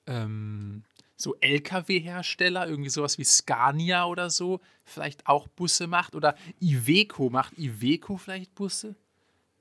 ähm, 0.07 0.83
so 1.15 1.35
LKW-Hersteller, 1.39 2.67
irgendwie 2.67 2.89
sowas 2.89 3.17
wie 3.17 3.23
Scania 3.23 4.05
oder 4.05 4.29
so, 4.29 4.59
vielleicht 4.83 5.27
auch 5.27 5.47
Busse 5.47 5.87
macht. 5.87 6.15
Oder 6.15 6.35
Iveco 6.59 7.29
macht 7.29 7.57
Iveco 7.57 8.17
vielleicht 8.17 8.55
Busse? 8.55 8.95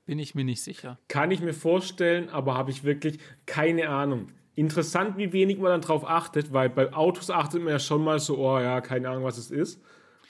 Bin 0.05 0.19
ich 0.19 0.35
mir 0.35 0.43
nicht 0.43 0.61
sicher. 0.61 0.99
Kann 1.07 1.31
ich 1.31 1.41
mir 1.41 1.53
vorstellen, 1.53 2.29
aber 2.29 2.55
habe 2.55 2.71
ich 2.71 2.83
wirklich 2.83 3.19
keine 3.45 3.89
Ahnung. 3.89 4.27
Interessant, 4.55 5.17
wie 5.17 5.31
wenig 5.31 5.59
man 5.59 5.71
dann 5.71 5.81
drauf 5.81 6.05
achtet, 6.05 6.51
weil 6.51 6.69
bei 6.69 6.91
Autos 6.93 7.29
achtet 7.29 7.63
man 7.63 7.71
ja 7.71 7.79
schon 7.79 8.03
mal 8.03 8.19
so, 8.19 8.37
oh 8.37 8.59
ja, 8.59 8.81
keine 8.81 9.09
Ahnung, 9.09 9.23
was 9.23 9.37
es 9.37 9.51
ist. 9.51 9.81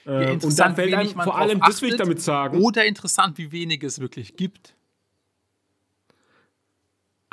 Ja, 0.04 0.20
äh, 0.20 0.32
und 0.32 0.58
dann 0.58 0.74
fällt 0.74 0.94
einem 0.94 1.10
vor 1.10 1.38
allem, 1.38 1.60
das 1.60 1.82
will 1.82 1.90
ich 1.90 1.96
damit 1.96 2.20
sagen. 2.20 2.60
Oder 2.60 2.84
interessant, 2.84 3.38
wie 3.38 3.52
wenig 3.52 3.82
es 3.82 4.00
wirklich 4.00 4.36
gibt. 4.36 4.74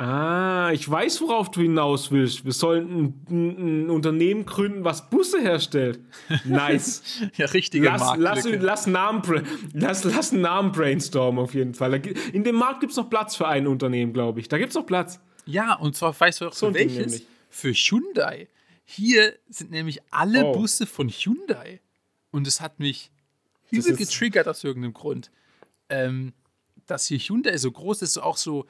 Ah, 0.00 0.70
ich 0.72 0.90
weiß, 0.90 1.20
worauf 1.20 1.50
du 1.50 1.60
hinaus 1.60 2.10
willst. 2.10 2.46
Wir 2.46 2.52
sollen 2.52 3.22
ein, 3.28 3.84
ein 3.84 3.90
Unternehmen 3.90 4.46
gründen, 4.46 4.82
was 4.82 5.10
Busse 5.10 5.42
herstellt. 5.42 6.00
Nice. 6.46 7.02
ja, 7.36 7.44
richtige 7.44 7.84
lass, 7.84 8.16
lass, 8.16 8.44
lass, 8.48 8.86
Namen, 8.86 9.20
lass, 9.74 10.04
lass 10.04 10.32
einen 10.32 10.40
Namen 10.40 10.72
brainstormen 10.72 11.44
auf 11.44 11.52
jeden 11.52 11.74
Fall. 11.74 11.94
In 12.32 12.44
dem 12.44 12.54
Markt 12.54 12.80
gibt 12.80 12.92
es 12.92 12.96
noch 12.96 13.10
Platz 13.10 13.36
für 13.36 13.46
ein 13.46 13.66
Unternehmen, 13.66 14.14
glaube 14.14 14.40
ich. 14.40 14.48
Da 14.48 14.56
gibt 14.56 14.70
es 14.70 14.74
noch 14.74 14.86
Platz. 14.86 15.20
Ja, 15.44 15.74
und 15.74 15.94
zwar 15.94 16.18
weißt 16.18 16.40
du 16.40 16.48
auch 16.48 16.54
so 16.54 16.68
für 16.68 16.74
welches? 16.76 17.22
Für 17.50 17.72
Hyundai. 17.74 18.48
Hier 18.86 19.34
sind 19.50 19.70
nämlich 19.70 20.00
alle 20.10 20.46
oh. 20.46 20.52
Busse 20.52 20.86
von 20.86 21.10
Hyundai. 21.10 21.80
Und 22.30 22.46
es 22.46 22.60
hat 22.60 22.78
mich 22.78 23.10
übel 23.70 23.96
getriggert 23.96 24.48
aus 24.48 24.64
irgendeinem 24.64 24.94
Grund. 24.94 25.30
Ähm, 25.88 26.32
dass 26.86 27.06
hier 27.06 27.18
Hyundai 27.18 27.56
so 27.56 27.70
groß 27.70 28.02
ist, 28.02 28.14
so 28.14 28.22
auch 28.22 28.36
so 28.36 28.66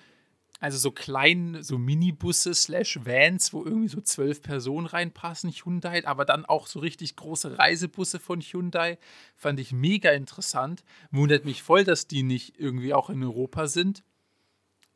also 0.61 0.77
so 0.77 0.90
kleine, 0.90 1.64
so 1.64 1.79
Minibusse 1.79 2.55
slash 2.55 3.01
Vans, 3.03 3.55
wo 3.55 3.64
irgendwie 3.64 3.88
so 3.88 4.03
zwölf 4.03 4.42
Personen 4.42 4.87
reinpassen, 4.87 5.51
Hyundai, 5.51 6.07
aber 6.07 6.27
dann 6.27 6.44
auch 6.44 6.66
so 6.66 6.81
richtig 6.81 7.16
große 7.16 7.59
Reisebusse 7.59 8.20
von 8.20 8.42
Hyundai. 8.42 8.99
Fand 9.37 9.59
ich 9.59 9.73
mega 9.73 10.11
interessant. 10.11 10.85
Wundert 11.11 11.46
mich 11.46 11.62
voll, 11.62 11.85
dass 11.85 12.07
die 12.07 12.23
nicht 12.23 12.61
irgendwie 12.61 12.92
auch 12.92 13.09
in 13.09 13.25
Europa 13.25 13.68
sind. 13.68 14.05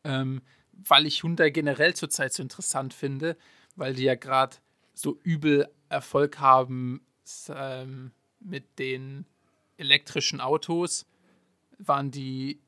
Ähm, 0.05 0.43
weil 0.73 1.07
ich 1.07 1.23
Hyundai 1.23 1.49
generell 1.49 1.95
zurzeit 1.95 2.35
so 2.35 2.43
interessant 2.43 2.93
finde, 2.93 3.39
weil 3.75 3.95
die 3.95 4.03
ja 4.03 4.17
gerade 4.17 4.59
so 4.93 5.19
übel 5.23 5.67
Erfolg 5.89 6.41
haben 6.41 7.01
ähm, 7.49 8.13
mit 8.45 8.79
den 8.79 9.27
elektrischen 9.77 10.41
Autos. 10.41 11.07
Waren 11.79 12.11
die 12.11 12.61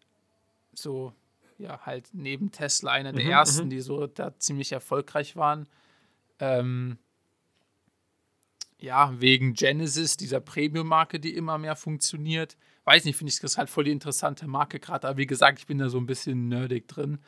so 0.75 1.12
ja 1.59 1.81
halt 1.87 2.11
neben 2.12 2.51
Tesla 2.51 2.93
einer 2.93 3.12
der 3.12 3.25
mhm, 3.25 3.31
ersten, 3.31 3.65
mhm. 3.67 3.71
die 3.71 3.81
so 3.81 4.07
da 4.07 4.39
ziemlich 4.39 4.73
erfolgreich 4.73 5.37
waren. 5.37 5.69
Ähm, 6.39 6.99
ja, 8.79 9.19
wegen 9.21 9.55
Genesis, 9.55 10.17
dieser 10.17 10.41
Premium-Marke, 10.41 11.19
die 11.19 11.35
immer 11.35 11.57
mehr 11.57 11.77
funktioniert. 11.77 12.57
Weiß 12.85 13.05
nicht, 13.05 13.17
finde 13.17 13.33
ich 13.33 13.41
das 13.41 13.57
halt 13.57 13.71
voll 13.71 13.85
die 13.85 13.91
interessante 13.91 14.47
Marke 14.47 14.79
gerade. 14.79 15.09
Aber 15.09 15.17
wie 15.17 15.27
gesagt, 15.27 15.59
ich 15.59 15.67
bin 15.67 15.79
da 15.79 15.89
so 15.89 15.99
ein 15.99 16.07
bisschen 16.07 16.49
nerdig 16.49 16.87
drin. 16.87 17.19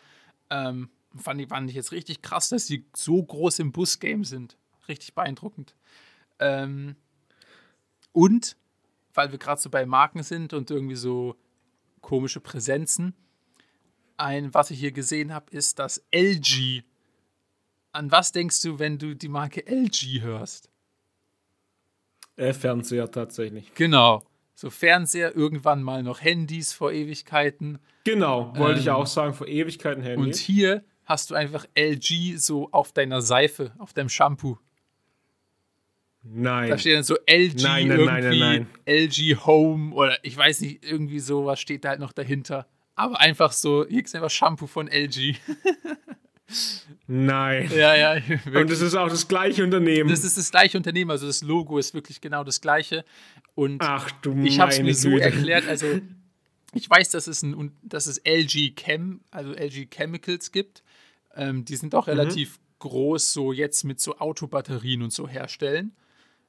Ähm, 0.51 0.91
fand, 1.17 1.41
ich, 1.41 1.49
fand 1.49 1.71
ich 1.71 1.77
jetzt 1.77 1.93
richtig 1.93 2.23
krass, 2.23 2.51
dass 2.51 2.67
sie 2.67 2.85
so 2.95 3.23
groß 3.23 3.61
im 3.61 3.73
Bus-Game 3.73 4.25
sind. 4.25 4.57
Richtig 4.89 5.15
beeindruckend. 5.15 5.75
Ähm, 6.39 6.97
und, 8.13 8.57
weil 9.15 9.31
wir 9.33 9.39
gerade 9.39 9.61
so 9.61 9.71
bei 9.71 9.87
Marken 9.87 10.23
sind 10.23 10.53
und 10.53 10.71
irgendwie 10.71 10.97
so 10.97 11.37
komische 12.01 12.41
Präsenzen, 12.41 13.15
ein, 14.17 14.53
was 14.53 14.71
ich 14.71 14.81
hier 14.81 14.93
gesehen 14.93 15.33
habe, 15.33 15.51
ist 15.51 15.79
das 15.79 16.05
LG. 16.13 16.83
An 17.93 18.11
was 18.11 18.33
denkst 18.33 18.61
du, 18.63 18.79
wenn 18.79 18.99
du 18.99 19.15
die 19.15 19.29
Marke 19.29 19.67
LG 19.67 20.23
hörst? 20.23 20.71
Äh, 22.37 22.53
Fernseher 22.53 23.11
tatsächlich. 23.11 23.73
Genau. 23.75 24.23
So 24.55 24.71
Fernseher, 24.71 25.37
irgendwann 25.37 25.83
mal 25.83 26.03
noch 26.03 26.21
Handys 26.21 26.73
vor 26.73 26.93
Ewigkeiten. 26.93 27.79
Genau, 28.05 28.57
wollte 28.57 28.79
ähm, 28.79 28.81
ich 28.81 28.91
auch 28.91 29.07
sagen, 29.07 29.35
vor 29.35 29.47
Ewigkeiten 29.47 30.03
Handys. 30.03 30.27
Und 30.27 30.37
hier 30.37 30.85
hast 31.05 31.31
du 31.31 31.35
einfach 31.35 31.67
LG 31.77 32.39
so 32.39 32.69
auf 32.73 32.93
deiner 32.93 33.23
Seife, 33.23 33.73
auf 33.79 33.93
deinem 33.93 34.09
Shampoo. 34.09 34.59
Nein. 36.23 36.71
Da 36.71 36.79
steht 36.79 36.97
dann 36.97 37.05
so 37.05 37.17
LG 37.27 37.63
nein, 37.63 37.89
nein, 37.89 37.99
irgendwie, 38.23 38.39
nein, 38.39 38.67
LG 38.87 39.47
Home 39.47 39.95
oder 39.95 40.19
ich 40.23 40.37
weiß 40.37 40.61
nicht, 40.61 40.85
irgendwie 40.85 41.21
sowas 41.21 41.61
steht 41.61 41.85
da 41.85 41.91
halt 41.91 42.01
noch 42.01 42.13
dahinter. 42.13 42.67
Aber 42.95 43.21
einfach 43.21 43.53
so, 43.53 43.87
hier 43.89 44.05
ist 44.05 44.15
einfach 44.15 44.31
Shampoo 44.31 44.67
von 44.67 44.89
LG. 44.89 45.37
Nein. 47.07 47.71
Ja, 47.75 47.95
ja. 47.95 48.15
Wirklich. 48.27 48.57
Und 48.57 48.71
es 48.71 48.81
ist 48.81 48.95
auch 48.95 49.09
das 49.09 49.29
gleiche 49.29 49.63
Unternehmen. 49.63 50.09
Das 50.09 50.25
ist 50.25 50.37
das 50.37 50.51
gleiche 50.51 50.77
Unternehmen, 50.77 51.11
also 51.11 51.27
das 51.27 51.43
Logo 51.43 51.79
ist 51.79 51.95
wirklich 51.95 52.21
genau 52.21 52.43
das 52.43 52.61
gleiche. 52.61 53.05
Und 53.55 53.83
Ach 53.83 54.11
du 54.23 54.37
ich 54.43 54.59
habe 54.59 54.73
es 54.73 54.81
mir 54.81 54.95
so 54.95 55.17
erklärt, 55.19 55.69
also 55.69 55.87
ich 56.75 56.89
weiß, 56.89 57.11
dass 57.11 57.27
es, 57.27 57.43
ein, 57.43 57.73
dass 57.83 58.07
es 58.07 58.21
LG 58.25 58.75
Chem, 58.77 59.21
also 59.31 59.53
LG 59.53 59.89
Chemicals 59.91 60.53
gibt. 60.53 60.83
Ähm, 61.35 61.65
die 61.65 61.77
sind 61.77 61.95
auch 61.95 62.07
mhm. 62.07 62.15
relativ 62.15 62.59
groß, 62.79 63.33
so 63.33 63.53
jetzt 63.53 63.85
mit 63.85 64.01
so 64.01 64.19
Autobatterien 64.19 65.03
und 65.03 65.13
so 65.13 65.29
herstellen. 65.29 65.93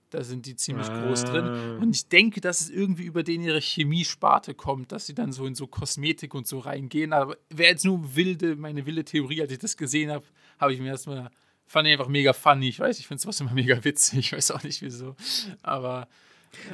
Da 0.10 0.24
sind 0.24 0.46
die 0.46 0.56
ziemlich 0.56 0.88
ah. 0.88 1.06
groß 1.06 1.26
drin. 1.26 1.46
Ah. 1.46 1.78
Und 1.82 1.96
ich 1.96 2.08
denke, 2.08 2.42
dass 2.42 2.62
es 2.62 2.70
irgendwie 2.70 3.04
über 3.04 3.24
den 3.24 3.42
ihre 3.42 3.60
Chemiesparte 3.60 4.54
kommt, 4.54 4.92
dass 4.92 5.06
sie 5.06 5.14
dann 5.14 5.32
so 5.32 5.46
in 5.46 5.56
so 5.56 5.68
Kosmetik 5.68 6.34
und 6.34 6.48
so 6.48 6.60
reingehen. 6.60 7.14
Aber 7.14 7.38
wäre 7.50 7.72
jetzt 7.72 7.86
nur 7.86 8.16
wilde, 8.16 8.56
meine 8.56 8.86
wilde 8.86 9.04
Theorie, 9.04 9.42
als 9.42 9.52
ich 9.52 9.60
das 9.60 9.78
gesehen 9.78 10.12
habe, 10.12 10.26
habe 10.60 10.74
ich 10.74 10.80
mir 10.80 10.90
erstmal, 10.90 11.30
fand 11.66 11.88
ich 11.88 11.94
einfach 11.94 12.08
mega 12.08 12.34
funny. 12.34 12.70
Ich 12.70 12.80
weiß, 12.80 13.00
ich 13.00 13.08
finde 13.08 13.22
sowas 13.22 13.40
immer 13.40 13.54
mega 13.54 13.84
witzig. 13.84 14.20
Ich 14.20 14.34
weiß 14.34 14.52
auch 14.52 14.64
nicht 14.64 14.82
wieso. 14.82 15.16
Aber. 15.62 16.08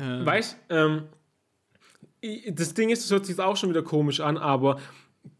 Ähm, 0.02 0.26
weißt 0.26 0.58
ähm, 0.70 1.04
das 2.50 2.74
Ding 2.74 2.90
ist, 2.90 3.04
das 3.04 3.12
hört 3.12 3.26
sich 3.26 3.38
auch 3.40 3.58
schon 3.58 3.70
wieder 3.70 3.84
komisch 3.84 4.20
an, 4.20 4.38
aber 4.38 4.80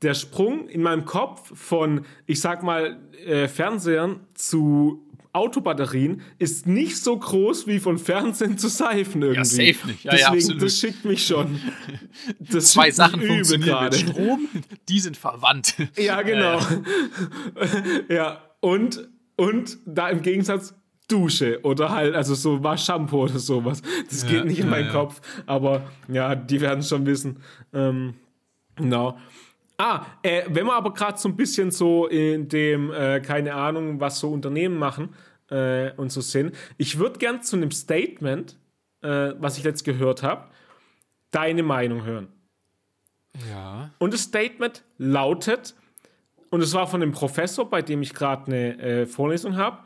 der 0.02 0.14
Sprung 0.14 0.68
in 0.68 0.82
meinem 0.82 1.06
Kopf 1.06 1.52
von, 1.58 2.06
ich 2.26 2.42
sag 2.42 2.64
mal, 2.64 3.00
äh, 3.26 3.48
Fernsehern 3.48 4.26
zu 4.34 5.05
Autobatterien 5.36 6.22
ist 6.40 6.66
nicht 6.66 6.98
so 6.98 7.18
groß 7.18 7.68
wie 7.68 7.80
von 7.80 7.98
Fernsehen 7.98 8.58
zu 8.58 8.68
Seifen 8.68 9.22
irgendwie. 9.22 9.38
Ja, 9.38 9.74
safe 9.74 9.88
nicht. 9.88 10.04
Ja, 10.04 10.12
Deswegen, 10.12 10.32
ja, 10.32 10.38
absolut. 10.38 10.62
das 10.62 10.80
schickt 10.80 11.06
mich 11.06 11.26
schon. 11.26 11.60
Das 12.40 12.72
Zwei 12.72 12.92
Sachen 12.92 13.22
funktionieren 13.22 13.84
mit 13.84 13.96
Strom, 13.96 14.48
die 14.88 15.00
sind 15.00 15.18
verwandt. 15.18 15.76
Ja, 15.98 16.22
genau. 16.22 16.60
Äh. 17.56 18.14
ja, 18.16 18.42
und, 18.62 19.08
und 19.36 19.78
da 19.86 20.10
im 20.10 20.22
Gegensatz 20.22 20.74
Dusche 21.08 21.60
oder 21.64 21.92
halt, 21.92 22.16
also 22.16 22.34
so 22.34 22.64
Waschshampoo 22.64 23.24
oder 23.24 23.40
sowas. 23.40 23.82
Das 24.10 24.24
ja, 24.24 24.30
geht 24.30 24.46
nicht 24.46 24.60
in 24.60 24.70
meinen 24.70 24.88
ja. 24.88 24.92
Kopf, 24.92 25.22
aber 25.46 25.84
ja, 26.08 26.36
die 26.36 26.62
werden 26.62 26.80
es 26.80 26.90
schon 26.90 27.06
wissen. 27.06 27.42
Ähm, 27.74 28.16
genau. 28.76 29.18
Ah, 29.78 30.06
äh, 30.24 30.44
wenn 30.48 30.66
wir 30.66 30.74
aber 30.74 30.94
gerade 30.94 31.18
so 31.18 31.28
ein 31.28 31.36
bisschen 31.36 31.72
so 31.72 32.08
in 32.08 32.48
dem, 32.48 32.92
äh, 32.92 33.20
keine 33.20 33.54
Ahnung, 33.54 34.00
was 34.00 34.20
so 34.20 34.32
Unternehmen 34.32 34.78
machen 34.78 35.14
äh, 35.50 35.92
und 35.92 36.12
so 36.12 36.22
sind, 36.22 36.56
ich 36.78 36.98
würde 36.98 37.20
gern 37.20 37.42
zu 37.42 37.58
einem 37.58 37.72
Statement, 37.72 38.58
äh, 39.02 39.34
was 39.38 39.58
ich 39.58 39.64
jetzt 39.64 39.84
gehört 39.84 40.24
habe, 40.24 40.50
deine 41.32 41.64
Meinung 41.64 42.06
hören. 42.06 42.28
Ja. 43.50 43.92
Und 44.00 44.14
das 44.14 44.22
Statement 44.22 44.84
lautet, 44.98 45.76
und 46.50 46.62
es 46.62 46.74
war 46.74 46.88
von 46.88 47.02
dem 47.02 47.12
Professor, 47.12 47.70
bei 47.70 47.82
dem 47.82 48.02
ich 48.02 48.14
gerade 48.14 48.46
eine 48.48 48.80
äh, 48.80 49.06
Vorlesung 49.06 49.58
habe, 49.58 49.80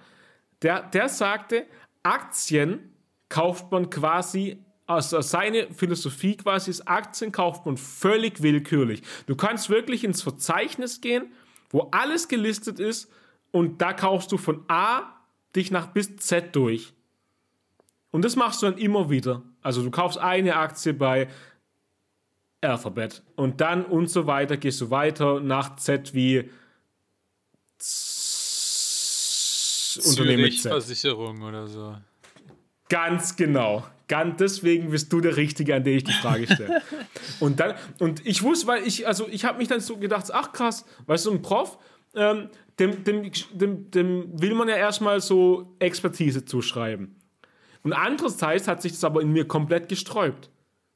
der, 0.61 0.83
der 0.83 1.09
sagte, 1.09 1.65
Aktien 2.03 2.93
kauft 3.27 3.71
man 3.71 3.89
quasi 3.89 4.63
also 4.89 5.21
seine 5.21 5.71
Philosophie 5.71 6.35
quasi 6.35 6.71
ist, 6.71 6.87
Aktien 6.87 7.31
kauft 7.31 7.63
man 7.67 7.77
völlig 7.77 8.41
willkürlich. 8.41 9.03
Du 9.27 9.35
kannst 9.35 9.69
wirklich 9.69 10.03
ins 10.03 10.23
Verzeichnis 10.23 10.99
gehen, 10.99 11.31
wo 11.69 11.89
alles 11.91 12.27
gelistet 12.27 12.79
ist 12.79 13.11
und 13.51 13.83
da 13.83 13.93
kaufst 13.93 14.31
du 14.31 14.37
von 14.37 14.63
A 14.67 15.03
dich 15.55 15.69
nach 15.69 15.87
bis 15.87 16.17
Z 16.17 16.55
durch. 16.55 16.93
Und 18.09 18.25
das 18.25 18.35
machst 18.35 18.63
du 18.63 18.65
dann 18.65 18.79
immer 18.79 19.11
wieder. 19.11 19.43
Also 19.61 19.83
du 19.83 19.91
kaufst 19.91 20.17
eine 20.17 20.55
Aktie 20.55 20.95
bei 20.95 21.27
Alphabet 22.61 23.21
und 23.35 23.61
dann 23.61 23.85
und 23.85 24.09
so 24.09 24.25
weiter 24.25 24.57
gehst 24.57 24.81
du 24.81 24.89
weiter 24.89 25.39
nach 25.39 25.75
Z 25.75 26.15
wie 26.15 26.49
Z 27.77 28.19
Unternehmen 30.03 30.51
Z. 30.51 30.71
Versicherung 30.71 31.43
oder 31.43 31.67
so. 31.67 31.95
Ganz 32.89 33.35
genau. 33.35 33.85
Ganz 34.09 34.37
deswegen 34.37 34.89
bist 34.89 35.13
du 35.13 35.21
der 35.21 35.37
Richtige, 35.37 35.75
an 35.75 35.83
den 35.83 35.97
ich 35.97 36.03
die 36.03 36.11
Frage 36.11 36.45
stelle. 36.45 36.81
und 37.39 37.59
dann, 37.59 37.75
und 37.99 38.25
ich 38.25 38.43
wusste, 38.43 38.67
weil 38.67 38.85
ich, 38.85 39.07
also 39.07 39.27
ich 39.29 39.45
habe 39.45 39.59
mich 39.59 39.69
dann 39.69 39.79
so 39.79 39.97
gedacht, 39.97 40.25
ach 40.33 40.51
krass, 40.51 40.83
weißt 41.05 41.27
du, 41.27 41.31
ein 41.31 41.41
Prof, 41.41 41.77
ähm, 42.15 42.49
dem, 42.79 43.03
dem, 43.03 43.31
dem, 43.53 43.91
dem 43.91 44.41
will 44.41 44.55
man 44.55 44.67
ja 44.67 44.75
erstmal 44.75 45.21
so 45.21 45.75
Expertise 45.79 46.43
zuschreiben. 46.43 47.15
Und 47.83 47.93
andererseits 47.93 48.67
hat 48.67 48.81
sich 48.81 48.93
das 48.93 49.03
aber 49.03 49.21
in 49.21 49.31
mir 49.31 49.47
komplett 49.47 49.87
gesträubt. 49.87 50.49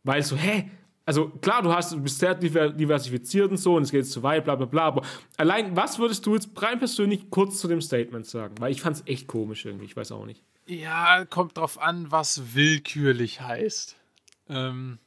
Weil 0.03 0.23
so, 0.23 0.35
hä? 0.35 0.71
Also 1.05 1.29
klar, 1.29 1.61
du, 1.61 1.71
hast, 1.71 1.91
du 1.91 2.01
bist 2.01 2.17
sehr 2.17 2.33
diversifiziert 2.33 3.51
und 3.51 3.57
so 3.57 3.75
und 3.75 3.83
es 3.83 3.91
geht 3.91 4.07
zu 4.07 4.23
weit, 4.23 4.45
bla 4.45 4.55
bla 4.55 4.65
bla. 4.65 4.83
Aber 4.83 5.01
allein, 5.37 5.75
was 5.75 5.99
würdest 5.99 6.25
du 6.25 6.33
jetzt 6.33 6.49
rein 6.61 6.79
persönlich 6.79 7.29
kurz 7.29 7.59
zu 7.59 7.67
dem 7.67 7.81
Statement 7.81 8.25
sagen? 8.25 8.55
Weil 8.59 8.71
ich 8.71 8.81
fand 8.81 8.97
es 8.97 9.03
echt 9.05 9.27
komisch 9.27 9.65
irgendwie, 9.65 9.85
ich 9.85 9.95
weiß 9.95 10.13
auch 10.13 10.25
nicht. 10.25 10.43
Ja, 10.65 11.25
kommt 11.25 11.57
drauf 11.57 11.79
an, 11.79 12.11
was 12.11 12.55
willkürlich 12.55 13.41
heißt. 13.41 13.95
Ähm, 14.49 14.99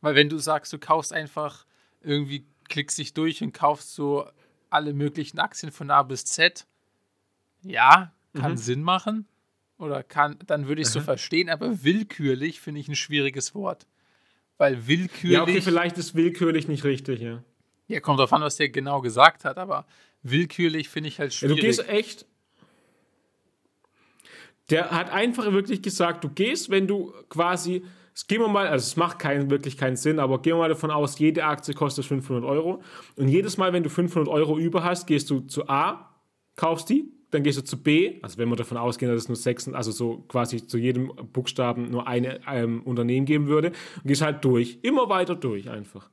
weil 0.00 0.14
wenn 0.14 0.28
du 0.28 0.38
sagst, 0.38 0.72
du 0.72 0.78
kaufst 0.78 1.12
einfach 1.12 1.66
irgendwie, 2.00 2.46
klickst 2.68 2.98
dich 2.98 3.14
durch 3.14 3.42
und 3.42 3.52
kaufst 3.52 3.94
so 3.94 4.28
alle 4.70 4.92
möglichen 4.92 5.38
Aktien 5.38 5.72
von 5.72 5.90
A 5.90 6.02
bis 6.02 6.24
Z, 6.24 6.66
ja, 7.62 8.12
kann 8.34 8.52
mhm. 8.52 8.56
Sinn 8.56 8.82
machen. 8.82 9.26
Oder 9.78 10.02
kann, 10.02 10.38
dann 10.46 10.68
würde 10.68 10.82
ich 10.82 10.86
es 10.86 10.92
so 10.92 11.00
verstehen, 11.00 11.50
aber 11.50 11.82
willkürlich 11.82 12.60
finde 12.60 12.80
ich 12.80 12.88
ein 12.88 12.94
schwieriges 12.94 13.54
Wort. 13.54 13.86
Weil 14.56 14.86
willkürlich. 14.86 15.36
Ja, 15.36 15.42
okay, 15.42 15.60
vielleicht 15.60 15.98
ist 15.98 16.14
willkürlich 16.14 16.68
nicht 16.68 16.84
richtig, 16.84 17.20
ja. 17.20 17.42
Ja, 17.88 18.00
kommt 18.00 18.20
drauf 18.20 18.32
an, 18.32 18.42
was 18.42 18.56
der 18.56 18.68
genau 18.68 19.00
gesagt 19.00 19.44
hat, 19.44 19.58
aber 19.58 19.84
willkürlich 20.22 20.88
finde 20.88 21.08
ich 21.08 21.18
halt 21.18 21.34
schwierig. 21.34 21.56
Ja, 21.56 21.62
du 21.62 21.66
gehst 21.66 21.88
echt, 21.88 22.26
der 24.70 24.90
hat 24.90 25.12
einfach 25.12 25.52
wirklich 25.52 25.82
gesagt, 25.82 26.24
du 26.24 26.28
gehst, 26.28 26.70
wenn 26.70 26.86
du 26.86 27.12
quasi, 27.28 27.82
gehen 28.28 28.40
wir 28.40 28.48
mal, 28.48 28.66
also 28.66 28.82
es 28.82 28.96
macht 28.96 29.18
keinen, 29.18 29.50
wirklich 29.50 29.76
keinen 29.76 29.96
Sinn, 29.96 30.18
aber 30.18 30.40
gehen 30.40 30.54
wir 30.54 30.60
mal 30.60 30.68
davon 30.68 30.90
aus, 30.90 31.18
jede 31.18 31.44
Aktie 31.44 31.74
kostet 31.74 32.04
500 32.04 32.44
Euro. 32.44 32.82
Und 33.16 33.28
jedes 33.28 33.56
Mal, 33.56 33.72
wenn 33.72 33.82
du 33.82 33.90
500 33.90 34.28
Euro 34.28 34.58
über 34.58 34.84
hast, 34.84 35.06
gehst 35.06 35.30
du 35.30 35.40
zu 35.40 35.68
A, 35.68 36.10
kaufst 36.56 36.88
die, 36.88 37.12
dann 37.30 37.42
gehst 37.42 37.58
du 37.58 37.64
zu 37.64 37.82
B, 37.82 38.20
also 38.22 38.38
wenn 38.38 38.48
wir 38.48 38.56
davon 38.56 38.78
ausgehen, 38.78 39.10
dass 39.10 39.22
es 39.22 39.28
nur 39.28 39.36
sechs, 39.36 39.68
also 39.68 39.90
so 39.90 40.24
quasi 40.28 40.66
zu 40.66 40.78
jedem 40.78 41.08
Buchstaben 41.32 41.90
nur 41.90 42.06
ein 42.06 42.38
ähm, 42.50 42.82
Unternehmen 42.84 43.26
geben 43.26 43.48
würde, 43.48 43.68
und 43.68 44.06
gehst 44.06 44.22
halt 44.22 44.44
durch, 44.44 44.78
immer 44.82 45.08
weiter 45.08 45.34
durch 45.34 45.68
einfach. 45.68 46.08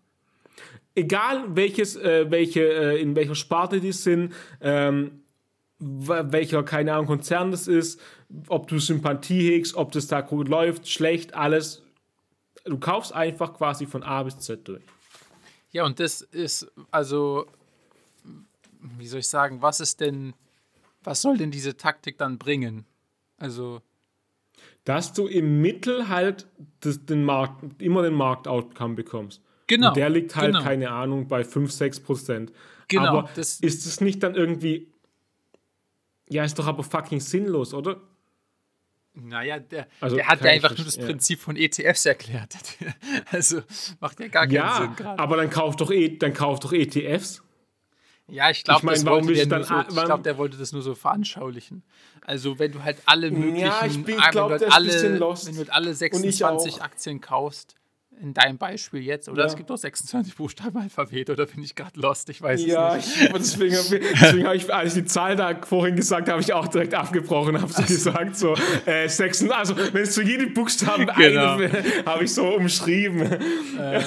Egal 0.94 1.46
welches, 1.56 1.96
äh, 1.96 2.30
welche, 2.30 2.62
äh, 2.62 3.02
in 3.02 3.16
welcher 3.16 3.36
Sparte 3.36 3.80
die 3.80 3.94
sind, 3.94 4.34
ähm, 4.60 5.21
welcher, 5.82 6.64
keine 6.64 6.94
Ahnung, 6.94 7.08
Konzern 7.08 7.52
das 7.52 7.68
ist, 7.68 8.00
ob 8.48 8.68
du 8.68 8.78
Sympathie 8.78 9.50
hegst, 9.50 9.76
ob 9.76 9.92
das 9.92 10.08
da 10.08 10.22
gut 10.22 10.48
läuft, 10.48 10.88
schlecht, 10.88 11.34
alles. 11.34 11.82
Du 12.66 12.78
kaufst 12.78 13.14
einfach 13.14 13.54
quasi 13.56 13.88
von 13.88 14.04
A 14.04 14.22
bis 14.22 14.38
Z 14.38 14.68
durch. 14.68 14.84
Ja, 15.72 15.86
und 15.86 16.00
das 16.00 16.22
ist, 16.22 16.72
also, 16.92 17.48
wie 18.80 19.08
soll 19.08 19.22
ich 19.22 19.28
sagen, 19.28 19.62
was 19.62 19.80
ist 19.80 20.00
denn, 20.02 20.34
was 21.04 21.22
soll 21.22 21.38
denn 21.38 21.50
diese 21.50 21.76
Taktik 21.76 22.18
dann 22.18 22.38
bringen? 22.38 22.86
Also. 23.38 23.82
Dass 24.84 25.14
du 25.14 25.26
im 25.28 25.62
Mittel 25.62 26.10
halt 26.10 26.46
das, 26.82 27.06
den 27.06 27.24
Markt, 27.24 27.82
immer 27.82 28.04
den 28.04 28.14
Marktoutcome 28.14 28.96
bekommst. 28.96 29.42
Genau. 29.66 29.90
Und 29.90 29.98
der 29.98 30.10
liegt 30.10 30.36
halt, 30.36 30.54
genau. 30.54 30.64
keine 30.64 30.92
Ahnung, 30.92 31.28
bei 31.28 31.44
5, 31.44 31.72
6 31.72 32.02
Prozent. 32.02 32.52
Genau. 32.88 33.20
Aber 33.20 33.30
ist 33.38 33.64
es 33.64 34.02
nicht 34.02 34.22
dann 34.22 34.36
irgendwie 34.36 34.91
ja, 36.32 36.44
ist 36.46 36.58
doch 36.58 36.68
aber 36.68 36.84
fucking 36.84 37.20
sinnlos, 37.20 37.74
oder? 37.74 38.02
Naja, 39.14 39.60
der, 39.60 39.88
also, 40.00 40.16
der 40.16 40.28
hat 40.28 40.42
ja 40.42 40.52
einfach 40.52 40.76
nur 40.78 40.86
das 40.86 40.96
ja. 40.96 41.06
Prinzip 41.06 41.40
von 41.40 41.58
ETFs 41.58 42.06
erklärt. 42.06 42.56
also 43.32 43.62
macht 44.00 44.20
ja 44.22 44.30
gar 44.30 44.44
keinen 44.44 44.56
ja, 44.56 44.78
Sinn 44.78 44.96
gerade. 44.96 45.20
Aber 45.20 45.36
dann 45.36 45.50
kauft 45.50 45.82
doch, 45.82 45.92
e, 45.92 46.18
dann 46.18 46.34
kauft 46.34 46.64
doch 46.64 46.72
ETFs. 46.72 47.44
Ja, 48.28 48.50
ich 48.50 48.64
glaube, 48.64 48.80
ich 48.80 49.04
mein, 49.04 49.28
der, 49.28 49.64
so, 49.66 49.84
glaub, 50.06 50.24
der 50.24 50.38
wollte 50.38 50.56
das 50.58 50.72
nur 50.72 50.82
so 50.82 50.96
veranschaulichen. 50.96 51.84
Also, 52.22 52.58
wenn 52.60 52.72
du 52.72 52.82
halt 52.82 53.02
alle 53.06 53.30
möglichen, 53.30 53.58
ja, 53.58 53.86
ich 53.86 54.02
bin, 54.02 54.18
ich 54.18 54.30
glaub, 54.30 54.52
wenn, 54.52 54.60
du 54.60 54.66
halt 54.66 54.74
alle, 54.74 55.04
wenn 55.04 55.20
du 55.20 55.58
halt 55.58 55.70
alle 55.70 55.94
26 55.94 56.82
Aktien 56.82 57.20
kaufst, 57.20 57.76
in 58.20 58.34
deinem 58.34 58.58
Beispiel 58.58 59.02
jetzt, 59.02 59.30
oder 59.30 59.44
ja. 59.44 59.48
es 59.48 59.56
gibt 59.56 59.70
doch 59.70 59.78
26 59.78 60.36
Buchstaben 60.36 60.78
Alphabet, 60.78 61.30
oder 61.30 61.46
bin 61.46 61.64
ich 61.64 61.76
gerade 61.76 62.00
lost? 62.00 62.30
Ich 62.30 62.42
weiß 62.42 62.66
ja, 62.66 62.96
es 62.96 63.08
nicht. 63.08 63.22
Ja, 63.22 63.38
deswegen, 63.38 63.76
deswegen 63.76 64.46
habe 64.46 64.56
ich, 64.56 64.74
als 64.74 64.96
ich 64.96 65.04
die 65.04 65.08
Zahl 65.08 65.36
da 65.36 65.60
vorhin 65.62 65.96
gesagt 65.96 66.30
habe, 66.30 66.40
ich 66.42 66.54
auch 66.54 66.68
direkt 66.68 66.94
abgebrochen, 66.94 67.60
habe 67.60 67.72
so 67.72 67.82
gesagt, 67.82 68.38
so 68.38 68.56
äh, 68.86 69.08
6, 69.08 69.50
also 69.50 69.76
wenn 69.78 70.04
es 70.04 70.14
zu 70.14 70.22
jedem 70.22 70.54
Buchstaben 70.54 71.08
genau. 71.18 71.56
eine 71.56 71.72
habe 72.06 72.24
ich 72.24 72.34
so 72.34 72.48
umschrieben. 72.48 73.22
Äh, 73.22 74.02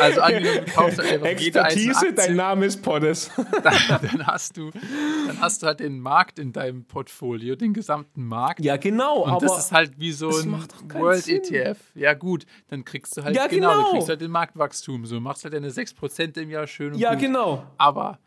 also 0.00 0.20
angenommen, 0.20 0.64
du 0.64 0.72
kaufst 0.72 1.00
einfach 1.00 1.26
Expertise, 1.26 2.12
dein 2.14 2.36
Name 2.36 2.66
ist 2.66 2.82
Poddes. 2.82 3.30
Dann, 3.62 3.74
dann, 4.00 4.26
hast 4.26 4.56
du, 4.56 4.70
dann 5.26 5.40
hast 5.40 5.62
du 5.62 5.66
halt 5.66 5.80
den 5.80 6.00
Markt 6.00 6.38
in 6.38 6.52
deinem 6.52 6.84
Portfolio, 6.84 7.56
den 7.56 7.74
gesamten 7.74 8.24
Markt. 8.24 8.64
Ja, 8.64 8.76
genau. 8.76 9.24
Und 9.24 9.30
aber 9.30 9.46
das 9.46 9.66
ist 9.66 9.72
halt 9.72 9.98
wie 9.98 10.12
so 10.12 10.30
ein 10.30 10.64
World 10.94 11.24
Sinn. 11.24 11.42
ETF. 11.42 11.78
Ja 11.94 12.14
gut, 12.14 12.46
dann 12.68 12.84
kriegst 12.84 13.09
kriegst 13.10 13.16
du 13.16 13.24
halt, 13.24 13.36
ja, 13.36 13.46
genau, 13.46 13.70
genau. 13.72 13.84
du 13.84 13.90
kriegst 13.92 14.08
halt 14.08 14.20
den 14.20 14.30
Marktwachstum, 14.30 15.06
so 15.06 15.20
machst 15.20 15.44
halt 15.44 15.54
deine 15.54 15.70
6% 15.70 16.38
im 16.40 16.50
Jahr 16.50 16.66
schön 16.66 16.92
und 16.92 16.98
Ja, 16.98 17.12
gut. 17.12 17.20
genau. 17.22 17.64
Aber 17.78 18.18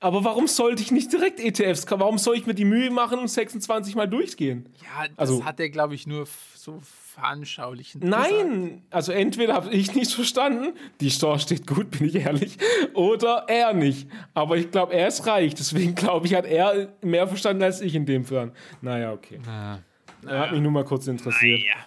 Aber 0.00 0.24
warum 0.24 0.48
sollte 0.48 0.82
ich 0.82 0.90
nicht 0.90 1.12
direkt 1.12 1.38
ETFs? 1.38 1.86
Warum 1.88 2.18
soll 2.18 2.36
ich 2.36 2.44
mir 2.46 2.54
die 2.54 2.64
Mühe 2.64 2.90
machen 2.90 3.20
und 3.20 3.28
26 3.28 3.94
Mal 3.94 4.08
durchgehen? 4.08 4.66
Ja, 4.82 5.08
das 5.08 5.18
also, 5.18 5.44
hat 5.44 5.60
er, 5.60 5.70
glaube 5.70 5.94
ich, 5.94 6.08
nur 6.08 6.26
so 6.56 6.80
veranschaulichen. 7.14 8.00
Nein, 8.04 8.62
gesagt. 8.62 8.82
also 8.90 9.12
entweder 9.12 9.54
habe 9.54 9.70
ich 9.70 9.94
nicht 9.94 10.12
verstanden, 10.12 10.76
die 11.00 11.10
Store 11.10 11.38
steht 11.38 11.66
gut, 11.68 11.90
bin 11.92 12.08
ich 12.08 12.16
ehrlich, 12.16 12.58
oder 12.94 13.44
er 13.48 13.74
nicht. 13.74 14.08
Aber 14.34 14.56
ich 14.56 14.70
glaube, 14.72 14.92
er 14.92 15.06
ist 15.08 15.26
reich, 15.26 15.54
deswegen 15.54 15.94
glaube 15.94 16.26
ich, 16.26 16.34
hat 16.34 16.46
er 16.46 16.88
mehr 17.00 17.28
verstanden 17.28 17.62
als 17.62 17.80
ich 17.80 17.94
in 17.94 18.04
dem 18.06 18.24
Fall. 18.24 18.52
Naja, 18.80 19.12
okay. 19.12 19.38
Na, 19.44 19.82
er 20.26 20.38
hat 20.40 20.52
mich 20.52 20.60
nur 20.60 20.72
mal 20.72 20.84
kurz 20.84 21.06
interessiert. 21.06 21.60
Naja. 21.60 21.86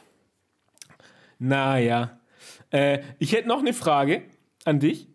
Naja. 1.39 2.19
Äh, 2.71 3.01
ich 3.19 3.33
hätte 3.33 3.47
noch 3.47 3.59
eine 3.59 3.73
Frage 3.73 4.23
an 4.63 4.79
dich. 4.79 5.07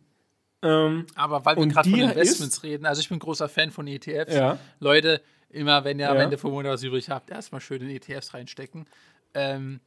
Ähm, 0.63 1.07
Aber 1.15 1.45
weil 1.45 1.57
wir 1.57 1.67
gerade 1.69 1.89
von 1.89 1.99
Investments 1.99 2.57
ist, 2.59 2.63
reden, 2.63 2.87
also 2.87 3.01
ich 3.01 3.09
bin 3.09 3.19
großer 3.19 3.49
Fan 3.49 3.71
von 3.71 3.87
ETFs. 3.87 4.35
Ja. 4.35 4.59
Leute, 4.79 5.23
immer 5.49 5.85
wenn 5.85 5.99
ihr 5.99 6.07
ja. 6.07 6.13
am 6.13 6.19
Ende 6.19 6.39
vom 6.39 6.53
Monat 6.53 6.73
was 6.73 6.83
übrig 6.83 7.09
habt, 7.09 7.31
erstmal 7.31 7.61
schön 7.61 7.83
in 7.83 7.91
ETFs 7.91 8.35
reinstecken. 8.35 8.87
Ähm, 9.35 9.81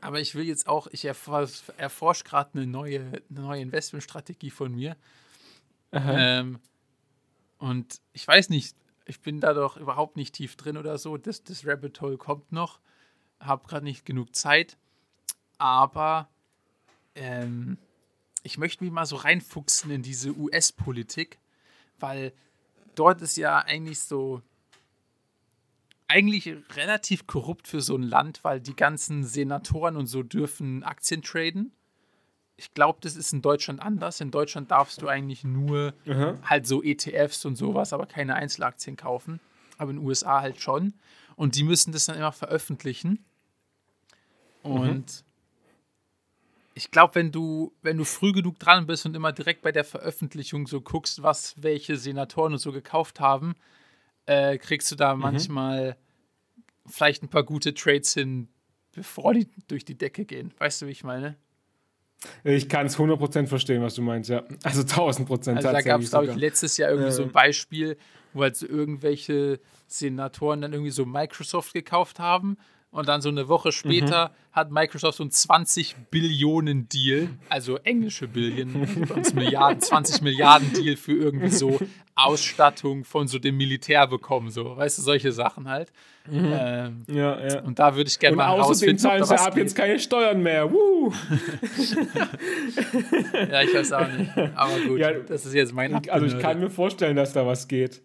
aber 0.00 0.20
ich 0.20 0.34
will 0.34 0.44
jetzt 0.44 0.66
auch, 0.66 0.86
ich 0.88 1.04
erforsche 1.04 2.24
gerade 2.24 2.50
eine 2.54 2.66
neue, 2.66 3.00
eine 3.00 3.40
neue 3.40 3.60
Investmentstrategie 3.60 4.50
von 4.50 4.74
mir. 4.74 4.96
Ähm, 5.92 6.58
und 7.58 8.00
ich 8.12 8.26
weiß 8.26 8.48
nicht, 8.48 8.74
ich 9.04 9.20
bin 9.20 9.40
da 9.40 9.52
doch 9.52 9.76
überhaupt 9.76 10.16
nicht 10.16 10.34
tief 10.34 10.56
drin 10.56 10.76
oder 10.76 10.98
so. 10.98 11.16
Das, 11.16 11.44
das 11.44 11.66
Rabbit 11.66 12.00
Hole 12.00 12.16
kommt 12.16 12.52
noch. 12.52 12.80
Habe 13.40 13.66
gerade 13.66 13.84
nicht 13.84 14.06
genug 14.06 14.34
Zeit. 14.34 14.78
Aber 15.60 16.28
ähm, 17.14 17.76
ich 18.42 18.56
möchte 18.56 18.82
mich 18.82 18.92
mal 18.92 19.04
so 19.04 19.16
reinfuchsen 19.16 19.90
in 19.90 20.02
diese 20.02 20.34
US-Politik, 20.34 21.38
weil 21.98 22.32
dort 22.94 23.20
ist 23.20 23.36
ja 23.36 23.58
eigentlich 23.58 24.00
so 24.00 24.40
eigentlich 26.08 26.52
relativ 26.74 27.26
korrupt 27.26 27.68
für 27.68 27.82
so 27.82 27.94
ein 27.94 28.02
Land, 28.02 28.42
weil 28.42 28.58
die 28.58 28.74
ganzen 28.74 29.22
Senatoren 29.22 29.96
und 29.96 30.06
so 30.06 30.22
dürfen 30.22 30.82
Aktien 30.82 31.20
traden. 31.20 31.72
Ich 32.56 32.72
glaube, 32.72 32.98
das 33.02 33.14
ist 33.14 33.32
in 33.34 33.42
Deutschland 33.42 33.80
anders. 33.80 34.20
In 34.20 34.30
Deutschland 34.30 34.70
darfst 34.70 35.02
du 35.02 35.08
eigentlich 35.08 35.44
nur 35.44 35.92
mhm. 36.06 36.38
halt 36.42 36.66
so 36.66 36.82
ETFs 36.82 37.44
und 37.44 37.56
sowas, 37.56 37.92
aber 37.92 38.06
keine 38.06 38.34
Einzelaktien 38.34 38.96
kaufen. 38.96 39.40
Aber 39.76 39.90
in 39.90 39.98
den 39.98 40.06
USA 40.06 40.40
halt 40.40 40.60
schon. 40.60 40.94
Und 41.36 41.54
die 41.54 41.64
müssen 41.64 41.92
das 41.92 42.06
dann 42.06 42.16
immer 42.16 42.32
veröffentlichen. 42.32 43.24
Und 44.62 44.88
mhm 44.88 45.29
ich 46.74 46.90
glaube, 46.90 47.16
wenn 47.16 47.32
du, 47.32 47.72
wenn 47.82 47.96
du 47.96 48.04
früh 48.04 48.32
genug 48.32 48.58
dran 48.58 48.86
bist 48.86 49.04
und 49.06 49.16
immer 49.16 49.32
direkt 49.32 49.62
bei 49.62 49.72
der 49.72 49.84
Veröffentlichung 49.84 50.66
so 50.66 50.80
guckst, 50.80 51.22
was 51.22 51.54
welche 51.60 51.96
Senatoren 51.96 52.52
und 52.52 52.58
so 52.58 52.72
gekauft 52.72 53.20
haben, 53.20 53.54
äh, 54.26 54.58
kriegst 54.58 54.90
du 54.92 54.96
da 54.96 55.14
mhm. 55.14 55.22
manchmal 55.22 55.96
vielleicht 56.86 57.22
ein 57.22 57.28
paar 57.28 57.44
gute 57.44 57.74
Trades 57.74 58.14
hin, 58.14 58.48
bevor 58.92 59.34
die 59.34 59.48
durch 59.68 59.84
die 59.84 59.98
Decke 59.98 60.24
gehen. 60.24 60.52
Weißt 60.58 60.82
du, 60.82 60.86
wie 60.86 60.92
ich 60.92 61.04
meine? 61.04 61.36
Ich 62.44 62.68
kann 62.68 62.86
es 62.86 62.98
100% 62.98 63.46
verstehen, 63.46 63.82
was 63.82 63.94
du 63.94 64.02
meinst, 64.02 64.28
ja. 64.28 64.44
Also 64.62 64.82
1000% 64.82 65.56
Also 65.56 65.72
da 65.72 65.80
gab 65.80 66.02
es, 66.02 66.10
glaube 66.10 66.26
ich, 66.26 66.36
letztes 66.36 66.76
Jahr 66.76 66.90
irgendwie 66.90 67.08
äh. 67.08 67.12
so 67.12 67.22
ein 67.22 67.32
Beispiel, 67.32 67.96
wo 68.34 68.42
halt 68.42 68.56
so 68.56 68.66
irgendwelche 68.66 69.58
Senatoren 69.86 70.60
dann 70.60 70.72
irgendwie 70.72 70.90
so 70.90 71.06
Microsoft 71.06 71.72
gekauft 71.72 72.18
haben 72.18 72.58
und 72.90 73.08
dann 73.08 73.20
so 73.20 73.28
eine 73.28 73.48
Woche 73.48 73.72
später 73.72 74.28
mhm. 74.28 74.52
hat 74.52 74.70
Microsoft 74.70 75.18
so 75.18 75.22
einen 75.22 75.30
20 75.30 75.96
Billionen 76.10 76.88
Deal, 76.88 77.28
also 77.48 77.76
englische 77.76 78.26
Billionen, 78.26 79.06
Milliarden, 79.34 79.80
20 79.80 80.22
Milliarden 80.22 80.72
Deal 80.72 80.96
für 80.96 81.12
irgendwie 81.12 81.50
so 81.50 81.78
Ausstattung 82.16 83.04
von 83.04 83.28
so 83.28 83.38
dem 83.38 83.56
Militär 83.56 84.06
bekommen, 84.06 84.50
so, 84.50 84.76
weißt 84.76 84.98
du, 84.98 85.02
solche 85.02 85.30
Sachen 85.32 85.68
halt. 85.68 85.92
Mhm. 86.28 86.52
Ähm, 86.52 87.04
ja, 87.08 87.40
ja. 87.40 87.60
Und 87.60 87.78
da 87.78 87.94
würde 87.94 88.08
ich 88.08 88.18
gerne 88.18 88.36
mal 88.36 88.48
außerdem 88.48 88.98
zahlen 88.98 89.24
sie 89.24 89.38
ab 89.38 89.56
jetzt 89.56 89.74
keine 89.74 89.98
Steuern 89.98 90.42
mehr. 90.42 90.70
Ja, 93.50 93.62
ich 93.62 93.74
weiß 93.74 93.92
auch 93.92 94.08
nicht. 94.08 94.30
Aber 94.54 94.78
gut, 94.86 94.98
ja, 94.98 95.12
das 95.12 95.46
ist 95.46 95.54
jetzt 95.54 95.72
mein 95.72 96.08
Also 96.08 96.26
ich 96.26 96.38
kann 96.38 96.60
mir 96.60 96.70
vorstellen, 96.70 97.16
dass 97.16 97.32
da 97.32 97.46
was 97.46 97.68
geht. 97.68 98.02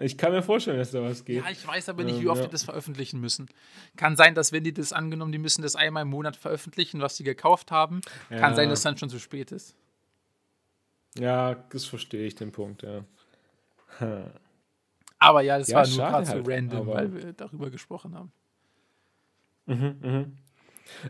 Ich 0.00 0.16
kann 0.16 0.30
mir 0.30 0.42
vorstellen, 0.42 0.78
dass 0.78 0.92
da 0.92 1.02
was 1.02 1.24
geht. 1.24 1.42
Ja, 1.44 1.50
ich 1.50 1.66
weiß 1.66 1.88
aber 1.88 2.04
nicht, 2.04 2.20
wie 2.20 2.28
oft 2.28 2.40
ja. 2.40 2.46
die 2.46 2.52
das 2.52 2.62
veröffentlichen 2.62 3.20
müssen. 3.20 3.48
Kann 3.96 4.14
sein, 4.14 4.36
dass 4.36 4.52
wenn 4.52 4.62
die 4.62 4.72
das 4.72 4.92
angenommen, 4.92 5.32
die 5.32 5.38
müssen 5.38 5.62
das 5.62 5.74
einmal 5.74 6.02
im 6.02 6.08
Monat 6.08 6.36
veröffentlichen, 6.36 7.00
was 7.00 7.16
sie 7.16 7.24
gekauft 7.24 7.72
haben, 7.72 8.00
ja. 8.30 8.38
kann 8.38 8.54
sein, 8.54 8.68
dass 8.68 8.82
dann 8.82 8.96
schon 8.96 9.10
zu 9.10 9.18
spät 9.18 9.50
ist. 9.50 9.74
Ja, 11.18 11.54
das 11.70 11.84
verstehe 11.84 12.26
ich 12.26 12.36
den 12.36 12.52
Punkt, 12.52 12.84
ja. 12.84 13.04
Aber 15.18 15.42
ja, 15.42 15.58
das 15.58 15.66
ja, 15.66 15.78
war 15.78 15.88
nur 15.88 15.96
gerade 15.96 16.26
so 16.26 16.32
halt, 16.34 16.48
random, 16.48 16.86
weil 16.86 17.12
wir 17.12 17.32
darüber 17.32 17.70
gesprochen 17.70 18.14
haben. 18.14 18.32
Mhm, 19.66 19.96
mhm. 20.00 20.38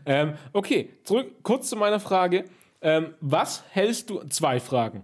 Ähm, 0.05 0.33
okay, 0.51 0.89
zurück 1.03 1.43
kurz 1.43 1.69
zu 1.69 1.75
meiner 1.75 1.99
Frage. 1.99 2.45
Ähm, 2.81 3.13
was 3.21 3.63
hältst 3.69 4.09
du, 4.09 4.23
zwei 4.29 4.59
Fragen. 4.59 5.03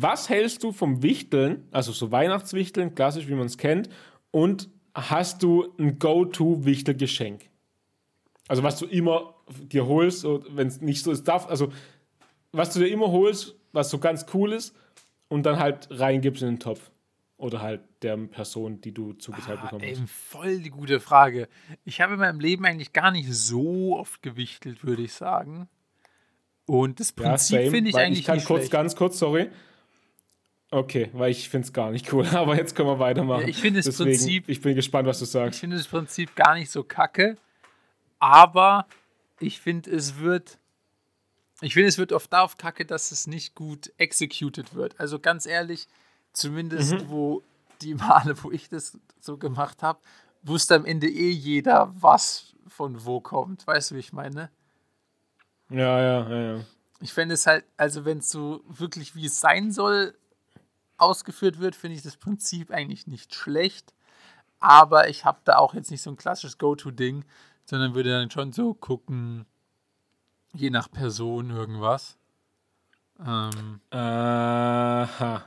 Was 0.00 0.28
hältst 0.28 0.62
du 0.62 0.70
vom 0.70 1.02
Wichteln, 1.02 1.66
also 1.72 1.90
so 1.90 2.12
Weihnachtswichteln, 2.12 2.94
klassisch 2.94 3.26
wie 3.26 3.34
man 3.34 3.46
es 3.46 3.58
kennt, 3.58 3.88
und 4.30 4.70
hast 4.94 5.42
du 5.42 5.74
ein 5.76 5.98
Go-To-Wichtelgeschenk? 5.98 7.48
Also 8.46 8.62
was 8.62 8.78
du 8.78 8.86
immer 8.86 9.34
dir 9.48 9.86
holst, 9.86 10.24
wenn 10.24 10.68
es 10.68 10.80
nicht 10.80 11.02
so 11.02 11.10
ist, 11.10 11.24
darf, 11.24 11.48
also 11.48 11.72
was 12.52 12.72
du 12.72 12.78
dir 12.78 12.88
immer 12.88 13.10
holst, 13.10 13.56
was 13.72 13.90
so 13.90 13.98
ganz 13.98 14.26
cool 14.34 14.52
ist, 14.52 14.72
und 15.26 15.44
dann 15.44 15.58
halt 15.58 15.88
reingibst 15.90 16.42
in 16.42 16.48
den 16.48 16.60
Topf. 16.60 16.90
Oder 17.36 17.60
halt 17.62 17.82
der 18.02 18.16
Person, 18.16 18.80
die 18.80 18.92
du 18.92 19.12
zugeteilt 19.12 19.58
ah, 19.60 19.64
bekommen 19.64 19.82
hast. 19.82 19.98
Eben 19.98 20.06
voll 20.08 20.58
die 20.58 20.70
gute 20.70 20.98
Frage. 20.98 21.48
Ich 21.84 22.00
habe 22.00 22.14
in 22.14 22.20
meinem 22.20 22.40
Leben 22.40 22.64
eigentlich 22.64 22.92
gar 22.92 23.10
nicht 23.10 23.32
so 23.32 23.96
oft 23.96 24.22
gewichtelt, 24.22 24.84
würde 24.84 25.02
ich 25.02 25.12
sagen. 25.12 25.68
Und 26.66 26.98
das 26.98 27.12
Prinzip 27.12 27.60
ja, 27.60 27.70
finde 27.70 27.90
ich 27.90 27.96
eigentlich. 27.96 28.20
Ich 28.20 28.26
kann 28.26 28.42
kurz, 28.44 28.60
schlecht. 28.62 28.72
ganz 28.72 28.96
kurz, 28.96 29.18
sorry. 29.18 29.50
Okay, 30.70 31.08
weil 31.14 31.30
ich 31.30 31.48
finde 31.48 31.66
es 31.66 31.72
gar 31.72 31.90
nicht 31.90 32.12
cool. 32.12 32.26
Aber 32.34 32.56
jetzt 32.56 32.74
können 32.74 32.88
wir 32.88 32.98
weitermachen. 32.98 33.42
Ja, 33.42 33.48
ich 33.48 33.60
finde 33.60 33.80
das 33.80 33.96
Prinzip. 33.96 34.48
Ich 34.48 34.60
bin 34.60 34.74
gespannt, 34.74 35.08
was 35.08 35.18
du 35.18 35.24
sagst. 35.24 35.56
Ich 35.56 35.60
finde 35.60 35.76
das 35.76 35.88
Prinzip 35.88 36.34
gar 36.34 36.54
nicht 36.54 36.70
so 36.70 36.82
kacke. 36.82 37.36
Aber 38.18 38.86
ich 39.40 39.60
finde, 39.60 39.90
es 39.90 40.18
wird. 40.18 40.58
Ich 41.60 41.74
finde, 41.74 41.88
es 41.88 41.98
wird 41.98 42.12
oft 42.12 42.32
darauf 42.32 42.56
kacke, 42.56 42.84
dass 42.84 43.10
es 43.10 43.26
nicht 43.26 43.54
gut 43.54 43.92
executed 43.96 44.74
wird. 44.74 44.98
Also 45.00 45.18
ganz 45.18 45.44
ehrlich, 45.44 45.88
zumindest 46.32 46.92
mhm. 46.92 47.08
wo 47.08 47.42
die 47.80 47.94
Male, 47.94 48.42
wo 48.42 48.50
ich 48.50 48.68
das 48.68 48.98
so 49.20 49.38
gemacht 49.38 49.82
habe, 49.82 49.98
wusste 50.42 50.76
am 50.76 50.84
Ende 50.84 51.08
eh 51.08 51.30
jeder, 51.30 51.92
was 51.98 52.54
von 52.68 53.04
wo 53.04 53.20
kommt. 53.20 53.66
Weißt 53.66 53.90
du, 53.90 53.96
wie 53.96 54.00
ich 54.00 54.12
meine? 54.12 54.50
Ja, 55.70 56.00
ja, 56.00 56.30
ja, 56.30 56.56
ja. 56.56 56.64
Ich 57.00 57.12
fände 57.12 57.34
es 57.34 57.46
halt, 57.46 57.64
also 57.76 58.04
wenn 58.04 58.18
es 58.18 58.28
so 58.28 58.62
wirklich 58.68 59.14
wie 59.14 59.26
es 59.26 59.40
sein 59.40 59.72
soll, 59.72 60.14
ausgeführt 60.98 61.58
wird, 61.58 61.74
finde 61.74 61.96
ich 61.96 62.02
das 62.02 62.16
Prinzip 62.16 62.70
eigentlich 62.70 63.06
nicht 63.06 63.34
schlecht. 63.34 63.94
Aber 64.60 65.08
ich 65.08 65.24
habe 65.24 65.38
da 65.44 65.56
auch 65.56 65.74
jetzt 65.74 65.90
nicht 65.90 66.02
so 66.02 66.10
ein 66.10 66.16
klassisches 66.16 66.58
Go-To-Ding, 66.58 67.24
sondern 67.64 67.94
würde 67.94 68.10
dann 68.10 68.30
schon 68.30 68.52
so 68.52 68.74
gucken, 68.74 69.46
je 70.52 70.70
nach 70.70 70.90
Person 70.90 71.50
irgendwas. 71.50 72.16
Ähm, 73.20 73.80
Aha. 73.90 75.44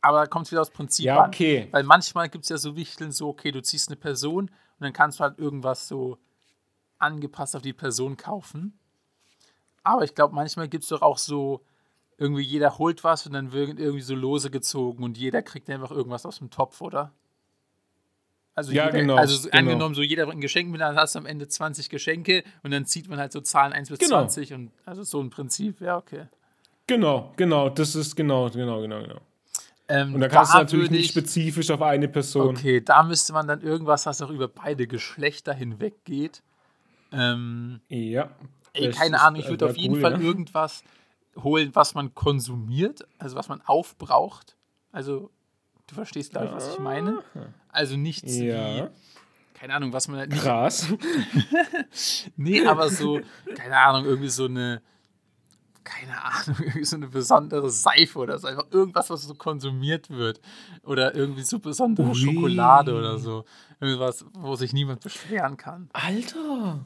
Aber 0.00 0.18
da 0.20 0.26
kommt 0.26 0.46
es 0.46 0.52
wieder 0.52 0.60
aus 0.60 0.70
Prinzip 0.70 1.06
ja, 1.06 1.26
okay. 1.26 1.64
an. 1.64 1.72
Weil 1.72 1.82
manchmal 1.82 2.28
gibt 2.28 2.44
es 2.44 2.48
ja 2.48 2.58
so 2.58 2.76
Wichteln, 2.76 3.12
so, 3.12 3.28
okay, 3.28 3.50
du 3.50 3.62
ziehst 3.62 3.88
eine 3.88 3.96
Person 3.96 4.48
und 4.48 4.80
dann 4.80 4.92
kannst 4.92 5.18
du 5.18 5.24
halt 5.24 5.38
irgendwas 5.38 5.88
so 5.88 6.18
angepasst 6.98 7.56
auf 7.56 7.62
die 7.62 7.72
Person 7.72 8.16
kaufen. 8.16 8.78
Aber 9.82 10.04
ich 10.04 10.14
glaube, 10.14 10.34
manchmal 10.34 10.68
gibt 10.68 10.84
es 10.84 10.90
doch 10.90 11.02
auch 11.02 11.18
so 11.18 11.64
irgendwie 12.18 12.42
jeder 12.42 12.78
holt 12.78 13.04
was 13.04 13.26
und 13.26 13.32
dann 13.32 13.52
wird 13.52 13.78
irgendwie 13.78 14.02
so 14.02 14.14
Lose 14.14 14.50
gezogen 14.50 15.04
und 15.04 15.18
jeder 15.18 15.42
kriegt 15.42 15.68
einfach 15.68 15.90
irgendwas 15.90 16.24
aus 16.24 16.38
dem 16.38 16.50
Topf, 16.50 16.80
oder? 16.80 17.12
Also, 18.54 18.72
ja, 18.72 18.86
jeder, 18.86 19.00
genau, 19.00 19.16
also 19.16 19.42
genau. 19.42 19.58
angenommen, 19.58 19.94
so 19.94 20.00
jeder 20.00 20.24
bringt 20.24 20.38
ein 20.38 20.40
Geschenk 20.40 20.70
mit, 20.70 20.80
dann 20.80 20.96
hast 20.96 21.14
du 21.14 21.18
am 21.18 21.26
Ende 21.26 21.46
20 21.46 21.90
Geschenke 21.90 22.42
und 22.62 22.70
dann 22.70 22.86
zieht 22.86 23.08
man 23.08 23.18
halt 23.18 23.32
so 23.32 23.42
Zahlen 23.42 23.74
1 23.74 23.90
bis 23.90 23.98
genau. 23.98 24.20
20 24.20 24.54
und 24.54 24.70
also 24.86 25.02
so 25.02 25.20
ein 25.20 25.28
Prinzip, 25.28 25.82
ja, 25.82 25.98
okay. 25.98 26.26
Genau, 26.86 27.34
genau, 27.36 27.68
das 27.68 27.94
ist 27.94 28.16
genau, 28.16 28.48
genau, 28.48 28.80
genau, 28.80 29.02
genau. 29.02 29.20
Ähm, 29.88 30.14
und 30.14 30.20
da 30.20 30.28
kannst 30.28 30.54
da 30.54 30.58
du 30.58 30.64
natürlich 30.64 30.90
nicht 30.90 31.10
spezifisch 31.10 31.70
auf 31.70 31.82
eine 31.82 32.08
Person. 32.08 32.56
Okay, 32.56 32.80
da 32.80 33.02
müsste 33.02 33.32
man 33.34 33.46
dann 33.46 33.60
irgendwas, 33.60 34.06
was 34.06 34.22
auch 34.22 34.30
über 34.30 34.48
beide 34.48 34.86
Geschlechter 34.86 35.52
hinweg 35.52 36.04
geht. 36.04 36.42
Ähm, 37.12 37.80
ja. 37.88 38.30
Ey, 38.72 38.90
keine 38.90 39.20
Ahnung, 39.20 39.40
ich 39.40 39.48
würde 39.48 39.66
auf 39.66 39.76
jeden 39.76 39.96
cool, 39.96 40.00
Fall 40.00 40.12
ja. 40.12 40.20
irgendwas 40.20 40.82
holen, 41.42 41.70
was 41.74 41.94
man 41.94 42.14
konsumiert, 42.14 43.06
also 43.18 43.36
was 43.36 43.48
man 43.48 43.60
aufbraucht. 43.62 44.56
Also, 44.92 45.30
du 45.86 45.94
verstehst, 45.94 46.32
glaube 46.32 46.46
ich, 46.46 46.52
was 46.52 46.72
ich 46.74 46.78
meine. 46.78 47.22
Also 47.68 47.96
nichts 47.96 48.36
ja. 48.36 48.86
wie, 48.86 48.88
keine 49.54 49.74
Ahnung, 49.74 49.92
was 49.92 50.08
man 50.08 50.18
halt 50.18 50.30
nicht. 50.30 50.42
Krass. 50.42 50.92
nee, 52.36 52.64
aber 52.66 52.90
so, 52.90 53.20
keine 53.54 53.76
Ahnung, 53.78 54.04
irgendwie 54.04 54.28
so 54.28 54.44
eine, 54.44 54.82
keine 55.82 56.22
Ahnung, 56.22 56.56
irgendwie 56.58 56.84
so 56.84 56.96
eine 56.96 57.06
besondere 57.06 57.70
Seife 57.70 58.18
oder 58.18 58.38
so. 58.38 58.48
Einfach 58.48 58.66
irgendwas, 58.70 59.08
was 59.08 59.22
so 59.22 59.34
konsumiert 59.34 60.10
wird. 60.10 60.40
Oder 60.82 61.14
irgendwie 61.14 61.42
so 61.42 61.58
besondere 61.58 62.08
Ui. 62.08 62.14
Schokolade 62.14 62.94
oder 62.94 63.18
so. 63.18 63.44
Irgendwas, 63.80 64.26
wo 64.34 64.56
sich 64.56 64.72
niemand 64.72 65.00
beschweren 65.00 65.56
kann. 65.56 65.88
Alter, 65.92 66.84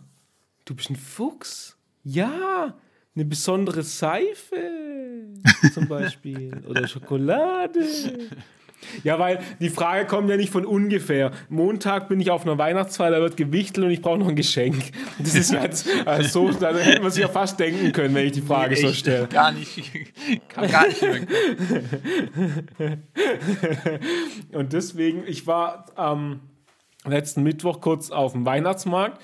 du 0.64 0.74
bist 0.74 0.90
ein 0.90 0.96
Fuchs. 0.96 1.76
Ja, 2.03 2.74
eine 3.14 3.24
besondere 3.24 3.82
Seife 3.82 5.30
zum 5.74 5.88
Beispiel. 5.88 6.62
oder 6.68 6.86
Schokolade. 6.86 7.80
Ja, 9.04 9.18
weil 9.18 9.40
die 9.61 9.68
Frage 9.68 10.06
kommt 10.06 10.30
ja 10.30 10.36
nicht 10.36 10.50
von 10.50 10.64
ungefähr. 10.64 11.32
Montag 11.48 12.08
bin 12.08 12.20
ich 12.20 12.30
auf 12.30 12.42
einer 12.42 12.56
Weihnachtsfeier, 12.56 13.11
da 13.11 13.20
wird 13.20 13.36
gewichtelt 13.36 13.84
und 13.86 13.92
ich 13.92 14.00
brauche 14.00 14.18
noch 14.18 14.28
ein 14.28 14.36
Geschenk. 14.36 14.92
Das 15.18 15.34
ist 15.34 15.52
jetzt 15.52 15.86
also 16.06 16.50
so, 16.50 16.58
da 16.58 16.74
hätte 16.74 17.02
man 17.02 17.11
sich 17.11 17.20
ja 17.20 17.28
fast 17.28 17.61
denken 17.61 17.92
können, 17.92 18.14
wenn 18.14 18.26
ich 18.26 18.32
die 18.32 18.40
Frage 18.40 18.74
nee, 18.74 18.80
so 18.80 18.92
stelle. 18.92 19.26
Gar 19.28 19.52
nicht, 19.52 19.82
gar 20.48 20.86
nicht 20.86 21.02
Und 24.52 24.72
deswegen, 24.72 25.24
ich 25.26 25.46
war 25.46 25.86
am 25.96 26.40
letzten 27.04 27.42
Mittwoch 27.42 27.80
kurz 27.80 28.11
auf 28.11 28.32
dem 28.32 28.46
Weihnachtsmarkt 28.46 29.20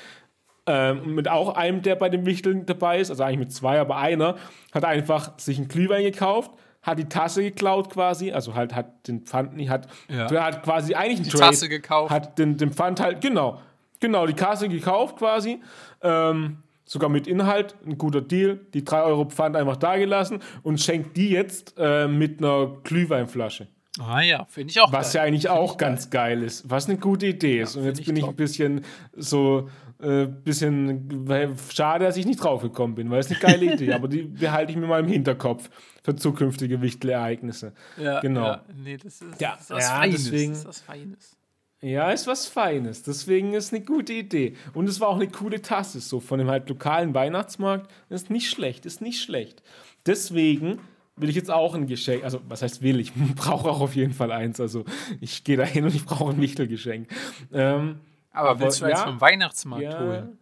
ähm, 0.67 1.14
mit 1.14 1.29
auch 1.29 1.55
einem, 1.55 1.83
der 1.83 1.97
bei 1.97 2.09
dem 2.09 2.27
Wichteln 2.27 2.67
dabei 2.67 3.01
ist, 3.01 3.11
also 3.11 3.23
eigentlich 3.23 3.39
mit 3.39 3.53
zwei, 3.53 3.81
aber 3.81 3.97
einer 3.97 4.37
hat 4.73 4.85
einfach 4.85 5.39
sich 5.39 5.59
einen 5.59 5.69
Glühwein 5.69 6.03
gekauft 6.03 6.51
hat 6.87 7.01
die 7.01 7.09
Tasse 7.09 7.43
geklaut 7.43 7.91
quasi, 7.91 8.31
also 8.31 8.55
halt 8.55 8.75
hat 8.75 9.09
den 9.09 9.23
Pfand 9.23 9.57
nicht, 9.57 9.69
hat, 9.69 9.89
ja. 10.09 10.31
hat 10.41 10.62
quasi 10.62 10.95
eigentlich 10.95 11.23
die 11.23 11.31
Trade, 11.31 11.51
Tasse 11.51 11.69
gekauft. 11.69 12.12
Hat 12.12 12.39
den, 12.39 12.57
den 12.57 12.73
Pfand 12.73 13.01
halt, 13.01 13.21
genau, 13.21 13.61
genau, 13.99 14.25
die 14.27 14.35
Tasse 14.35 14.69
gekauft 14.69 15.17
quasi, 15.17 15.61
ähm, 16.03 16.59
sogar 16.85 17.11
mit 17.11 17.27
Inhalt, 17.27 17.75
ein 17.85 17.99
guter 17.99 18.21
Deal, 18.21 18.61
die 18.73 18.85
3 18.85 19.03
Euro 19.03 19.25
Pfand 19.25 19.57
einfach 19.57 19.77
da 19.77 19.97
gelassen 19.97 20.39
und 20.62 20.81
schenkt 20.81 21.17
die 21.17 21.31
jetzt 21.31 21.75
äh, 21.77 22.07
mit 22.07 22.39
einer 22.39 22.77
Glühweinflasche. 22.85 23.67
Ah 23.99 24.21
ja, 24.21 24.45
finde 24.45 24.71
ich 24.71 24.81
auch 24.81 24.93
Was 24.93 25.12
geil. 25.12 25.23
ja 25.23 25.27
eigentlich 25.27 25.49
auch 25.49 25.79
ganz 25.79 26.11
geil. 26.11 26.37
geil 26.37 26.45
ist, 26.45 26.71
was 26.71 26.89
eine 26.89 26.99
gute 26.99 27.27
Idee 27.27 27.62
ist. 27.62 27.75
Ja, 27.75 27.81
und 27.81 27.87
jetzt 27.87 28.05
bin 28.05 28.14
ich 28.14 28.25
ein 28.25 28.37
bisschen 28.37 28.85
so 29.17 29.71
äh, 30.01 30.27
bisschen 30.27 31.35
schade, 31.73 32.05
dass 32.05 32.17
ich 32.17 32.27
nicht 32.27 32.43
draufgekommen 32.43 32.95
bin, 32.95 33.11
weil 33.11 33.21
es 33.21 33.31
eine 33.31 33.39
geile 33.39 33.73
Idee, 33.73 33.93
aber 33.93 34.09
die 34.09 34.23
behalte 34.23 34.73
ich 34.73 34.79
mir 34.79 34.87
mal 34.87 35.01
im 35.01 35.09
Hinterkopf 35.09 35.71
für 36.05 36.15
zukünftige 36.15 36.83
Wichtelereignisse. 36.83 37.73
Ja, 37.97 38.21
genau. 38.21 38.45
Ja, 38.45 38.65
nee, 38.75 38.97
das 38.97 39.23
ist, 39.23 39.41
ja, 39.41 39.53
das 39.53 39.63
ist 39.63 39.71
was 39.71 39.85
ja, 39.85 39.97
Feines. 39.97 40.25
Deswegen, 40.25 40.53
das 40.53 40.59
ist 40.61 40.67
was 40.67 40.81
Feines. 40.81 41.37
Ja, 41.83 42.11
ist 42.11 42.27
was 42.27 42.47
Feines. 42.47 43.03
Deswegen 43.03 43.55
ist 43.55 43.73
eine 43.73 43.85
gute 43.85 44.13
Idee. 44.13 44.57
Und 44.75 44.89
es 44.89 45.01
war 45.01 45.09
auch 45.09 45.17
eine 45.17 45.29
coole 45.29 45.61
Tasse, 45.63 46.01
so 46.01 46.21
von 46.21 46.39
dem 46.39 46.49
halt 46.49 46.69
lokalen 46.69 47.15
Weihnachtsmarkt. 47.15 47.91
Ist 48.09 48.31
nicht 48.31 48.51
schlecht, 48.51 48.87
ist 48.87 49.01
nicht 49.01 49.23
schlecht. 49.23 49.63
Deswegen 50.07 50.81
will 51.17 51.29
ich 51.29 51.37
jetzt 51.37 51.51
auch 51.51 51.75
ein 51.75 51.87
Geschenk, 51.87 52.25
also 52.25 52.41
was 52.49 52.63
heißt 52.63 52.83
will, 52.83 53.01
ich 53.01 53.13
brauche 53.37 53.69
auch 53.71 53.81
auf 53.81 53.95
jeden 53.95 54.13
Fall 54.13 54.33
eins. 54.33 54.61
Also 54.61 54.85
ich 55.21 55.45
gehe 55.45 55.57
da 55.57 55.65
hin 55.65 55.85
und 55.85 55.95
ich 55.95 56.05
brauche 56.05 56.33
ein 56.33 56.41
Wichtelgeschenk. 56.41 57.09
Ähm, 57.53 58.01
aber, 58.37 58.61
willst 58.61 58.80
du 58.80 58.87
eins 58.87 59.03
vom 59.03 59.20
Weihnachtsmarkt 59.20 59.82
ja, 59.82 60.01
holen? 60.01 60.39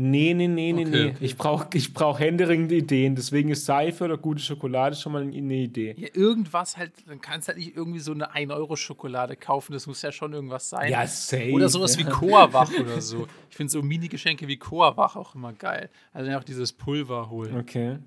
Nee, 0.00 0.32
nee, 0.32 0.46
nee, 0.46 0.72
nee, 0.72 0.82
okay, 0.82 0.90
nee. 0.90 1.10
Okay. 1.10 1.16
Ich 1.24 1.36
brauche 1.36 1.66
ich 1.72 1.92
brauch 1.92 2.20
händeringende 2.20 2.76
Ideen. 2.76 3.16
Deswegen 3.16 3.48
ist 3.48 3.64
Seife 3.64 4.04
oder 4.04 4.16
gute 4.16 4.40
Schokolade 4.40 4.94
schon 4.94 5.10
mal 5.10 5.22
eine 5.22 5.54
Idee. 5.54 5.96
Ja, 5.98 6.06
irgendwas 6.12 6.76
halt, 6.76 6.92
dann 7.08 7.20
kannst 7.20 7.48
du 7.48 7.50
halt 7.50 7.58
nicht 7.58 7.76
irgendwie 7.76 7.98
so 7.98 8.12
eine 8.12 8.32
1-Euro-Schokolade 8.32 9.34
kaufen. 9.34 9.72
Das 9.72 9.88
muss 9.88 10.00
ja 10.02 10.12
schon 10.12 10.32
irgendwas 10.32 10.70
sein. 10.70 10.92
Ja, 10.92 11.04
safe. 11.04 11.50
Oder 11.50 11.68
sowas 11.68 11.96
ja. 11.96 12.06
wie 12.06 12.10
Coawach 12.10 12.70
oder 12.78 13.00
so. 13.00 13.26
Ich 13.50 13.56
finde 13.56 13.72
so 13.72 13.82
Mini-Geschenke 13.82 14.46
wie 14.46 14.56
Coawach 14.56 15.16
auch 15.16 15.34
immer 15.34 15.52
geil. 15.52 15.90
Also 16.12 16.30
auch 16.30 16.44
dieses 16.44 16.72
Pulver 16.72 17.28
holen. 17.28 17.56
Okay. 17.58 17.98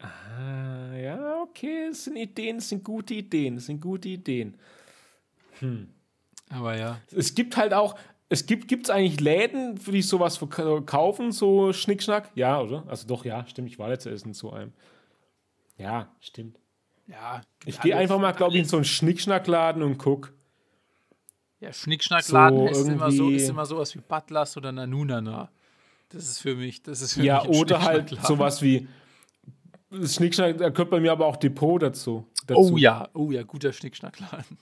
Ah, 0.00 0.94
ja, 0.96 1.40
okay. 1.40 1.86
Das 1.88 2.04
sind 2.04 2.16
Ideen, 2.16 2.56
das 2.56 2.68
sind 2.68 2.84
gute 2.84 3.14
Ideen. 3.14 3.54
Das 3.54 3.64
sind 3.64 3.80
gute 3.80 4.10
Ideen. 4.10 4.54
Hm. 5.60 5.88
Aber 6.50 6.76
ja. 6.76 6.98
Es 7.14 7.34
gibt 7.34 7.56
halt 7.56 7.72
auch, 7.72 7.96
es 8.28 8.46
gibt 8.46 8.72
es 8.72 8.90
eigentlich 8.90 9.20
Läden, 9.20 9.78
für 9.78 9.92
die 9.92 10.02
sowas 10.02 10.36
verkaufen, 10.36 11.32
so 11.32 11.72
Schnickschnack? 11.72 12.30
Ja, 12.34 12.60
oder? 12.60 12.84
Also 12.86 13.06
doch, 13.06 13.24
ja, 13.24 13.46
stimmt. 13.46 13.68
Ich 13.68 13.78
war 13.78 13.88
letztes 13.88 14.22
in 14.22 14.34
so 14.34 14.52
einem. 14.52 14.72
Ja, 15.78 16.08
stimmt. 16.20 16.58
Ja. 17.06 17.42
Ich 17.64 17.80
gehe 17.80 17.96
einfach 17.96 18.18
mal, 18.18 18.32
glaube 18.32 18.54
ich, 18.54 18.60
in 18.60 18.64
so 18.66 18.76
einen 18.76 18.84
Schnickschnackladen 18.84 19.82
und 19.82 19.98
guck. 19.98 20.32
Ja, 21.60 21.72
Schnickschnackladen 21.72 22.58
so 22.58 22.66
ist, 22.66 22.88
immer 22.88 23.10
so, 23.10 23.30
ist 23.30 23.48
immer 23.48 23.66
sowas 23.66 23.94
wie 23.94 24.00
Butlers 24.00 24.56
oder 24.56 24.72
Nanunana. 24.72 25.50
Das 26.10 26.24
ist 26.24 26.38
für 26.38 26.54
mich, 26.54 26.82
das 26.82 27.02
ist 27.02 27.14
für 27.14 27.22
ja, 27.22 27.44
mich 27.44 27.58
oder 27.58 27.82
halt 27.82 28.16
sowas 28.22 28.62
wie 28.62 28.88
Schnickschnack, 29.92 30.58
da 30.58 30.68
gehört 30.68 30.90
bei 30.90 31.00
mir 31.00 31.12
aber 31.12 31.26
auch 31.26 31.36
Depot 31.36 31.82
dazu. 31.82 32.26
dazu. 32.46 32.60
Oh 32.60 32.76
ja, 32.76 33.08
oh 33.12 33.30
ja, 33.30 33.42
guter 33.42 33.72
Schnickschnackladen. 33.72 34.56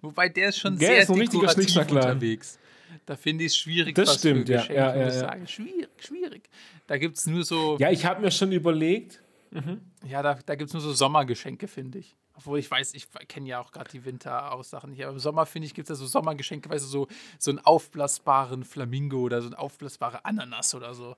Wobei 0.00 0.28
der 0.28 0.50
ist 0.50 0.58
schon 0.58 0.78
Gell, 0.78 0.88
sehr 0.88 1.02
ist 1.02 1.32
dekorativ 1.32 1.76
unterwegs. 1.76 2.58
Da 3.06 3.16
finde 3.16 3.44
ich 3.44 3.52
es 3.52 3.58
schwierig, 3.58 3.94
das 3.94 4.14
stimmt, 4.14 4.48
für 4.48 4.54
Geschenke, 4.54 4.74
ja, 4.74 4.96
ja, 4.96 5.36
ja. 5.38 5.46
Schwierig, 5.46 5.88
schwierig. 5.98 6.48
Da 6.86 6.96
gibt 6.96 7.16
es 7.16 7.26
nur 7.26 7.44
so. 7.44 7.76
Ja, 7.78 7.90
ich 7.90 8.04
habe 8.06 8.20
mir 8.20 8.30
schon 8.30 8.52
überlegt. 8.52 9.20
Mhm. 9.50 9.80
Ja, 10.06 10.22
da, 10.22 10.38
da 10.44 10.54
gibt 10.54 10.68
es 10.68 10.74
nur 10.74 10.82
so 10.82 10.92
Sommergeschenke, 10.92 11.68
finde 11.68 11.98
ich. 11.98 12.16
Obwohl 12.36 12.58
ich 12.58 12.68
weiß, 12.68 12.94
ich 12.94 13.06
kenne 13.28 13.48
ja 13.48 13.60
auch 13.60 13.70
gerade 13.70 13.90
die 13.90 14.04
Winteraussachen 14.04 14.90
nicht. 14.90 15.04
Aber 15.04 15.12
im 15.12 15.20
Sommer, 15.20 15.46
finde 15.46 15.66
ich, 15.66 15.74
gibt 15.74 15.88
es 15.88 15.96
da 15.96 16.02
so 16.02 16.06
Sommergeschenke, 16.06 16.68
weißt 16.68 16.84
du, 16.84 16.88
so, 16.88 17.08
so 17.38 17.50
einen 17.52 17.60
aufblasbaren 17.60 18.64
Flamingo 18.64 19.20
oder 19.20 19.40
so 19.40 19.48
eine 19.48 19.58
aufblasbare 19.58 20.24
Ananas 20.24 20.74
oder 20.74 20.94
so. 20.94 21.16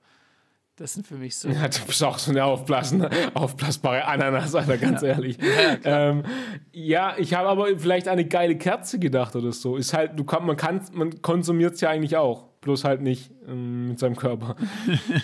Das 0.77 0.93
sind 0.93 1.07
für 1.07 1.15
mich 1.15 1.35
so. 1.35 1.49
Ja, 1.49 1.67
du 1.67 1.79
bist 1.87 2.03
auch 2.03 2.19
so 2.19 2.29
eine 2.29 2.45
aufblasbare 2.45 4.05
Ananas, 4.05 4.53
Alter, 4.53 4.77
ganz 4.77 5.01
ja. 5.01 5.09
ehrlich. 5.09 5.37
Ja, 5.83 6.09
ähm, 6.09 6.23
ja 6.71 7.15
ich 7.17 7.33
habe 7.33 7.49
aber 7.49 7.79
vielleicht 7.79 8.07
eine 8.07 8.25
geile 8.25 8.57
Kerze 8.57 8.99
gedacht 8.99 9.35
oder 9.35 9.51
so. 9.51 9.75
Ist 9.75 9.93
halt, 9.95 10.19
du 10.19 10.23
kann, 10.23 10.45
man 10.45 10.55
kann, 10.55 10.81
man 10.93 11.19
konsumiert 11.23 11.73
es 11.73 11.81
ja 11.81 11.89
eigentlich 11.89 12.15
auch, 12.15 12.43
bloß 12.61 12.83
halt 12.83 13.01
nicht 13.01 13.31
ähm, 13.47 13.89
mit 13.89 13.99
seinem 13.99 14.15
Körper. 14.15 14.55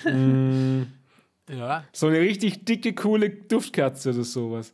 mm, 0.11 0.81
ja. 1.55 1.83
So 1.91 2.07
eine 2.07 2.19
richtig 2.19 2.65
dicke, 2.65 2.93
coole 2.93 3.29
Duftkerze 3.29 4.09
oder 4.09 4.23
sowas. 4.23 4.73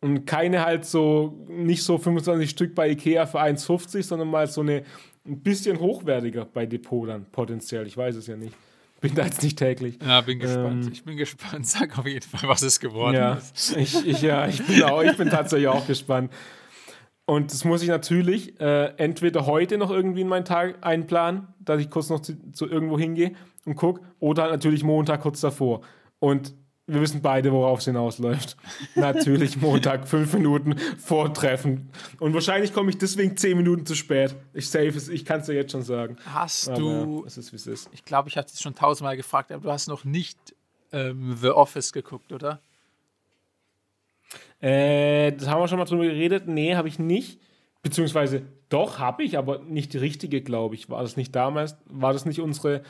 Und 0.00 0.26
keine 0.26 0.66
halt 0.66 0.84
so, 0.84 1.46
nicht 1.48 1.82
so 1.82 1.96
25 1.96 2.50
Stück 2.50 2.74
bei 2.74 2.90
Ikea 2.90 3.24
für 3.24 3.40
1,50, 3.40 4.02
sondern 4.02 4.28
mal 4.28 4.46
so 4.48 4.60
eine 4.60 4.82
ein 5.26 5.40
bisschen 5.40 5.80
hochwertiger 5.80 6.44
bei 6.44 6.66
Depot 6.66 7.08
dann 7.08 7.24
potenziell. 7.32 7.86
Ich 7.86 7.96
weiß 7.96 8.16
es 8.16 8.26
ja 8.26 8.36
nicht 8.36 8.54
bin 9.00 9.14
da 9.14 9.24
jetzt 9.24 9.42
nicht 9.42 9.58
täglich. 9.58 9.98
Ja, 10.04 10.20
bin 10.20 10.38
gespannt. 10.38 10.86
Ähm, 10.86 10.92
ich 10.92 11.04
bin 11.04 11.16
gespannt. 11.16 11.66
Sag 11.68 11.98
auf 11.98 12.06
jeden 12.06 12.28
Fall, 12.28 12.48
was 12.48 12.62
es 12.62 12.80
geworden 12.80 13.14
ja, 13.14 13.34
ist. 13.34 13.76
Ich, 13.76 14.06
ich, 14.06 14.22
ja, 14.22 14.46
ich 14.46 14.64
bin, 14.66 14.82
auch, 14.82 15.02
ich 15.02 15.16
bin 15.16 15.30
tatsächlich 15.30 15.68
auch 15.68 15.86
gespannt. 15.86 16.32
Und 17.24 17.52
das 17.52 17.64
muss 17.64 17.82
ich 17.82 17.88
natürlich 17.88 18.58
äh, 18.60 18.86
entweder 18.96 19.46
heute 19.46 19.76
noch 19.76 19.90
irgendwie 19.90 20.22
in 20.22 20.28
meinen 20.28 20.46
Tag 20.46 20.78
einplanen, 20.80 21.48
dass 21.60 21.80
ich 21.80 21.90
kurz 21.90 22.08
noch 22.08 22.20
zu, 22.20 22.52
zu 22.52 22.66
irgendwo 22.66 22.98
hingehe 22.98 23.32
und 23.66 23.76
gucke, 23.76 24.00
oder 24.18 24.44
halt 24.44 24.52
natürlich 24.52 24.82
Montag 24.82 25.20
kurz 25.20 25.40
davor. 25.40 25.82
Und 26.20 26.54
wir 26.88 27.02
wissen 27.02 27.20
beide, 27.20 27.52
worauf 27.52 27.80
es 27.80 27.84
hinausläuft. 27.84 28.56
Natürlich 28.94 29.60
Montag, 29.60 30.08
fünf 30.08 30.32
Minuten 30.32 30.76
vor 30.98 31.32
Treffen. 31.34 31.90
Und 32.18 32.32
wahrscheinlich 32.32 32.72
komme 32.72 32.90
ich 32.90 32.98
deswegen 32.98 33.36
zehn 33.36 33.58
Minuten 33.58 33.84
zu 33.84 33.94
spät. 33.94 34.34
Ich 34.54 34.70
safe 34.70 34.88
es, 34.88 35.08
ich 35.08 35.26
kann 35.26 35.40
es 35.40 35.46
dir 35.46 35.52
jetzt 35.52 35.72
schon 35.72 35.82
sagen. 35.82 36.16
Hast 36.24 36.70
aber 36.70 36.78
du. 36.78 37.24
Es 37.26 37.36
ist, 37.36 37.52
wie 37.52 37.56
es 37.56 37.66
ist. 37.66 37.90
Ich 37.92 38.04
glaube, 38.04 38.30
ich 38.30 38.38
habe 38.38 38.46
es 38.46 38.60
schon 38.60 38.74
tausendmal 38.74 39.16
gefragt, 39.18 39.52
aber 39.52 39.62
du 39.62 39.70
hast 39.70 39.86
noch 39.86 40.04
nicht 40.04 40.38
ähm, 40.92 41.36
The 41.36 41.50
Office 41.50 41.92
geguckt, 41.92 42.32
oder? 42.32 42.60
Äh, 44.60 45.32
das 45.32 45.46
haben 45.46 45.60
wir 45.60 45.68
schon 45.68 45.78
mal 45.78 45.84
drüber 45.84 46.04
geredet. 46.04 46.48
Nee, 46.48 46.74
habe 46.74 46.88
ich 46.88 46.98
nicht. 46.98 47.38
Beziehungsweise 47.82 48.42
doch, 48.70 48.98
habe 48.98 49.22
ich, 49.22 49.36
aber 49.36 49.60
nicht 49.60 49.92
die 49.92 49.98
richtige, 49.98 50.40
glaube 50.40 50.74
ich. 50.74 50.88
War 50.88 51.02
das 51.02 51.18
nicht 51.18 51.36
damals? 51.36 51.76
War 51.84 52.14
das 52.14 52.24
nicht 52.24 52.40
unsere 52.40 52.82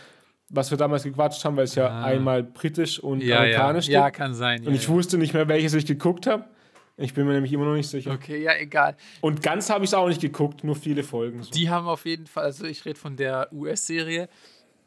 was 0.51 0.71
wir 0.71 0.79
damals 0.79 1.03
gequatscht 1.03 1.45
haben, 1.45 1.57
weil 1.57 1.65
es 1.65 1.75
ja 1.75 1.89
ah. 1.89 2.05
einmal 2.05 2.43
britisch 2.43 2.99
und 2.99 3.23
ja, 3.23 3.39
amerikanisch 3.39 3.89
ja. 3.89 4.01
ja, 4.01 4.11
kann 4.11 4.35
sein. 4.35 4.67
Und 4.67 4.75
ich 4.75 4.89
wusste 4.89 5.19
nicht 5.19 5.35
mehr, 5.35 5.49
welches 5.49 5.75
ich 5.75 5.87
geguckt 5.87 6.27
habe. 6.27 6.45
Ich 6.97 7.15
bin 7.15 7.27
mir 7.27 7.35
nämlich 7.35 7.53
immer 7.53 7.65
noch 7.65 7.75
nicht 7.75 7.89
sicher. 7.89 8.11
Okay, 8.13 8.43
ja, 8.43 8.57
egal. 8.57 8.97
Und 9.21 9.41
ganz 9.41 9.71
habe 9.71 9.85
ich 9.85 9.91
es 9.91 9.95
auch 9.95 10.09
nicht 10.09 10.21
geguckt, 10.21 10.65
nur 10.65 10.75
viele 10.75 11.05
Folgen. 11.05 11.45
So. 11.45 11.51
Die 11.53 11.71
haben 11.71 11.87
auf 11.87 12.05
jeden 12.07 12.27
Fall, 12.27 12.45
also 12.45 12.65
ich 12.65 12.85
rede 12.85 12.99
von 12.99 13.17
der 13.17 13.53
US-Serie 13.53 14.29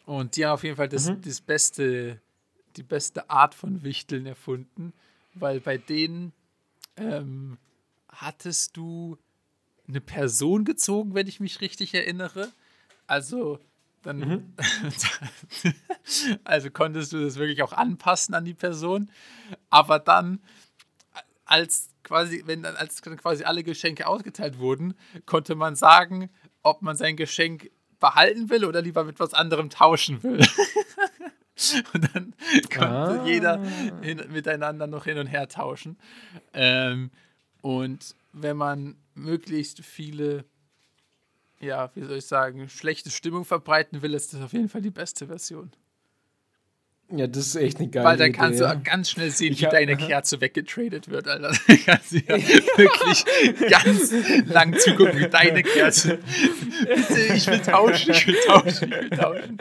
und 0.06 0.36
die 0.36 0.46
haben 0.46 0.54
auf 0.54 0.64
jeden 0.64 0.76
Fall 0.76 0.90
das, 0.90 1.10
mhm. 1.10 1.22
das 1.22 1.40
beste, 1.40 2.20
die 2.76 2.84
beste 2.84 3.30
Art 3.30 3.56
von 3.56 3.84
Wichteln 3.84 4.26
erfunden, 4.26 4.92
weil 5.36 5.62
bei 5.62 5.78
denen 5.78 6.34
ähm, 6.98 7.58
hattest 8.10 8.76
du 8.76 9.18
eine 9.88 10.02
Person 10.02 10.66
gezogen, 10.66 11.14
wenn 11.14 11.28
ich 11.28 11.40
mich 11.40 11.62
richtig 11.62 11.94
erinnere. 11.94 12.50
Also 13.08 13.60
dann, 14.04 14.20
mhm. 14.20 14.54
also 16.44 16.72
konntest 16.72 17.14
du 17.14 17.24
das 17.24 17.36
wirklich 17.36 17.62
auch 17.62 17.74
anpassen 17.74 18.34
an 18.34 18.46
die 18.46 18.54
Person. 18.54 19.12
Aber 19.70 20.00
dann, 20.00 20.42
als 21.46 21.90
quasi, 22.04 22.44
wenn 22.46 22.64
dann, 22.64 22.76
als 22.76 23.02
quasi 23.02 23.44
alle 23.44 23.64
Geschenke 23.64 24.08
ausgeteilt 24.08 24.58
wurden, 24.58 24.96
konnte 25.26 25.56
man 25.56 25.76
sagen, 25.76 26.30
ob 26.64 26.82
man 26.82 26.96
sein 26.96 27.16
Geschenk 27.16 27.70
behalten 28.00 28.50
will 28.50 28.66
oder 28.66 28.82
lieber 28.82 29.04
mit 29.04 29.20
was 29.20 29.34
anderem 29.34 29.70
tauschen 29.70 30.22
will. 30.24 30.46
Und 31.94 32.16
dann 32.16 32.34
konnte 32.74 33.22
ah. 33.22 33.26
jeder 33.26 33.64
hin, 34.02 34.24
miteinander 34.32 34.88
noch 34.88 35.04
hin 35.04 35.20
und 35.20 35.28
her 35.28 35.48
tauschen. 35.48 35.98
Ähm, 36.54 37.12
und 37.62 38.16
wenn 38.34 38.58
man 38.58 38.96
möglichst 39.14 39.86
viele, 39.86 40.46
ja, 41.62 41.92
wie 41.96 42.04
soll 42.04 42.18
ich 42.18 42.26
sagen, 42.26 42.68
schlechte 42.70 43.10
Stimmung 43.10 43.46
verbreiten 43.46 44.02
will, 44.02 44.14
ist 44.14 44.34
das 44.34 44.42
auf 44.42 44.54
jeden 44.54 44.70
Fall 44.70 44.82
die 44.82 44.92
beste 44.92 45.28
Version. 45.28 45.72
Ja, 47.14 47.28
das 47.28 47.48
ist 47.48 47.56
echt 47.56 47.80
eine 47.80 47.90
geile 47.90 48.06
Weil 48.06 48.18
dann 48.18 48.32
kannst 48.32 48.62
Idee, 48.62 48.70
du 48.74 48.84
ganz 48.84 49.10
schnell 49.10 49.32
sehen, 49.32 49.58
wie 49.58 49.66
deine 49.66 49.98
Kerze 49.98 50.40
weggetradet 50.40 51.10
wird, 51.10 51.28
Alter. 51.28 51.52
Da 51.68 51.76
kannst 51.86 52.14
du 52.14 52.18
ja 52.18 52.38
wirklich 52.78 53.26
ganz 53.70 54.14
lang 54.48 54.78
zugucken, 54.78 55.20
wie 55.20 55.28
deine 55.28 55.62
Kerze. 55.62 56.20
Bitte, 56.88 57.34
ich 57.34 57.48
will 57.48 57.60
tauschen, 57.60 58.12
ich 58.12 58.28
will 58.28 58.38
tauschen, 58.48 58.94
ich 58.94 59.02
will 59.02 59.10
tauschen. 59.10 59.58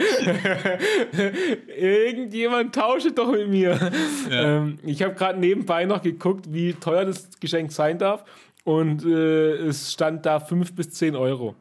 Irgendjemand 1.77 2.75
tausche 2.75 3.11
doch 3.13 3.33
mit 3.33 3.49
mir. 3.49 3.91
Ja. 4.31 4.59
Ähm, 4.59 4.79
ich 4.85 5.03
habe 5.03 5.15
gerade 5.15 5.41
nebenbei 5.41 5.87
noch 5.87 6.03
geguckt, 6.03 6.53
wie 6.53 6.75
teuer 6.75 7.05
das 7.05 7.29
Geschenk 7.41 7.73
sein 7.73 7.99
darf. 7.99 8.25
Und 8.63 9.05
äh, 9.05 9.55
es 9.57 9.93
stand 9.93 10.25
da 10.25 10.39
5 10.39 10.75
bis 10.75 10.91
10 10.91 11.17
Euro. 11.17 11.57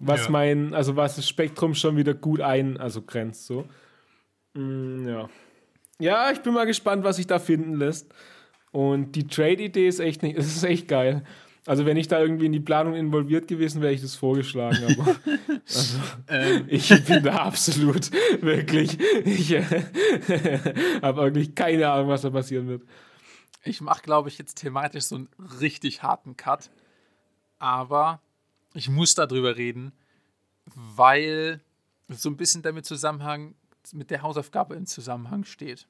Was 0.00 0.24
ja. 0.24 0.30
mein, 0.30 0.74
also 0.74 0.96
was 0.96 1.16
das 1.16 1.28
Spektrum 1.28 1.74
schon 1.74 1.96
wieder 1.96 2.14
gut 2.14 2.40
ein, 2.40 2.78
also 2.78 3.02
grenzt 3.02 3.46
so. 3.46 3.66
Mm, 4.54 5.06
ja. 5.06 5.28
Ja, 5.98 6.30
ich 6.32 6.40
bin 6.40 6.54
mal 6.54 6.66
gespannt, 6.66 7.04
was 7.04 7.16
sich 7.16 7.26
da 7.26 7.38
finden 7.38 7.74
lässt. 7.74 8.12
Und 8.72 9.12
die 9.12 9.26
Trade-Idee 9.26 9.88
ist 9.88 10.00
echt 10.00 10.22
nicht, 10.22 10.36
ist 10.38 10.64
echt 10.64 10.88
geil. 10.88 11.24
Also 11.66 11.84
wenn 11.84 11.98
ich 11.98 12.08
da 12.08 12.18
irgendwie 12.18 12.46
in 12.46 12.52
die 12.52 12.60
Planung 12.60 12.94
involviert 12.94 13.46
gewesen 13.46 13.82
wäre, 13.82 13.92
ich 13.92 14.00
das 14.00 14.14
vorgeschlagen. 14.14 14.78
Aber 14.98 15.16
also, 15.66 15.98
ähm. 16.28 16.64
ich 16.68 16.88
bin 17.04 17.22
da 17.22 17.36
absolut 17.42 18.10
wirklich. 18.40 18.98
Ich 19.26 19.52
äh, 19.52 19.62
habe 21.02 21.22
wirklich 21.22 21.54
keine 21.54 21.90
Ahnung, 21.90 22.08
was 22.08 22.22
da 22.22 22.30
passieren 22.30 22.66
wird. 22.66 22.82
Ich 23.62 23.82
mache, 23.82 24.02
glaube 24.02 24.30
ich, 24.30 24.38
jetzt 24.38 24.54
thematisch 24.54 25.04
so 25.04 25.16
einen 25.16 25.28
richtig 25.60 26.02
harten 26.02 26.36
Cut. 26.36 26.70
Aber 27.58 28.22
ich 28.74 28.88
muss 28.88 29.14
darüber 29.14 29.56
reden, 29.56 29.92
weil 30.74 31.60
so 32.08 32.28
ein 32.28 32.36
bisschen 32.36 32.62
damit 32.62 32.86
Zusammenhang 32.86 33.54
mit 33.92 34.10
der 34.10 34.22
Hausaufgabe 34.22 34.74
im 34.74 34.86
Zusammenhang 34.86 35.44
steht. 35.44 35.86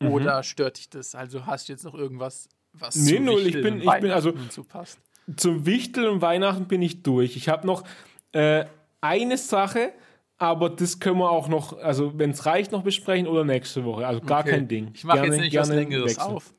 Mhm. 0.00 0.08
Oder 0.08 0.42
stört 0.42 0.78
dich 0.78 0.88
das? 0.88 1.14
Also 1.14 1.46
hast 1.46 1.68
du 1.68 1.72
jetzt 1.72 1.84
noch 1.84 1.94
irgendwas, 1.94 2.48
was 2.72 2.96
nee, 2.96 3.16
zu 3.16 3.20
null, 3.20 3.46
ich 3.46 3.60
bin, 3.60 3.80
ich 3.80 4.00
bin 4.00 4.10
also 4.10 4.32
so 4.50 4.64
passt? 4.64 4.98
Zum 5.36 5.66
Wichteln 5.66 6.08
und 6.08 6.22
Weihnachten 6.22 6.66
bin 6.66 6.80
ich 6.80 7.02
durch. 7.02 7.36
Ich 7.36 7.48
habe 7.48 7.66
noch 7.66 7.84
äh, 8.32 8.64
eine 9.00 9.36
Sache, 9.36 9.92
aber 10.38 10.70
das 10.70 11.00
können 11.00 11.18
wir 11.18 11.30
auch 11.30 11.48
noch, 11.48 11.76
also 11.78 12.18
wenn 12.18 12.30
es 12.30 12.46
reicht, 12.46 12.72
noch 12.72 12.82
besprechen 12.82 13.26
oder 13.26 13.44
nächste 13.44 13.84
Woche. 13.84 14.06
Also 14.06 14.20
gar 14.20 14.40
okay. 14.40 14.50
kein 14.50 14.68
Ding. 14.68 14.90
Ich 14.94 15.04
mache 15.04 15.26
jetzt 15.26 15.38
nicht 15.38 15.56
was 15.56 15.68
Längeres 15.68 16.16
wechseln. 16.16 16.34
auf, 16.34 16.54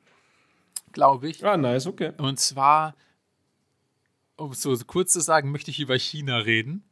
glaube 0.92 1.28
ich. 1.28 1.44
Ah, 1.44 1.56
nice, 1.56 1.86
okay. 1.86 2.12
Und 2.18 2.38
zwar, 2.38 2.94
um 4.40 4.52
es 4.52 4.62
so 4.62 4.76
kurz 4.86 5.12
zu 5.12 5.20
sagen, 5.20 5.50
möchte 5.50 5.70
ich 5.70 5.80
über 5.80 5.98
China 5.98 6.38
reden. 6.38 6.84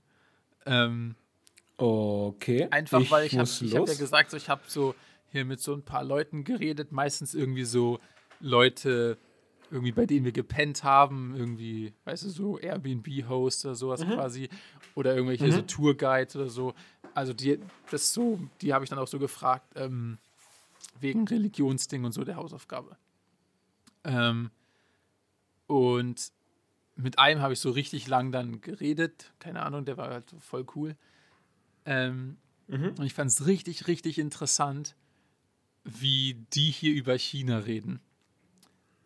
Ähm, 0.66 1.14
Okay. 1.78 2.66
Einfach 2.70 3.00
ich 3.00 3.10
weil 3.10 3.26
ich 3.26 3.38
habe 3.38 3.48
hab 3.48 3.88
ja 3.88 3.94
gesagt, 3.94 4.30
so, 4.32 4.36
ich 4.36 4.48
habe 4.48 4.62
so 4.66 4.96
hier 5.30 5.44
mit 5.44 5.60
so 5.60 5.74
ein 5.74 5.82
paar 5.82 6.02
Leuten 6.02 6.42
geredet, 6.42 6.90
meistens 6.90 7.34
irgendwie 7.34 7.64
so 7.64 8.00
Leute, 8.40 9.16
irgendwie 9.70 9.92
bei 9.92 10.04
denen 10.04 10.24
wir 10.24 10.32
gepennt 10.32 10.82
haben, 10.82 11.36
irgendwie, 11.36 11.92
weißt 12.04 12.24
du, 12.24 12.30
so 12.30 12.58
Airbnb-Host 12.58 13.64
oder 13.64 13.74
sowas 13.76 14.04
mhm. 14.04 14.10
quasi, 14.10 14.48
oder 14.96 15.14
irgendwelche 15.14 15.46
mhm. 15.46 15.52
so 15.52 15.62
Tourguides 15.62 16.34
oder 16.34 16.48
so. 16.48 16.74
Also 17.14 17.32
die, 17.32 17.60
das 17.92 18.12
so, 18.12 18.40
die 18.60 18.74
habe 18.74 18.84
ich 18.84 18.90
dann 18.90 18.98
auch 18.98 19.06
so 19.06 19.20
gefragt, 19.20 19.72
ähm, 19.76 20.18
wegen 20.98 21.28
Religionsding 21.28 22.04
und 22.04 22.10
so 22.10 22.24
der 22.24 22.34
Hausaufgabe. 22.34 22.96
Ähm, 24.02 24.50
und 25.68 26.32
mit 26.98 27.18
einem 27.18 27.40
habe 27.40 27.52
ich 27.52 27.60
so 27.60 27.70
richtig 27.70 28.08
lang 28.08 28.32
dann 28.32 28.60
geredet, 28.60 29.32
keine 29.38 29.62
Ahnung, 29.62 29.84
der 29.84 29.96
war 29.96 30.10
halt 30.10 30.34
voll 30.40 30.66
cool. 30.74 30.96
Ähm, 31.86 32.36
mhm. 32.66 32.94
Und 32.98 33.02
ich 33.02 33.14
fand 33.14 33.30
es 33.30 33.46
richtig, 33.46 33.86
richtig 33.86 34.18
interessant, 34.18 34.96
wie 35.84 36.44
die 36.52 36.70
hier 36.70 36.92
über 36.92 37.16
China 37.16 37.58
reden. 37.58 38.00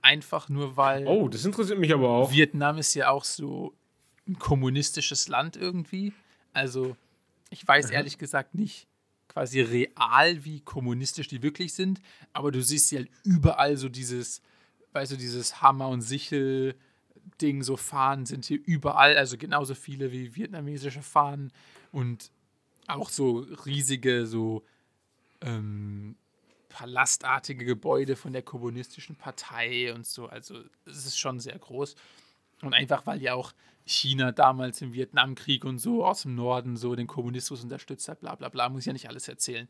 Einfach 0.01 0.49
nur 0.49 0.77
weil. 0.77 1.07
Oh, 1.07 1.29
das 1.29 1.45
interessiert 1.45 1.79
mich 1.79 1.93
aber 1.93 2.09
auch. 2.09 2.33
Vietnam 2.33 2.79
ist 2.79 2.95
ja 2.95 3.11
auch 3.11 3.25
so 3.25 3.75
ein 4.27 4.39
kommunistisches 4.39 5.29
Land 5.29 5.57
irgendwie. 5.57 6.13
Also, 6.55 6.97
ich 7.51 7.67
weiß 7.67 7.89
mhm. 7.89 7.93
ehrlich 7.93 8.19
gesagt 8.19 8.55
nicht 8.55 8.89
quasi 9.29 9.61
real, 9.61 10.45
wie 10.45 10.61
kommunistisch 10.61 11.29
die 11.29 11.43
wirklich 11.43 11.73
sind, 11.75 12.01
aber 12.33 12.53
du 12.53 12.63
siehst 12.63 12.89
sie 12.89 12.97
halt 12.99 13.11
überall 13.25 13.77
so 13.77 13.89
dieses, 13.89 14.43
weißt 14.93 15.13
du, 15.13 15.17
dieses 15.17 15.63
Hammer- 15.63 15.89
und 15.89 16.03
Sichel-Ding, 17.23 17.63
so 17.63 17.77
Fahnen 17.77 18.27
sind 18.27 18.45
hier 18.45 18.59
überall, 18.65 19.17
also 19.17 19.37
genauso 19.37 19.75
viele 19.75 20.13
wie 20.13 20.35
vietnamesische 20.35 21.03
Fahnen 21.03 21.53
und 21.91 22.31
auch 22.87 23.11
so 23.11 23.47
riesige, 23.65 24.27
so 24.27 24.65
ähm, 25.41 26.17
palastartige 26.69 27.65
Gebäude 27.65 28.17
von 28.17 28.33
der 28.33 28.43
kommunistischen 28.43 29.17
Partei 29.17 29.93
und 29.95 30.07
so. 30.07 30.27
Also 30.27 30.63
es 30.87 31.07
ist 31.07 31.19
schon 31.19 31.41
sehr 31.41 31.59
groß. 31.59 31.95
Und 32.63 32.75
einfach, 32.75 33.07
weil 33.07 33.21
ja 33.21 33.35
auch 33.35 33.53
China 33.85 34.31
damals 34.31 34.81
im 34.83 34.93
Vietnamkrieg 34.93 35.65
und 35.65 35.79
so 35.79 36.05
aus 36.05 36.23
dem 36.23 36.37
Norden 36.37 36.77
so 36.77 36.95
den 36.95 37.09
Kommunismus 37.09 37.63
unterstützt 37.63 38.09
hat, 38.09 38.21
bla 38.21 38.37
bla 38.37 38.49
bla, 38.49 38.69
muss 38.69 38.81
ich 38.81 38.87
ja 38.87 38.93
nicht 38.93 39.09
alles 39.09 39.27
erzählen. 39.27 39.67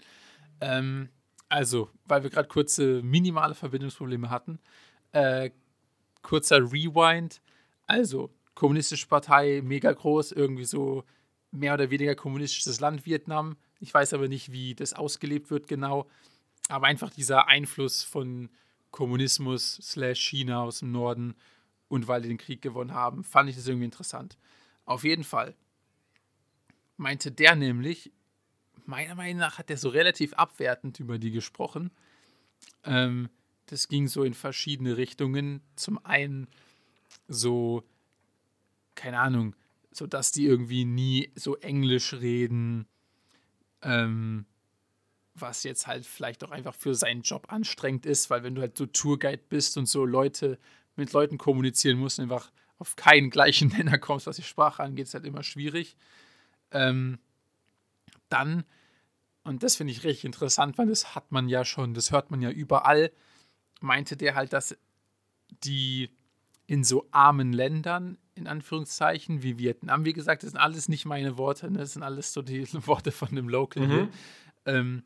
Ähm, 0.60 1.08
also, 1.48 1.90
weil 2.04 2.22
wir 2.22 2.30
gerade 2.30 2.48
kurze 2.48 3.02
minimale 3.02 3.54
Verbindungsprobleme 3.54 4.30
hatten, 4.30 4.58
äh, 5.12 5.50
kurzer 6.22 6.58
Rewind. 6.58 7.40
Also, 7.86 8.30
kommunistische 8.54 9.06
Partei, 9.06 9.60
mega 9.62 9.92
groß, 9.92 10.32
irgendwie 10.32 10.64
so 10.64 11.04
mehr 11.50 11.74
oder 11.74 11.90
weniger 11.90 12.14
kommunistisches 12.14 12.80
Land 12.80 13.06
Vietnam. 13.06 13.56
Ich 13.80 13.92
weiß 13.92 14.14
aber 14.14 14.28
nicht, 14.28 14.52
wie 14.52 14.74
das 14.74 14.94
ausgelebt 14.94 15.50
wird 15.50 15.68
genau. 15.68 16.08
Aber 16.68 16.86
einfach 16.86 17.10
dieser 17.10 17.48
Einfluss 17.48 18.02
von 18.02 18.48
Kommunismus 18.90 19.76
slash 19.82 20.20
China 20.20 20.62
aus 20.62 20.80
dem 20.80 20.92
Norden 20.92 21.34
und 21.88 22.08
weil 22.08 22.22
die 22.22 22.28
den 22.28 22.38
Krieg 22.38 22.62
gewonnen 22.62 22.94
haben, 22.94 23.24
fand 23.24 23.50
ich 23.50 23.56
das 23.56 23.66
irgendwie 23.66 23.84
interessant. 23.84 24.38
Auf 24.84 25.04
jeden 25.04 25.24
Fall 25.24 25.54
meinte 26.96 27.30
der 27.30 27.54
nämlich, 27.56 28.12
meiner 28.86 29.14
Meinung 29.14 29.38
nach 29.38 29.58
hat 29.58 29.70
er 29.70 29.76
so 29.76 29.88
relativ 29.88 30.32
abwertend 30.34 31.00
über 31.00 31.18
die 31.18 31.30
gesprochen. 31.30 31.90
Ähm, 32.84 33.28
das 33.72 33.88
ging 33.88 34.06
so 34.06 34.22
in 34.22 34.34
verschiedene 34.34 34.98
Richtungen. 34.98 35.62
Zum 35.76 36.04
einen 36.04 36.46
so, 37.26 37.82
keine 38.94 39.18
Ahnung, 39.18 39.56
so 39.90 40.06
dass 40.06 40.30
die 40.30 40.44
irgendwie 40.44 40.84
nie 40.84 41.32
so 41.36 41.56
Englisch 41.56 42.12
reden, 42.12 42.86
ähm, 43.80 44.44
was 45.34 45.62
jetzt 45.62 45.86
halt 45.86 46.04
vielleicht 46.04 46.44
auch 46.44 46.50
einfach 46.50 46.74
für 46.74 46.94
seinen 46.94 47.22
Job 47.22 47.50
anstrengend 47.50 48.04
ist, 48.04 48.28
weil 48.28 48.42
wenn 48.42 48.54
du 48.54 48.60
halt 48.60 48.76
so 48.76 48.84
Tourguide 48.84 49.42
bist 49.48 49.78
und 49.78 49.86
so 49.86 50.04
Leute 50.04 50.58
mit 50.94 51.14
Leuten 51.14 51.38
kommunizieren 51.38 51.98
musst, 51.98 52.20
einfach 52.20 52.52
auf 52.76 52.94
keinen 52.94 53.30
gleichen 53.30 53.68
Nenner 53.76 53.96
kommst, 53.96 54.26
was 54.26 54.36
die 54.36 54.42
Sprache 54.42 54.82
angeht, 54.82 55.06
ist 55.06 55.14
halt 55.14 55.24
immer 55.24 55.42
schwierig. 55.42 55.96
Ähm, 56.72 57.18
dann, 58.28 58.64
und 59.44 59.62
das 59.62 59.76
finde 59.76 59.94
ich 59.94 60.04
richtig 60.04 60.26
interessant, 60.26 60.76
weil 60.76 60.88
das 60.88 61.14
hat 61.14 61.32
man 61.32 61.48
ja 61.48 61.64
schon, 61.64 61.94
das 61.94 62.10
hört 62.10 62.30
man 62.30 62.42
ja 62.42 62.50
überall, 62.50 63.10
meinte 63.82 64.16
der 64.16 64.34
halt, 64.34 64.52
dass 64.52 64.76
die 65.64 66.10
in 66.66 66.84
so 66.84 67.06
armen 67.10 67.52
Ländern 67.52 68.18
in 68.34 68.46
Anführungszeichen, 68.46 69.42
wie 69.42 69.58
Vietnam. 69.58 70.04
Wie 70.04 70.12
gesagt, 70.12 70.42
das 70.42 70.50
sind 70.50 70.60
alles 70.60 70.88
nicht 70.88 71.04
meine 71.04 71.36
Worte, 71.36 71.70
ne? 71.70 71.78
das 71.78 71.92
sind 71.92 72.02
alles 72.02 72.32
so 72.32 72.42
die 72.42 72.66
Worte 72.86 73.12
von 73.12 73.34
dem 73.34 73.48
Local 73.48 73.86
mhm. 73.86 74.08
ähm, 74.66 75.02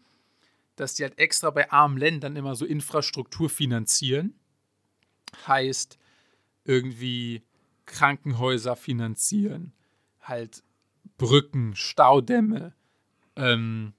dass 0.77 0.95
die 0.95 1.05
halt 1.05 1.19
extra 1.19 1.51
bei 1.51 1.71
armen 1.73 1.97
Ländern 1.97 2.37
immer 2.37 2.55
so 2.55 2.67
Infrastruktur 2.67 3.49
finanzieren. 3.49 4.35
Heißt, 5.47 5.99
irgendwie 6.65 7.43
Krankenhäuser 7.87 8.77
finanzieren, 8.77 9.73
halt 10.21 10.63
Brücken, 11.17 11.75
Staudämme, 11.75 12.75
ähm, 13.37 13.95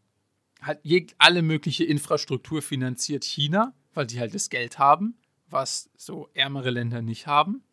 halt 0.61 0.80
alle 1.17 1.41
mögliche 1.41 1.84
Infrastruktur 1.84 2.61
finanziert 2.61 3.23
China, 3.23 3.73
weil 3.97 4.05
die 4.05 4.19
halt 4.19 4.35
das 4.35 4.51
Geld 4.51 4.77
haben, 4.77 5.15
was 5.49 5.89
so 5.97 6.29
ärmere 6.35 6.69
Länder 6.69 7.01
nicht 7.01 7.25
haben. 7.25 7.63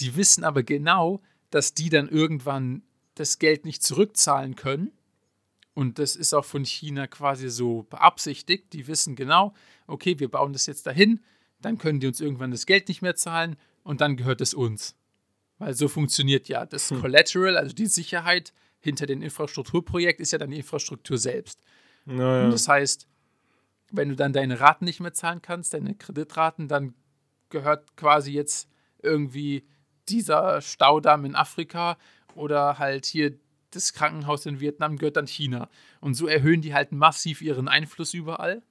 Die 0.00 0.16
wissen 0.16 0.44
aber 0.44 0.62
genau, 0.62 1.20
dass 1.50 1.74
die 1.74 1.90
dann 1.90 2.08
irgendwann 2.08 2.82
das 3.16 3.38
Geld 3.38 3.66
nicht 3.66 3.82
zurückzahlen 3.82 4.56
können. 4.56 4.92
Und 5.74 5.98
das 5.98 6.16
ist 6.16 6.32
auch 6.32 6.46
von 6.46 6.64
China 6.64 7.06
quasi 7.06 7.50
so 7.50 7.82
beabsichtigt. 7.90 8.72
Die 8.72 8.86
wissen 8.86 9.14
genau, 9.14 9.52
okay, 9.86 10.18
wir 10.18 10.30
bauen 10.30 10.54
das 10.54 10.64
jetzt 10.64 10.86
dahin, 10.86 11.20
dann 11.60 11.76
können 11.76 12.00
die 12.00 12.06
uns 12.06 12.22
irgendwann 12.22 12.50
das 12.50 12.64
Geld 12.64 12.88
nicht 12.88 13.02
mehr 13.02 13.14
zahlen 13.14 13.56
und 13.82 14.00
dann 14.00 14.16
gehört 14.16 14.40
es 14.40 14.54
uns. 14.54 14.96
Weil 15.58 15.74
so 15.74 15.86
funktioniert 15.86 16.48
ja 16.48 16.64
das 16.64 16.90
hm. 16.90 17.02
Collateral, 17.02 17.58
also 17.58 17.74
die 17.74 17.86
Sicherheit 17.86 18.54
hinter 18.80 19.04
dem 19.04 19.20
Infrastrukturprojekt 19.20 20.18
ist 20.18 20.32
ja 20.32 20.38
dann 20.38 20.50
die 20.50 20.56
Infrastruktur 20.56 21.18
selbst. 21.18 21.60
Naja. 22.06 22.46
Und 22.46 22.52
das 22.52 22.66
heißt, 22.68 23.06
wenn 23.90 24.08
du 24.08 24.16
dann 24.16 24.32
deine 24.32 24.60
Raten 24.60 24.84
nicht 24.84 25.00
mehr 25.00 25.12
zahlen 25.12 25.42
kannst, 25.42 25.74
deine 25.74 25.94
Kreditraten, 25.94 26.68
dann 26.68 26.94
gehört 27.48 27.96
quasi 27.96 28.32
jetzt 28.32 28.68
irgendwie 29.02 29.64
dieser 30.08 30.60
Staudamm 30.60 31.24
in 31.24 31.34
Afrika 31.34 31.96
oder 32.34 32.78
halt 32.78 33.06
hier 33.06 33.38
das 33.70 33.92
Krankenhaus 33.92 34.46
in 34.46 34.60
Vietnam 34.60 34.96
gehört 34.96 35.16
dann 35.16 35.26
China. 35.26 35.68
Und 36.00 36.14
so 36.14 36.26
erhöhen 36.26 36.60
die 36.60 36.74
halt 36.74 36.92
massiv 36.92 37.40
ihren 37.40 37.68
Einfluss 37.68 38.14
überall. 38.14 38.62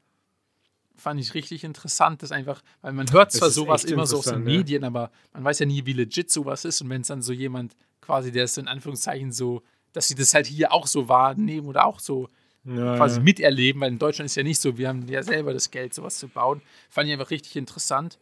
Fand 0.96 1.20
ich 1.22 1.34
richtig 1.34 1.64
interessant, 1.64 2.22
das 2.22 2.34
einfach, 2.34 2.62
weil 2.82 2.92
man 2.92 3.10
hört 3.12 3.32
zwar 3.32 3.50
sowas 3.50 3.86
immer 3.86 4.06
so 4.06 4.18
aus 4.18 4.26
den 4.26 4.44
Medien, 4.44 4.82
ja. 4.82 4.88
aber 4.88 5.12
man 5.32 5.46
weiß 5.46 5.60
ja 5.60 5.66
nie, 5.66 5.86
wie 5.86 5.94
legit 5.94 6.30
sowas 6.30 6.66
ist. 6.66 6.82
Und 6.82 6.90
wenn 6.90 7.02
es 7.02 7.08
dann 7.08 7.22
so 7.22 7.32
jemand 7.32 7.78
quasi, 8.02 8.34
der 8.34 8.44
ist 8.44 8.56
so 8.56 8.62
in 8.62 8.68
Anführungszeichen 8.68 9.32
so, 9.32 9.62
dass 9.94 10.10
sie 10.10 10.16
das 10.16 10.34
halt 10.34 10.46
hier 10.46 10.74
auch 10.74 10.88
so 10.88 11.08
wahrnehmen 11.08 11.68
oder 11.68 11.86
auch 11.86 12.00
so 12.00 12.28
ja, 12.64 12.98
quasi 12.98 13.18
ja. 13.18 13.24
miterleben, 13.24 13.82
weil 13.82 13.92
in 13.92 14.00
Deutschland 14.00 14.28
ist 14.28 14.36
ja 14.36 14.44
nicht 14.44 14.60
so, 14.60 14.78
wir 14.78 14.90
haben 14.90 15.08
ja 15.08 15.24
selber 15.24 15.54
das 15.54 15.72
Geld, 15.72 15.94
sowas 15.94 16.18
zu 16.20 16.28
bauen. 16.28 16.62
Fand 16.90 17.08
ich 17.08 17.14
einfach 17.14 17.32
richtig 17.32 17.56
interessant. 17.56 18.20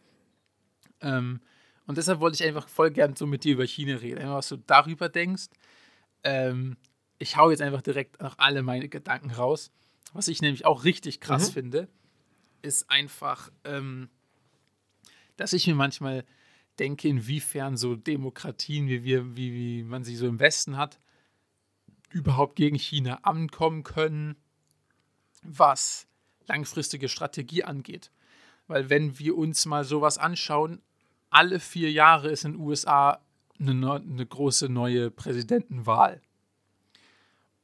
Ähm, 1.00 1.40
und 1.86 1.98
deshalb 1.98 2.20
wollte 2.20 2.36
ich 2.36 2.46
einfach 2.46 2.68
voll 2.68 2.90
gern 2.90 3.16
so 3.16 3.26
mit 3.26 3.44
dir 3.44 3.54
über 3.54 3.66
China 3.66 3.96
reden, 3.96 4.18
einfach 4.18 4.36
was 4.36 4.48
du 4.48 4.56
darüber 4.56 5.08
denkst. 5.08 5.46
Ähm, 6.22 6.76
ich 7.18 7.36
hau 7.36 7.50
jetzt 7.50 7.62
einfach 7.62 7.82
direkt 7.82 8.20
nach 8.20 8.36
alle 8.38 8.62
meine 8.62 8.88
Gedanken 8.88 9.30
raus. 9.30 9.70
Was 10.12 10.28
ich 10.28 10.40
nämlich 10.40 10.64
auch 10.64 10.84
richtig 10.84 11.20
krass 11.20 11.48
mhm. 11.48 11.52
finde, 11.52 11.88
ist 12.62 12.90
einfach, 12.90 13.50
ähm, 13.64 14.08
dass 15.36 15.52
ich 15.52 15.66
mir 15.66 15.74
manchmal 15.74 16.24
denke, 16.78 17.08
inwiefern 17.08 17.76
so 17.76 17.96
Demokratien, 17.96 18.88
wie, 18.88 19.04
wir, 19.04 19.36
wie, 19.36 19.52
wie 19.52 19.82
man 19.82 20.04
sie 20.04 20.16
so 20.16 20.26
im 20.26 20.40
Westen 20.40 20.76
hat, 20.76 20.98
überhaupt 22.08 22.56
gegen 22.56 22.76
China 22.76 23.20
ankommen 23.22 23.82
können, 23.82 24.36
was 25.42 26.06
langfristige 26.46 27.08
Strategie 27.08 27.64
angeht. 27.64 28.10
Weil 28.66 28.90
wenn 28.90 29.18
wir 29.18 29.36
uns 29.36 29.66
mal 29.66 29.84
sowas 29.84 30.18
anschauen, 30.18 30.82
alle 31.30 31.60
vier 31.60 31.90
Jahre 31.90 32.30
ist 32.30 32.44
in 32.44 32.52
den 32.52 32.60
USA 32.60 33.20
eine, 33.58 33.94
eine 33.94 34.26
große 34.26 34.68
neue 34.68 35.10
Präsidentenwahl. 35.10 36.20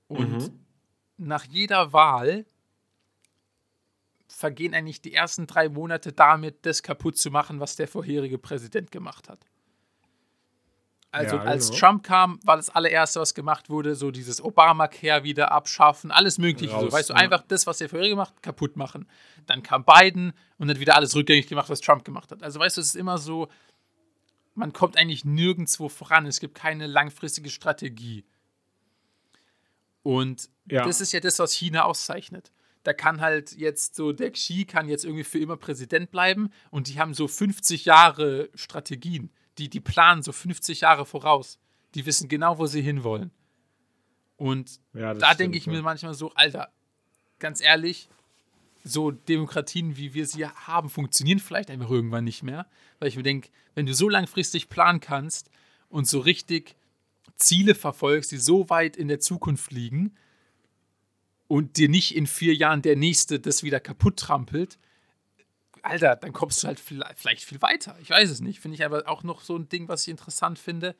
Und 0.09 0.33
mhm. 0.33 0.65
nach 1.17 1.45
jeder 1.45 1.93
Wahl 1.93 2.47
vergehen 4.27 4.75
eigentlich 4.75 5.01
die 5.01 5.15
ersten 5.15 5.47
drei 5.47 5.69
Monate 5.69 6.13
damit, 6.13 6.67
das 6.67 6.83
kaputt 6.83 7.17
zu 7.17 7.31
machen, 7.31 7.61
was 7.61 7.77
der 7.77 7.89
vorherige 7.89 8.39
Präsident 8.39 8.91
gemacht 8.91 9.29
hat. 9.29 9.47
Also 11.15 11.37
ja, 11.37 11.43
als 11.43 11.69
genau. 11.69 11.79
Trump 11.79 12.03
kam, 12.03 12.41
war 12.43 12.57
das 12.57 12.71
allererste, 12.71 13.21
was 13.21 13.35
gemacht 13.35 13.71
wurde, 13.71 13.95
so 13.95 14.11
dieses 14.11 14.43
Obamacare 14.43 15.23
wieder 15.23 15.53
abschaffen, 15.53 16.11
alles 16.11 16.39
mögliche. 16.39 16.75
Raus, 16.75 16.87
so, 16.87 16.93
weißt 16.93 17.11
ja. 17.11 17.15
du, 17.15 17.21
einfach 17.21 17.45
das, 17.47 17.69
was 17.69 17.79
der 17.79 17.89
vorherige 17.89 18.17
gemacht 18.17 18.35
hat, 18.35 18.43
kaputt 18.43 18.77
machen. 18.77 19.07
Dann 19.47 19.63
kam 19.63 19.85
Biden 19.85 20.33
und 20.59 20.69
hat 20.69 20.81
wieder 20.81 20.97
alles 20.97 21.15
rückgängig 21.15 21.47
gemacht, 21.47 21.71
was 21.71 21.81
Trump 21.81 22.05
gemacht 22.05 22.33
hat. 22.33 22.43
Also 22.43 22.59
weißt 22.59 22.77
du, 22.77 22.81
es 22.81 22.89
ist 22.89 22.97
immer 22.97 23.19
so, 23.19 23.47
man 24.57 24.73
kommt 24.73 24.99
eigentlich 24.99 25.25
nirgendwo 25.25 25.89
voran. 25.89 26.27
Es 26.27 26.41
gibt 26.41 26.57
keine 26.57 26.89
langfristige 26.89 27.49
Strategie. 27.49 28.25
Und 30.03 30.51
ja. 30.69 30.85
das 30.85 31.01
ist 31.01 31.13
ja 31.13 31.21
das, 31.21 31.39
was 31.39 31.53
China 31.53 31.85
auszeichnet. 31.85 32.51
Da 32.83 32.93
kann 32.93 33.21
halt 33.21 33.53
jetzt 33.53 33.95
so, 33.95 34.11
der 34.11 34.33
Xi 34.33 34.65
kann 34.65 34.89
jetzt 34.89 35.05
irgendwie 35.05 35.23
für 35.23 35.39
immer 35.39 35.57
Präsident 35.57 36.11
bleiben 36.11 36.51
und 36.73 36.89
die 36.89 36.99
haben 36.99 37.15
so 37.15 37.29
50 37.29 37.85
Jahre 37.85 38.51
Strategien. 38.57 39.31
Die, 39.59 39.69
die 39.69 39.81
planen 39.81 40.23
so 40.23 40.33
50 40.33 40.81
Jahre 40.81 41.07
voraus. 41.07 41.59
Die 41.95 42.07
wissen 42.07 42.29
genau, 42.29 42.59
wo 42.59 42.67
sie 42.67 42.83
hinwollen. 42.83 43.31
Und 44.37 44.81
ja, 44.93 45.15
da 45.15 45.35
denke 45.35 45.57
ich 45.57 45.67
mir 45.67 45.81
manchmal 45.83 46.15
so, 46.15 46.33
Alter, 46.35 46.73
ganz 47.39 47.61
ehrlich, 47.61 48.09
so 48.83 49.11
Demokratien, 49.11 49.97
wie 49.97 50.13
wir 50.13 50.27
sie 50.27 50.47
haben, 50.47 50.91
funktionieren 50.91 51.39
vielleicht 51.39 51.71
einfach 51.71 51.91
irgendwann 51.91 52.25
nicht 52.25 52.43
mehr. 52.43 52.67
Weil 52.99 53.09
ich 53.09 53.17
mir 53.17 53.23
denke, 53.23 53.49
wenn 53.75 53.87
du 53.87 53.95
so 53.95 54.09
langfristig 54.09 54.69
planen 54.69 55.01
kannst 55.01 55.51
und 55.89 56.07
so 56.07 56.19
richtig 56.19 56.77
Ziele 57.37 57.75
verfolgst, 57.75 58.33
die 58.33 58.37
so 58.37 58.69
weit 58.71 58.97
in 58.97 59.09
der 59.09 59.21
Zukunft 59.21 59.73
liegen 59.73 60.15
und 61.49 61.77
dir 61.77 61.89
nicht 61.89 62.15
in 62.15 62.27
vier 62.27 62.55
Jahren 62.55 62.83
der 62.83 62.97
nächste 62.97 63.41
das 63.41 63.63
wieder 63.63 63.81
kaputt 63.81 64.19
trampelt, 64.19 64.79
Alter, 65.85 66.17
dann 66.17 66.33
kommst 66.33 66.63
du 66.63 66.67
halt 66.67 66.81
vielleicht 66.81 67.45
viel 67.45 67.61
weiter. 67.63 67.97
Ich 68.01 68.11
weiß 68.11 68.31
es 68.31 68.41
nicht. 68.41 68.61
Finde 68.61 68.77
ich 68.77 68.85
aber 68.85 69.09
auch 69.09 69.23
noch 69.23 69.43
so 69.43 69.57
ein 69.57 69.69
Ding, 69.69 69.89
was 69.89 70.03
ich 70.03 70.09
interessant 70.09 70.59
finde. 70.59 70.95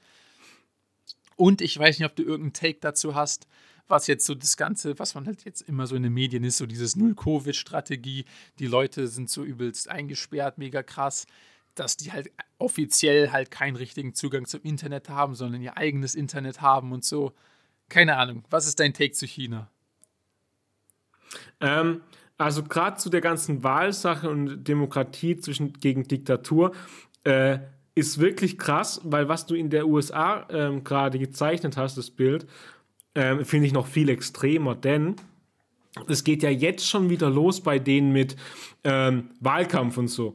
Und 1.37 1.61
ich 1.61 1.79
weiß 1.79 1.99
nicht, 1.99 2.09
ob 2.09 2.15
du 2.17 2.23
irgendeinen 2.23 2.53
Take 2.53 2.79
dazu 2.81 3.15
hast, 3.15 3.47
was 3.89 4.07
jetzt 4.07 4.25
so 4.25 4.35
das 4.35 4.57
Ganze, 4.57 4.99
was 4.99 5.15
man 5.15 5.27
halt 5.27 5.45
jetzt 5.45 5.63
immer 5.63 5.87
so 5.87 5.97
in 5.97 6.03
den 6.03 6.13
Medien 6.13 6.45
ist, 6.45 6.59
so 6.59 6.67
dieses 6.67 6.97
Null-Covid-Strategie. 6.97 8.25
Die 8.59 8.67
Leute 8.67 9.09
sind 9.09 9.29
so 9.31 9.43
übelst 9.43 9.89
eingesperrt, 9.89 10.59
mega 10.59 10.83
krass 10.83 11.27
dass 11.75 11.97
die 11.97 12.13
halt 12.13 12.31
offiziell 12.59 13.33
halt 13.33 13.51
keinen 13.51 13.77
richtigen 13.77 14.15
Zugang 14.15 14.47
zum 14.47 14.63
Internet 14.63 15.09
haben, 15.09 15.35
sondern 15.35 15.63
ihr 15.63 15.77
eigenes 15.77 16.15
Internet 16.15 16.61
haben 16.61 16.93
und 16.93 17.05
so. 17.05 17.33
Keine 17.89 18.17
Ahnung. 18.17 18.45
Was 18.51 18.67
ist 18.67 18.81
dein 18.81 18.95
Take 18.95 19.13
zu 19.13 19.27
China? 19.27 19.71
Ähm, 21.61 22.03
also 22.39 22.63
gerade 22.63 22.97
zu 22.97 23.11
der 23.11 23.21
ganzen 23.21 23.63
Wahlsache 23.63 24.29
und 24.29 24.65
Demokratie 24.65 25.37
zwischen, 25.37 25.73
gegen 25.75 26.09
Diktatur 26.09 26.73
äh, 27.25 27.59
ist 27.95 28.19
wirklich 28.19 28.59
krass, 28.59 29.01
weil 29.05 29.29
was 29.29 29.47
du 29.47 29.55
in 29.55 29.71
der 29.71 29.87
USA 29.87 30.47
ähm, 30.51 30.83
gerade 30.83 31.19
gezeichnet 31.19 31.77
hast, 31.77 31.97
das 31.97 32.11
Bild, 32.11 32.47
ähm, 33.15 33.45
finde 33.45 33.67
ich 33.67 33.73
noch 33.73 33.87
viel 33.87 34.09
extremer, 34.09 34.75
denn 34.75 35.15
es 36.09 36.25
geht 36.25 36.43
ja 36.43 36.51
jetzt 36.51 36.89
schon 36.89 37.09
wieder 37.09 37.31
los 37.31 37.61
bei 37.61 37.79
denen 37.79 38.13
mit 38.13 38.37
ähm, 38.83 39.31
Wahlkampf 39.41 39.97
und 39.97 40.09
so. 40.09 40.35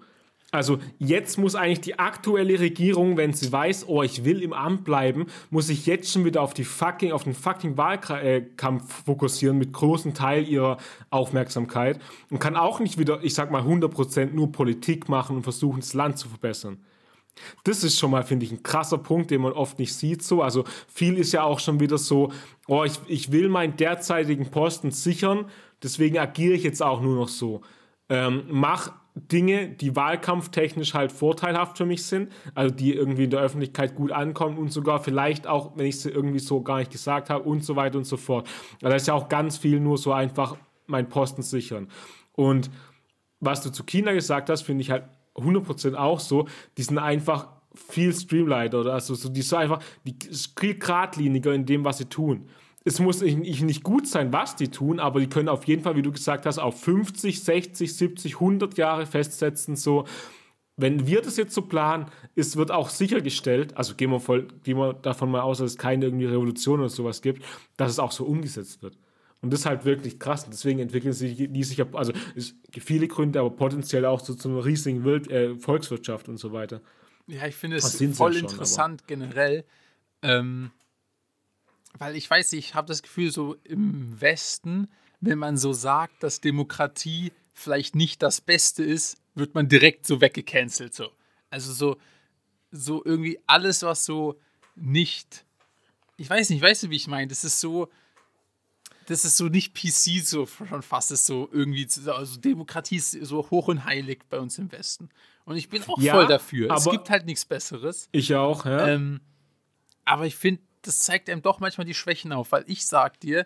Also 0.52 0.80
jetzt 0.97 1.38
muss 1.38 1.54
eigentlich 1.54 1.82
die 1.82 2.00
aktuelle 2.00 2.60
Regierung, 2.60 3.18
wenn 3.18 3.34
sie 3.34 3.52
weiß, 3.52 3.88
oh, 3.88 4.02
ich 4.02 4.26
will 4.26 4.41
im 4.41 4.54
Amt 4.54 4.84
bleiben, 4.84 5.28
muss 5.52 5.68
sich 5.68 5.86
jetzt 5.86 6.12
schon 6.12 6.26
wieder 6.26 6.41
auf 6.41 6.56
die 6.56 6.64
fucking, 6.64 7.12
auf 7.12 7.24
den 7.24 7.36
fucking 7.36 7.78
Wahlkampf 7.78 9.04
fokussieren 9.06 9.60
mit 9.60 9.74
großen 9.74 10.16
Teil 10.16 10.47
ihrer 10.47 10.78
Aufmerksamkeit 11.12 12.00
und 12.32 12.39
kann 12.39 12.56
auch 12.56 12.80
nicht 12.80 12.97
wieder, 12.97 13.24
ich 13.24 13.36
sag 13.36 13.52
mal, 13.52 13.62
100% 13.62 14.32
nur 14.34 14.52
Politik 14.52 15.08
machen 15.08 15.36
und 15.36 15.43
versuchen, 15.43 15.82
das 15.82 15.93
Land 15.93 16.18
zu 16.18 16.30
verbessern. 16.30 16.80
Das 17.64 17.84
ist 17.84 18.00
schon 18.00 18.12
mal, 18.12 18.24
finde 18.24 18.45
ich, 18.45 18.52
ein 18.52 18.64
krasser 18.64 18.97
Punkt, 18.97 19.32
den 19.32 19.41
man 19.41 19.54
oft 19.54 19.80
nicht 19.80 19.93
sieht. 19.93 20.24
So. 20.24 20.41
Also 20.41 20.66
viel 20.88 21.18
ist 21.18 21.32
ja 21.32 21.43
auch 21.43 21.60
schon 21.60 21.80
wieder 21.80 21.97
so, 21.97 22.32
oh, 22.68 22.84
ich, 22.84 23.00
ich 23.08 23.32
will 23.32 23.50
meinen 23.50 23.78
derzeitigen 23.78 24.50
Posten 24.50 24.91
sichern, 24.91 25.45
deswegen 25.84 26.18
agiere 26.18 26.56
ich 26.56 26.64
jetzt 26.64 26.82
auch 26.82 27.02
nur 27.02 27.16
noch 27.16 27.30
so. 27.30 27.62
Ähm, 28.10 28.43
mach 28.50 28.91
Dinge, 29.20 29.70
die 29.70 29.95
wahlkampftechnisch 29.95 30.93
halt 30.93 31.11
vorteilhaft 31.11 31.78
für 31.78 31.86
mich 31.86 32.03
sind, 32.03 32.32
also 32.55 32.74
die 32.74 32.93
irgendwie 32.93 33.26
in 33.26 33.30
der 33.30 33.41
Öffentlichkeit 33.41 33.95
gut 33.95 34.11
ankommen 34.11 34.57
und 34.57 34.72
sogar 34.72 34.99
vielleicht 34.99 35.47
auch, 35.47 35.72
wenn 35.76 35.86
ich 35.86 35.99
sie 35.99 36.09
irgendwie 36.09 36.39
so 36.39 36.61
gar 36.61 36.80
nicht 36.80 36.91
gesagt 36.91 37.30
habe 37.30 37.43
und 37.43 37.63
so 37.63 37.76
weiter 37.76 37.97
und 37.97 38.05
so 38.05 38.17
fort. 38.17 38.47
Also 38.76 38.89
da 38.89 38.95
ist 38.95 39.07
ja 39.07 39.13
auch 39.13 39.30
ganz 39.30 39.57
viel 39.57 39.80
nur 39.80 39.97
so 39.97 40.13
einfach 40.13 40.57
mein 40.88 41.09
Posten 41.09 41.41
sichern. 41.41 41.88
Und 42.34 42.70
was 43.39 43.61
du 43.61 43.72
zu 43.72 43.84
China 43.84 44.13
gesagt 44.13 44.49
hast, 44.49 44.61
finde 44.61 44.82
ich 44.82 44.91
halt 44.91 45.03
100% 45.36 45.95
auch 45.95 46.20
so, 46.20 46.47
die 46.78 46.84
sind 46.84 46.97
einfach 46.97 47.47
viel 47.74 48.13
streamlined 48.13 48.76
oder 48.76 48.93
also 48.93 49.13
so, 49.15 49.30
die 49.30 49.41
so 49.41 49.55
einfach, 49.55 49.82
die 50.05 50.15
viel 50.57 50.78
geradliniger 50.78 51.53
in 51.53 51.65
dem, 51.65 51.86
was 51.86 51.99
sie 51.99 52.05
tun 52.05 52.49
es 52.86 52.99
muss 52.99 53.21
nicht 53.21 53.84
gut 53.84 54.07
sein, 54.07 54.32
was 54.32 54.55
die 54.55 54.69
tun, 54.69 54.99
aber 54.99 55.19
die 55.19 55.27
können 55.27 55.49
auf 55.49 55.65
jeden 55.65 55.84
Fall, 55.84 55.95
wie 55.95 56.01
du 56.01 56.11
gesagt 56.11 56.45
hast, 56.45 56.59
auf 56.59 56.80
50, 56.82 57.43
60, 57.43 57.95
70, 57.95 58.36
100 58.36 58.77
Jahre 58.77 59.05
festsetzen. 59.05 59.75
So, 59.75 60.05
wenn 60.77 61.05
wir 61.05 61.21
das 61.21 61.36
jetzt 61.36 61.53
so 61.53 61.63
planen, 61.63 62.05
es 62.36 62.55
wird 62.55 62.71
auch 62.71 62.89
sichergestellt, 62.89 63.75
also 63.75 63.95
gehen 63.95 64.11
wir, 64.11 64.21
voll, 64.21 64.47
gehen 64.63 64.77
wir 64.77 64.93
davon 64.93 65.30
mal 65.30 65.41
aus, 65.41 65.57
dass 65.57 65.71
es 65.71 65.77
keine 65.77 66.05
irgendwie 66.05 66.25
Revolution 66.25 66.80
oder 66.80 66.89
sowas 66.89 67.21
gibt, 67.21 67.43
dass 67.75 67.91
es 67.91 67.99
auch 67.99 68.13
so 68.13 68.23
umgesetzt 68.25 68.82
wird. 68.82 68.97
Und 69.41 69.51
das 69.51 69.61
ist 69.61 69.65
halt 69.65 69.86
wirklich 69.86 70.19
krass. 70.19 70.45
Und 70.45 70.53
deswegen 70.53 70.80
entwickeln 70.80 71.13
sich 71.13 71.36
die 71.38 71.63
sich, 71.63 71.82
also 71.93 72.13
es 72.36 72.55
gibt 72.71 72.86
viele 72.86 73.07
Gründe, 73.07 73.39
aber 73.39 73.49
potenziell 73.49 74.05
auch 74.05 74.19
so 74.19 74.34
zu 74.34 74.49
einer 74.49 74.65
riesigen 74.65 75.03
Wild, 75.03 75.30
äh, 75.30 75.55
Volkswirtschaft 75.55 76.30
und 76.30 76.38
so 76.38 76.51
weiter. 76.53 76.82
Ja, 77.27 77.45
ich 77.45 77.55
finde 77.55 77.77
es 77.77 77.97
voll 78.17 78.34
schon, 78.34 78.49
interessant 78.49 79.01
aber. 79.01 79.07
generell. 79.07 79.65
Ähm, 80.21 80.71
weil 82.00 82.16
ich 82.16 82.30
weiß, 82.30 82.54
ich 82.54 82.74
habe 82.74 82.88
das 82.88 83.04
Gefühl, 83.04 83.32
so 83.32 83.56
im 83.64 84.20
Westen, 84.20 84.88
wenn 85.20 85.38
man 85.38 85.58
so 85.58 85.74
sagt, 85.74 86.24
dass 86.24 86.41
Demokratie 86.41 87.32
vielleicht 87.54 87.95
nicht 87.95 88.24
das 88.24 88.41
Beste 88.41 88.84
ist, 88.84 89.18
wird 89.36 89.54
man 89.54 89.68
direkt 89.68 90.08
so 90.08 90.22
weggecancelt. 90.22 90.95
So. 90.95 91.10
Also 91.50 91.74
so, 91.74 91.97
so 92.72 93.04
irgendwie 93.04 93.39
alles, 93.45 93.84
was 93.84 94.06
so 94.06 94.39
nicht. 94.76 95.45
Ich 96.18 96.30
weiß 96.30 96.50
nicht, 96.50 96.62
weißt 96.62 96.84
du, 96.84 96.89
wie 96.89 96.95
ich 96.95 97.08
meine? 97.08 97.28
Das 97.28 97.43
ist 97.43 97.60
so. 97.60 97.89
Das 99.08 99.26
ist 99.26 99.38
so 99.38 99.45
nicht 99.45 99.74
PC 99.74 100.24
so 100.24 100.45
schon 100.45 100.84
fast, 100.84 101.10
ist 101.10 101.26
so 101.26 101.50
irgendwie, 101.52 101.88
also 102.06 102.39
Demokratie 102.39 102.97
ist 102.97 103.12
so 103.14 103.50
hoch 103.50 103.68
und 103.68 103.84
heilig 103.84 104.20
bei 104.30 104.38
uns 104.38 104.60
im 104.60 104.72
Westen. 104.72 105.10
Und 105.45 105.58
ich 105.58 105.68
bin 105.68 105.82
auch 105.88 106.00
ja, 106.00 106.14
voll 106.14 106.28
dafür. 106.28 106.72
Es 106.72 106.88
gibt 106.88 107.10
halt 107.10 107.26
nichts 107.26 107.43
Besseres. 107.43 108.08
Ich 108.12 108.36
auch, 108.36 108.66
ja. 108.66 108.88
Ähm, 108.88 109.22
aber 110.06 110.28
ich 110.28 110.36
finde, 110.36 110.62
das 110.82 110.99
zeigt 110.99 111.30
einem 111.30 111.41
doch 111.41 111.59
manchmal 111.59 111.86
die 111.86 111.93
Schwächen 111.93 112.32
auf, 112.32 112.51
weil 112.51 112.63
ich 112.67 112.86
sag 112.86 113.19
dir, 113.19 113.45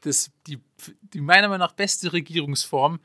das, 0.00 0.30
die, 0.46 0.58
die 1.12 1.20
meiner 1.20 1.48
Meinung 1.48 1.66
nach 1.66 1.72
beste 1.72 2.12
Regierungsform 2.12 3.00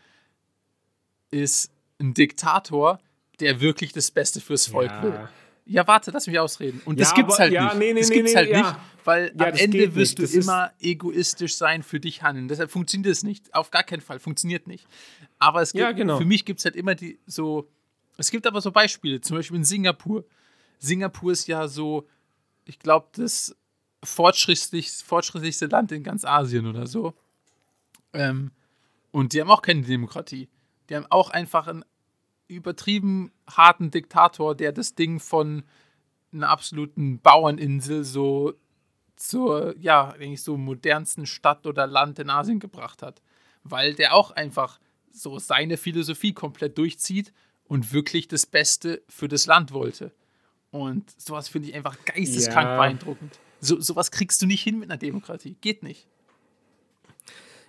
ist 1.30 1.72
ein 2.00 2.14
Diktator, 2.14 3.00
der 3.40 3.62
wirklich 3.62 3.94
das 3.94 4.12
Beste 4.12 4.42
fürs 4.42 4.68
Volk 4.68 4.90
ja. 4.90 5.04
will. 5.04 5.30
Ja, 5.66 5.86
warte, 5.86 6.12
lass 6.12 6.28
mich 6.28 6.40
ausreden. 6.40 6.82
Und 6.86 7.00
das 7.00 7.10
ja, 7.10 7.16
gibt's 7.16 7.40
halt 7.40 7.52
ja, 7.52 7.66
nicht. 7.66 7.78
Nee, 7.78 7.94
nee, 7.94 8.00
das 8.00 8.10
gibt's 8.10 8.32
nee, 8.32 8.38
halt 8.38 8.52
nicht, 8.52 8.76
weil 9.04 9.34
am 9.38 9.54
Ende 9.54 9.96
wirst 9.96 10.18
du 10.18 10.24
immer 10.24 10.72
egoistisch 10.80 11.56
sein, 11.56 11.84
für 11.84 12.00
dich 12.00 12.24
handeln. 12.24 12.48
Deshalb 12.48 12.72
funktioniert 12.72 13.12
es 13.12 13.24
nicht. 13.24 13.54
Auf 13.54 13.70
gar 13.70 13.84
keinen 13.84 14.02
Fall. 14.02 14.20
Funktioniert 14.20 14.68
nicht. 14.68 14.88
Aber 15.40 15.62
es 15.62 15.74
gibt, 15.74 15.98
genau. 15.98 16.18
für 16.18 16.26
mich 16.26 16.46
gibt 16.46 16.60
es 16.60 16.66
halt 16.66 16.76
immer 16.76 16.96
die 16.96 17.20
so. 17.26 17.70
Es 18.18 18.32
gibt 18.32 18.48
aber 18.48 18.62
so 18.62 18.72
Beispiele, 18.72 19.22
zum 19.22 19.38
Beispiel 19.38 19.58
in 19.58 19.64
Singapur. 19.64 20.26
Singapur 20.80 21.34
ist 21.34 21.48
ja 21.48 21.68
so, 21.68 22.08
ich 22.68 22.80
glaube, 22.80 23.08
das 23.14 23.56
fortschrittlich, 24.04 24.92
fortschrittlichste 24.92 25.68
Land 25.68 25.92
in 25.92 26.04
ganz 26.04 26.26
Asien 26.26 26.68
oder 26.68 26.88
so. 26.88 27.14
Ähm, 28.14 28.52
und 29.12 29.34
die 29.34 29.42
haben 29.42 29.50
auch 29.50 29.62
keine 29.62 29.82
Demokratie. 29.82 30.50
Die 30.90 30.96
haben 30.96 31.08
auch 31.10 31.30
einfach 31.30 31.68
einen 31.68 31.86
übertrieben 32.48 33.32
harten 33.50 33.92
Diktator, 33.92 34.56
der 34.56 34.72
das 34.72 34.96
Ding 34.96 35.20
von 35.20 35.64
einer 36.32 36.50
absoluten 36.50 37.20
Bauerninsel 37.20 38.04
so 38.04 38.54
zur, 39.16 39.76
ja, 39.80 40.10
eigentlich 40.12 40.44
so 40.44 40.58
modernsten 40.58 41.26
Stadt 41.26 41.66
oder 41.66 41.88
Land 41.88 42.20
in 42.20 42.30
Asien 42.30 42.60
gebracht 42.60 43.02
hat. 43.02 43.22
Weil 43.64 43.96
der 43.96 44.14
auch 44.14 44.32
einfach 44.32 44.80
so 45.12 45.40
seine 45.40 45.78
Philosophie 45.78 46.34
komplett 46.34 46.78
durchzieht 46.78 47.34
und 47.64 47.92
wirklich 47.92 48.28
das 48.28 48.46
Beste 48.46 49.02
für 49.10 49.28
das 49.28 49.46
Land 49.46 49.74
wollte. 49.74 50.14
Und 50.72 51.10
sowas 51.20 51.48
finde 51.48 51.70
ich 51.70 51.76
einfach 51.76 51.98
geisteskrank 52.06 52.68
ja. 52.68 52.78
beeindruckend. 52.78 53.40
So, 53.60 53.80
sowas 53.80 54.12
kriegst 54.12 54.42
du 54.42 54.46
nicht 54.46 54.62
hin 54.62 54.80
mit 54.80 54.90
einer 54.90 54.98
Demokratie. 54.98 55.56
Geht 55.62 55.84
nicht. 55.84 56.08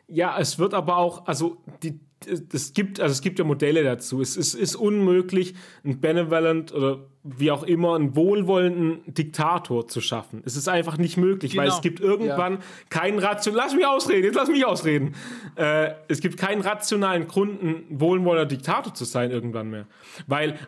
Ja, 0.09 0.38
es 0.38 0.59
wird 0.59 0.72
aber 0.72 0.96
auch, 0.96 1.26
also 1.26 1.59
die, 1.82 2.01
es 2.26 2.72
gibt, 2.72 2.99
also 2.99 3.12
es 3.12 3.20
gibt 3.20 3.38
ja 3.38 3.44
Modelle 3.44 3.84
dazu. 3.84 4.22
Es 4.22 4.36
ist, 4.36 4.55
ist 4.55 4.74
unmöglich, 4.74 5.55
einen 5.84 6.01
benevolent 6.01 6.72
oder 6.72 7.07
wie 7.22 7.51
auch 7.51 7.62
immer 7.62 7.94
einen 7.94 8.16
wohlwollenden 8.16 9.03
Diktator 9.07 9.86
zu 9.86 10.01
schaffen. 10.01 10.42
Es 10.46 10.57
ist 10.57 10.66
einfach 10.66 10.96
nicht 10.96 11.18
möglich, 11.18 11.53
genau. 11.53 11.64
weil 11.64 11.68
es 11.68 11.82
gibt 11.82 12.01
irgendwann 12.01 12.55
ja. 12.55 12.61
keinen 12.88 13.18
rationalen, 13.18 13.64
lass 13.66 13.74
mich 13.74 13.86
ausreden, 13.86 14.24
jetzt 14.24 14.34
lass 14.34 14.49
mich 14.49 14.64
ausreden. 14.64 15.14
Äh, 15.57 15.90
es 16.09 16.20
gibt 16.20 16.38
keinen 16.38 16.62
rationalen 16.62 17.28
Grund, 17.28 17.62
ein 17.62 17.84
wohlwollender 17.90 18.46
Diktator 18.46 18.94
zu 18.94 19.05
sein 19.05 19.30
irgendwann 19.30 19.68
mehr. 19.68 19.86
Weil 20.26 20.59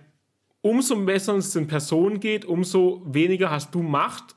umso 0.62 0.96
besser 1.04 1.36
es 1.36 1.52
den 1.52 1.66
Personen 1.66 2.20
geht, 2.20 2.44
umso 2.44 3.02
weniger 3.04 3.50
hast 3.50 3.74
du 3.74 3.82
Macht 3.82 4.36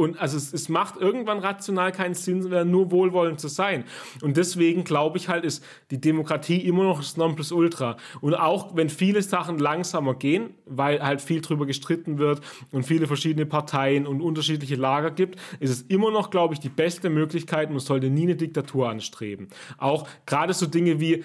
und 0.00 0.20
also 0.20 0.36
es, 0.36 0.52
es, 0.52 0.68
macht 0.68 0.96
irgendwann 0.96 1.40
rational 1.40 1.90
keinen 1.90 2.14
Sinn, 2.14 2.48
nur 2.70 2.92
wohlwollend 2.92 3.40
zu 3.40 3.48
sein. 3.48 3.82
Und 4.22 4.36
deswegen 4.36 4.84
glaube 4.84 5.18
ich 5.18 5.28
halt, 5.28 5.44
ist 5.44 5.64
die 5.90 6.00
Demokratie 6.00 6.58
immer 6.58 6.84
noch 6.84 7.00
das 7.00 7.16
Nonplusultra. 7.16 7.96
Und 8.20 8.34
auch 8.34 8.76
wenn 8.76 8.90
viele 8.90 9.22
Sachen 9.22 9.58
langsamer 9.58 10.14
gehen, 10.14 10.50
weil 10.66 11.02
halt 11.02 11.20
viel 11.20 11.40
drüber 11.40 11.66
gestritten 11.66 12.18
wird 12.18 12.42
und 12.70 12.84
viele 12.84 13.08
verschiedene 13.08 13.44
Parteien 13.44 14.06
und 14.06 14.20
unterschiedliche 14.20 14.76
Lager 14.76 15.10
gibt, 15.10 15.36
ist 15.58 15.70
es 15.70 15.82
immer 15.82 16.12
noch, 16.12 16.30
glaube 16.30 16.54
ich, 16.54 16.60
die 16.60 16.68
beste 16.68 17.10
Möglichkeit. 17.10 17.70
Man 17.70 17.80
sollte 17.80 18.08
nie 18.08 18.22
eine 18.22 18.36
Diktatur 18.36 18.88
anstreben. 18.88 19.48
Auch 19.78 20.06
gerade 20.26 20.54
so 20.54 20.66
Dinge 20.66 21.00
wie 21.00 21.24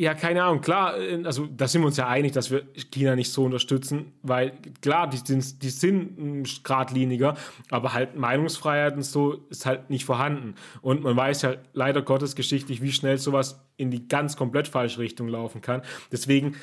ja, 0.00 0.14
keine 0.14 0.44
Ahnung, 0.44 0.60
klar, 0.60 0.96
äh, 0.96 1.22
also 1.24 1.46
da 1.46 1.66
sind 1.66 1.82
wir 1.82 1.86
uns 1.86 1.96
ja 1.96 2.06
einig, 2.06 2.32
dass 2.32 2.52
wir 2.52 2.62
China 2.92 3.16
nicht 3.16 3.32
so 3.32 3.44
unterstützen, 3.44 4.12
weil 4.22 4.52
klar, 4.80 5.08
die 5.08 5.16
sind, 5.16 5.60
die 5.62 5.70
sind 5.70 6.62
geradliniger, 6.62 7.36
aber 7.70 7.94
halt 7.94 8.14
Meinungsfreiheit 8.14 8.94
und 8.94 9.02
so 9.02 9.44
ist 9.50 9.66
halt 9.66 9.90
nicht 9.90 10.04
vorhanden. 10.04 10.54
Und 10.82 11.02
man 11.02 11.16
weiß 11.16 11.42
ja 11.42 11.54
leider 11.72 12.02
Gottes 12.02 12.36
geschichtlich, 12.36 12.80
wie 12.80 12.92
schnell 12.92 13.18
sowas 13.18 13.60
in 13.76 13.90
die 13.90 14.06
ganz 14.06 14.36
komplett 14.36 14.68
falsche 14.68 15.00
Richtung 15.00 15.26
laufen 15.26 15.62
kann. 15.62 15.82
Deswegen, 16.12 16.54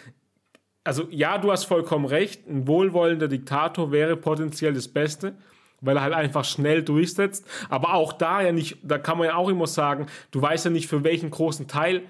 also 0.86 1.06
ja, 1.10 1.38
du 1.38 1.52
hast 1.52 1.66
vollkommen 1.66 2.06
recht, 2.06 2.48
ein 2.48 2.68
wohlwollender 2.68 3.28
Diktator 3.28 3.92
wäre 3.92 4.16
potenziell 4.16 4.74
das 4.74 4.88
Beste 4.88 5.36
weil 5.82 5.98
er 5.98 6.04
halt 6.04 6.14
einfach 6.14 6.46
schnell 6.46 6.82
durchsetzt. 6.82 7.46
Aber 7.70 7.94
auch 7.94 8.14
da 8.14 8.42
ja 8.42 8.52
nicht, 8.52 8.78
da 8.82 8.98
kann 8.98 9.20
man 9.20 9.28
ja 9.28 9.36
auch 9.36 9.50
immer 9.50 9.68
sagen, 9.68 10.08
du 10.32 10.42
weißt 10.42 10.66
ja 10.66 10.72
nicht, 10.72 10.88
für 10.88 11.04
welchen 11.04 11.30
großen 11.30 11.68
Teil 11.68 12.04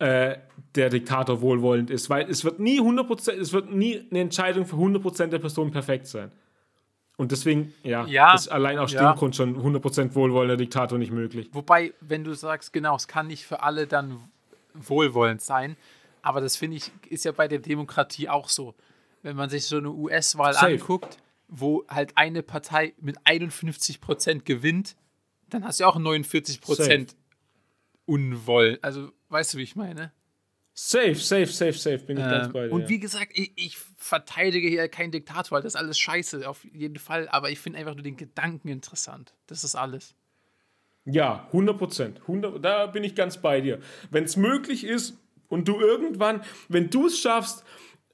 äh, 0.00 0.38
der 0.74 0.90
Diktator 0.90 1.40
wohlwollend 1.40 1.90
ist, 1.90 2.10
weil 2.10 2.28
es 2.30 2.44
wird 2.44 2.60
nie 2.60 2.80
100%, 2.80 3.32
es 3.32 3.52
wird 3.52 3.72
nie 3.72 4.06
eine 4.10 4.20
Entscheidung 4.20 4.66
für 4.66 4.76
100% 4.76 5.26
der 5.26 5.38
Person 5.38 5.70
perfekt 5.70 6.06
sein. 6.06 6.30
Und 7.16 7.32
deswegen, 7.32 7.74
ja, 7.82 8.06
ja 8.06 8.34
ist 8.34 8.48
allein 8.48 8.78
aus 8.78 8.92
ja. 8.92 9.12
dem 9.12 9.18
Grund 9.18 9.36
schon 9.36 9.56
100% 9.56 10.14
wohlwollender 10.14 10.56
Diktator 10.56 10.96
nicht 10.96 11.12
möglich. 11.12 11.50
Wobei, 11.52 11.92
wenn 12.00 12.24
du 12.24 12.34
sagst, 12.34 12.72
genau, 12.72 12.96
es 12.96 13.08
kann 13.08 13.26
nicht 13.26 13.44
für 13.44 13.62
alle 13.62 13.86
dann 13.86 14.20
wohlwollend 14.74 15.42
sein, 15.42 15.76
aber 16.22 16.40
das 16.40 16.56
finde 16.56 16.78
ich, 16.78 16.90
ist 17.08 17.24
ja 17.24 17.32
bei 17.32 17.48
der 17.48 17.58
Demokratie 17.58 18.28
auch 18.28 18.48
so. 18.48 18.74
Wenn 19.22 19.36
man 19.36 19.50
sich 19.50 19.66
so 19.66 19.76
eine 19.76 19.90
US-Wahl 19.90 20.56
anguckt, 20.56 21.18
wo 21.48 21.84
halt 21.88 22.12
eine 22.16 22.42
Partei 22.42 22.94
mit 23.00 23.18
51% 23.20 24.44
gewinnt, 24.44 24.96
dann 25.50 25.64
hast 25.64 25.80
du 25.80 25.84
auch 25.84 25.96
49% 25.96 26.74
Safe. 26.74 27.06
Unwoll. 28.06 28.78
Also 28.80 29.10
Weißt 29.30 29.54
du, 29.54 29.58
wie 29.58 29.62
ich 29.62 29.76
meine? 29.76 30.12
Safe, 30.82 31.14
safe, 31.14 31.46
safe, 31.46 31.74
safe, 31.74 31.98
bin 31.98 32.16
ich 32.16 32.24
ähm, 32.24 32.30
ganz 32.30 32.52
bei 32.54 32.66
dir. 32.66 32.72
Und 32.72 32.88
wie 32.88 32.98
gesagt, 32.98 33.32
ich, 33.34 33.52
ich, 33.54 33.76
verteidige 33.98 34.66
hier 34.66 34.88
keinen 34.88 35.12
Diktator, 35.12 35.56
weil 35.56 35.62
das 35.62 35.74
ist 35.74 35.80
alles 35.80 35.98
scheiße, 35.98 36.48
auf 36.48 36.64
jeden 36.64 36.98
Fall. 36.98 37.28
Aber 37.28 37.50
ich 37.50 37.60
finde 37.60 37.78
einfach 37.78 37.94
nur 37.94 38.02
den 38.02 38.16
Gedanken 38.16 38.68
interessant. 38.68 39.34
Das 39.46 39.62
ist 39.62 39.74
alles. 39.74 40.14
Ja, 41.04 41.44
100 41.48 41.76
Prozent. 41.76 42.20
Da 42.62 42.86
bin 42.86 43.04
ich 43.04 43.14
ganz 43.14 43.36
bei 43.36 43.60
dir. 43.60 43.78
Wenn 44.10 44.24
es 44.24 44.38
möglich 44.38 44.84
ist 44.84 45.18
und 45.48 45.68
du 45.68 45.78
irgendwann, 45.78 46.42
wenn 46.70 46.88
du 46.88 47.08
es 47.08 47.20
schaffst, 47.20 47.62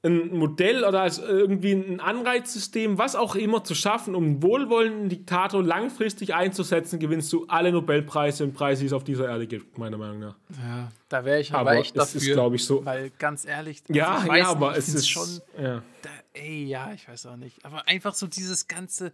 ein 0.06 0.36
Modell 0.36 0.84
oder 0.84 1.02
als 1.02 1.18
irgendwie 1.18 1.72
ein 1.72 2.00
Anreizsystem, 2.00 2.98
was 2.98 3.14
auch 3.16 3.34
immer 3.34 3.64
zu 3.64 3.74
schaffen, 3.74 4.14
um 4.14 4.24
einen 4.24 4.42
wohlwollenden 4.42 5.08
Diktator 5.08 5.62
langfristig 5.62 6.34
einzusetzen, 6.34 6.98
gewinnst 6.98 7.32
du 7.32 7.46
alle 7.48 7.72
Nobelpreise 7.72 8.44
und 8.44 8.54
Preise, 8.54 8.80
die 8.80 8.86
es 8.86 8.92
auf 8.92 9.04
dieser 9.04 9.28
Erde 9.28 9.46
gibt, 9.46 9.78
meiner 9.78 9.98
Meinung 9.98 10.20
nach. 10.20 10.36
Ja, 10.62 10.92
da 11.08 11.24
wäre 11.24 11.40
ich 11.40 11.52
aber, 11.52 11.70
aber 11.70 11.80
echt 11.80 11.96
dafür. 11.96 12.20
ist, 12.20 12.32
glaube 12.32 12.56
ich, 12.56 12.64
so. 12.64 12.84
Weil 12.84 13.10
ganz 13.18 13.44
ehrlich, 13.44 13.82
ja, 13.88 14.24
ja, 14.24 14.32
nicht, 14.32 14.46
aber 14.46 14.76
es 14.76 14.88
ist 14.88 15.08
schon. 15.08 15.28
Ja. 15.60 15.82
Da, 16.02 16.10
ey, 16.34 16.64
ja, 16.64 16.92
ich 16.92 17.08
weiß 17.08 17.26
auch 17.26 17.36
nicht. 17.36 17.64
Aber 17.64 17.86
einfach 17.88 18.14
so 18.14 18.26
dieses 18.26 18.68
ganze. 18.68 19.12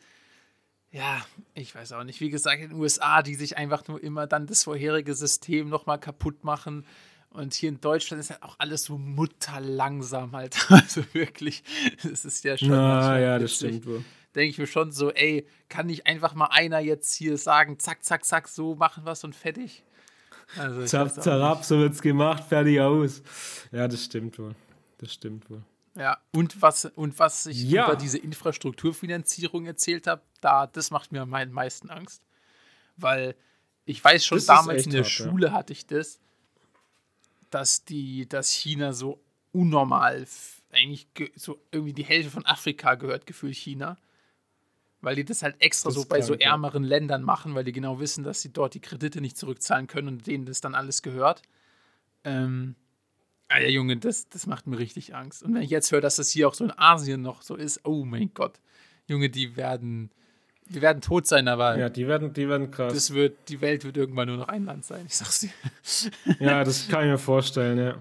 Ja, 0.91 1.25
ich 1.55 1.75
weiß 1.75 1.93
auch 1.93 2.05
nicht. 2.05 2.21
Wie 2.21 2.29
gesagt, 2.29 2.61
in 2.61 2.69
den 2.69 2.79
USA, 2.79 3.23
die 3.23 3.35
sich 3.35 3.57
einfach 3.57 3.89
nur 3.89 4.03
immer 4.03 4.27
dann 4.27 4.47
das 4.47 4.65
vorherige 4.65 5.15
System 5.15 5.71
nochmal 5.71 5.99
kaputt 5.99 6.45
machen 6.45 6.85
und 7.33 7.55
hier 7.55 7.71
in 7.71 7.81
Deutschland 7.81 8.21
ist 8.21 8.31
halt 8.31 8.43
auch 8.43 8.57
alles 8.59 8.85
so 8.85 8.99
mutterlangsam 8.99 10.33
halt. 10.33 10.57
Also 10.71 11.03
wirklich, 11.13 11.63
es 12.03 12.25
ist 12.25 12.45
ja 12.45 12.57
schon. 12.57 12.69
Na, 12.69 13.19
ja, 13.19 13.39
das 13.39 13.57
stimmt 13.57 13.87
wohl. 13.87 14.05
Denke 14.35 14.51
ich 14.51 14.59
mir 14.59 14.67
schon 14.67 14.93
so, 14.93 15.11
ey, 15.11 15.47
kann 15.69 15.87
nicht 15.87 16.07
einfach 16.07 16.35
mal 16.35 16.47
einer 16.47 16.79
jetzt 16.79 17.15
hier 17.15 17.37
sagen, 17.37 17.79
zack, 17.79 18.03
zack, 18.05 18.25
zack, 18.25 18.49
so 18.49 18.75
machen 18.75 19.05
wir 19.05 19.13
es 19.13 19.25
und 19.25 19.35
fertig? 19.35 19.85
Also, 20.59 20.85
Zap, 20.85 21.11
zarab, 21.23 21.65
so 21.65 21.79
wird's 21.79 22.03
gemacht, 22.03 22.45
fertig 22.45 22.81
aus. 22.81 23.23
Ja, 23.71 23.89
das 23.89 24.05
stimmt 24.05 24.39
wohl. 24.39 24.55
Das 24.99 25.13
stimmt 25.13 25.49
wohl. 25.51 25.63
Ja, 25.95 26.19
und 26.33 26.61
was, 26.63 26.87
und 26.87 27.19
was 27.19 27.47
ich 27.47 27.65
ja. 27.65 27.87
über 27.87 27.97
diese 27.97 28.19
Infrastrukturfinanzierung 28.19 29.67
erzählt 29.67 30.07
habe, 30.07 30.23
da, 30.41 30.67
das 30.67 30.91
macht 30.91 31.13
mir 31.13 31.23
am 31.23 31.31
meisten 31.31 31.91
Angst. 31.91 32.23
Weil 32.97 33.35
ich 33.85 34.03
weiß 34.03 34.25
schon, 34.25 34.39
das 34.39 34.47
damals 34.47 34.87
in 34.87 34.93
der 34.93 35.03
hart, 35.03 35.11
Schule 35.11 35.49
ja. 35.49 35.53
hatte 35.53 35.73
ich 35.73 35.87
das 35.87 36.21
dass 37.55 37.85
die, 37.85 38.29
dass 38.29 38.51
China 38.51 38.93
so 38.93 39.23
unnormal, 39.53 40.27
eigentlich 40.73 41.07
so 41.37 41.63
irgendwie 41.71 41.93
die 41.93 42.05
Hälfte 42.05 42.31
von 42.31 42.47
Afrika 42.47 42.95
gehört 42.95 43.27
gefühlt 43.27 43.57
China. 43.57 43.99
Weil 45.01 45.17
die 45.17 45.25
das 45.25 45.43
halt 45.43 45.57
extra 45.61 45.89
das 45.89 45.97
so 45.97 46.05
bei 46.05 46.23
so 46.23 46.35
ärmeren. 46.35 46.85
Ländern 46.85 47.23
machen, 47.23 47.55
weil 47.55 47.65
die 47.65 47.73
genau 47.73 47.99
wissen, 47.99 48.23
dass 48.23 48.41
sie 48.41 48.53
dort 48.53 48.75
die 48.75 48.81
Kredite 48.81 49.21
nicht 49.21 49.37
zurückzahlen 49.37 49.89
können 49.89 50.09
und 50.09 50.27
denen 50.27 50.47
das 50.47 50.61
dann 50.61 50.77
alles 50.77 51.03
gehört. 51.03 51.43
Ähm, 52.23 52.77
ah 53.49 53.59
ja, 53.59 53.69
Junge, 53.69 53.97
das, 53.97 54.29
das 54.29 54.47
macht 54.47 54.69
mir 54.69 54.79
richtig 54.79 55.15
Angst. 55.15 55.43
Und 55.43 55.55
wenn 55.55 55.63
ich 55.63 55.71
jetzt 55.71 55.91
höre, 55.91 56.01
dass 56.01 56.17
das 56.17 56.31
hier 56.31 56.47
auch 56.47 56.55
so 56.55 56.65
in 56.65 56.79
Asien 56.79 57.21
noch 57.21 57.43
so 57.43 57.57
ist, 57.57 57.85
oh 57.85 58.05
mein 58.05 58.33
Gott. 58.33 58.61
Junge, 59.09 59.29
die 59.29 59.57
werden, 59.57 60.11
die 60.69 60.81
werden 60.81 61.01
tot 61.03 61.27
sein, 61.27 61.49
aber. 61.49 61.79
Ja, 61.79 61.89
die 61.89 62.07
werden, 62.07 62.33
die 62.33 62.49
werden 62.49 62.71
krass. 62.71 62.93
Das 62.95 63.15
wird, 63.15 63.49
die 63.49 63.61
Welt 63.61 63.85
wird 63.85 63.97
irgendwann 63.97 64.29
nur 64.29 64.39
noch 64.39 64.49
ein 64.49 64.65
Land 64.65 64.85
sein, 64.85 65.05
ich 65.07 65.17
sag's 65.17 65.41
dir. 65.41 65.51
ja, 66.41 66.65
das 66.65 66.89
kann 66.89 67.05
ich 67.05 67.11
mir 67.11 67.19
vorstellen, 67.19 67.79
ja. 67.79 67.95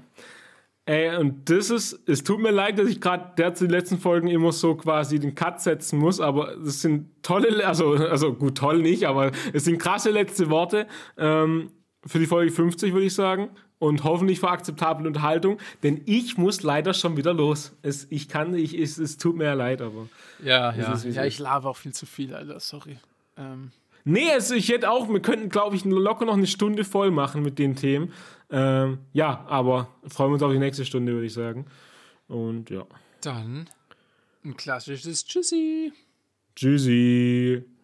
Ey, 0.85 1.15
und 1.15 1.49
das 1.49 1.69
ist, 1.69 1.99
es 2.07 2.23
tut 2.23 2.39
mir 2.39 2.49
leid, 2.49 2.79
dass 2.79 2.87
ich 2.87 2.99
gerade 2.99 3.31
derzeit 3.37 3.69
die 3.69 3.71
letzten 3.71 3.99
Folgen 3.99 4.27
immer 4.27 4.51
so 4.51 4.75
quasi 4.75 5.19
den 5.19 5.35
Cut 5.35 5.61
setzen 5.61 5.99
muss, 5.99 6.19
aber 6.19 6.55
das 6.55 6.81
sind 6.81 7.07
tolle, 7.21 7.65
also, 7.65 7.93
also 7.93 8.33
gut, 8.33 8.57
toll 8.57 8.79
nicht, 8.81 9.05
aber 9.05 9.31
es 9.53 9.65
sind 9.65 9.77
krasse 9.77 10.09
letzte 10.09 10.49
Worte 10.49 10.87
ähm, 11.17 11.71
für 12.05 12.17
die 12.17 12.25
Folge 12.25 12.51
50, 12.51 12.93
würde 12.93 13.05
ich 13.05 13.13
sagen 13.13 13.51
und 13.81 14.03
hoffentlich 14.03 14.39
für 14.39 14.49
akzeptable 14.49 15.07
Unterhaltung, 15.07 15.57
denn 15.81 16.01
ich 16.05 16.37
muss 16.37 16.61
leider 16.61 16.93
schon 16.93 17.17
wieder 17.17 17.33
los. 17.33 17.75
Es, 17.81 18.05
ich 18.11 18.29
kann, 18.29 18.53
ich, 18.53 18.77
es, 18.77 18.99
es 18.99 19.17
tut 19.17 19.35
mir 19.35 19.55
leid, 19.55 19.81
aber. 19.81 20.07
Ja, 20.43 20.71
ja. 20.71 20.93
Ist, 20.93 21.03
ja, 21.05 21.25
ich 21.25 21.39
labe 21.39 21.67
auch 21.67 21.77
viel 21.77 21.91
zu 21.91 22.05
viel, 22.05 22.35
Alter, 22.35 22.59
sorry. 22.59 22.99
Ähm. 23.37 23.71
Nee, 24.03 24.31
also 24.31 24.53
ich 24.53 24.69
hätte 24.69 24.91
auch, 24.91 25.09
wir 25.09 25.19
könnten, 25.19 25.49
glaube 25.49 25.75
ich, 25.75 25.83
locker 25.83 26.25
noch 26.25 26.35
eine 26.35 26.45
Stunde 26.45 26.83
voll 26.83 27.09
machen 27.09 27.41
mit 27.41 27.57
den 27.57 27.75
Themen. 27.75 28.13
Ähm, 28.51 28.99
ja, 29.13 29.45
aber 29.47 29.87
freuen 30.07 30.29
wir 30.29 30.33
uns 30.35 30.43
auf 30.43 30.51
die 30.51 30.59
nächste 30.59 30.85
Stunde, 30.85 31.13
würde 31.13 31.25
ich 31.25 31.33
sagen. 31.33 31.65
Und 32.27 32.69
ja. 32.69 32.85
Dann 33.21 33.67
ein 34.45 34.55
klassisches 34.57 35.25
Tschüssi. 35.25 35.91
Tschüssi. 36.55 37.63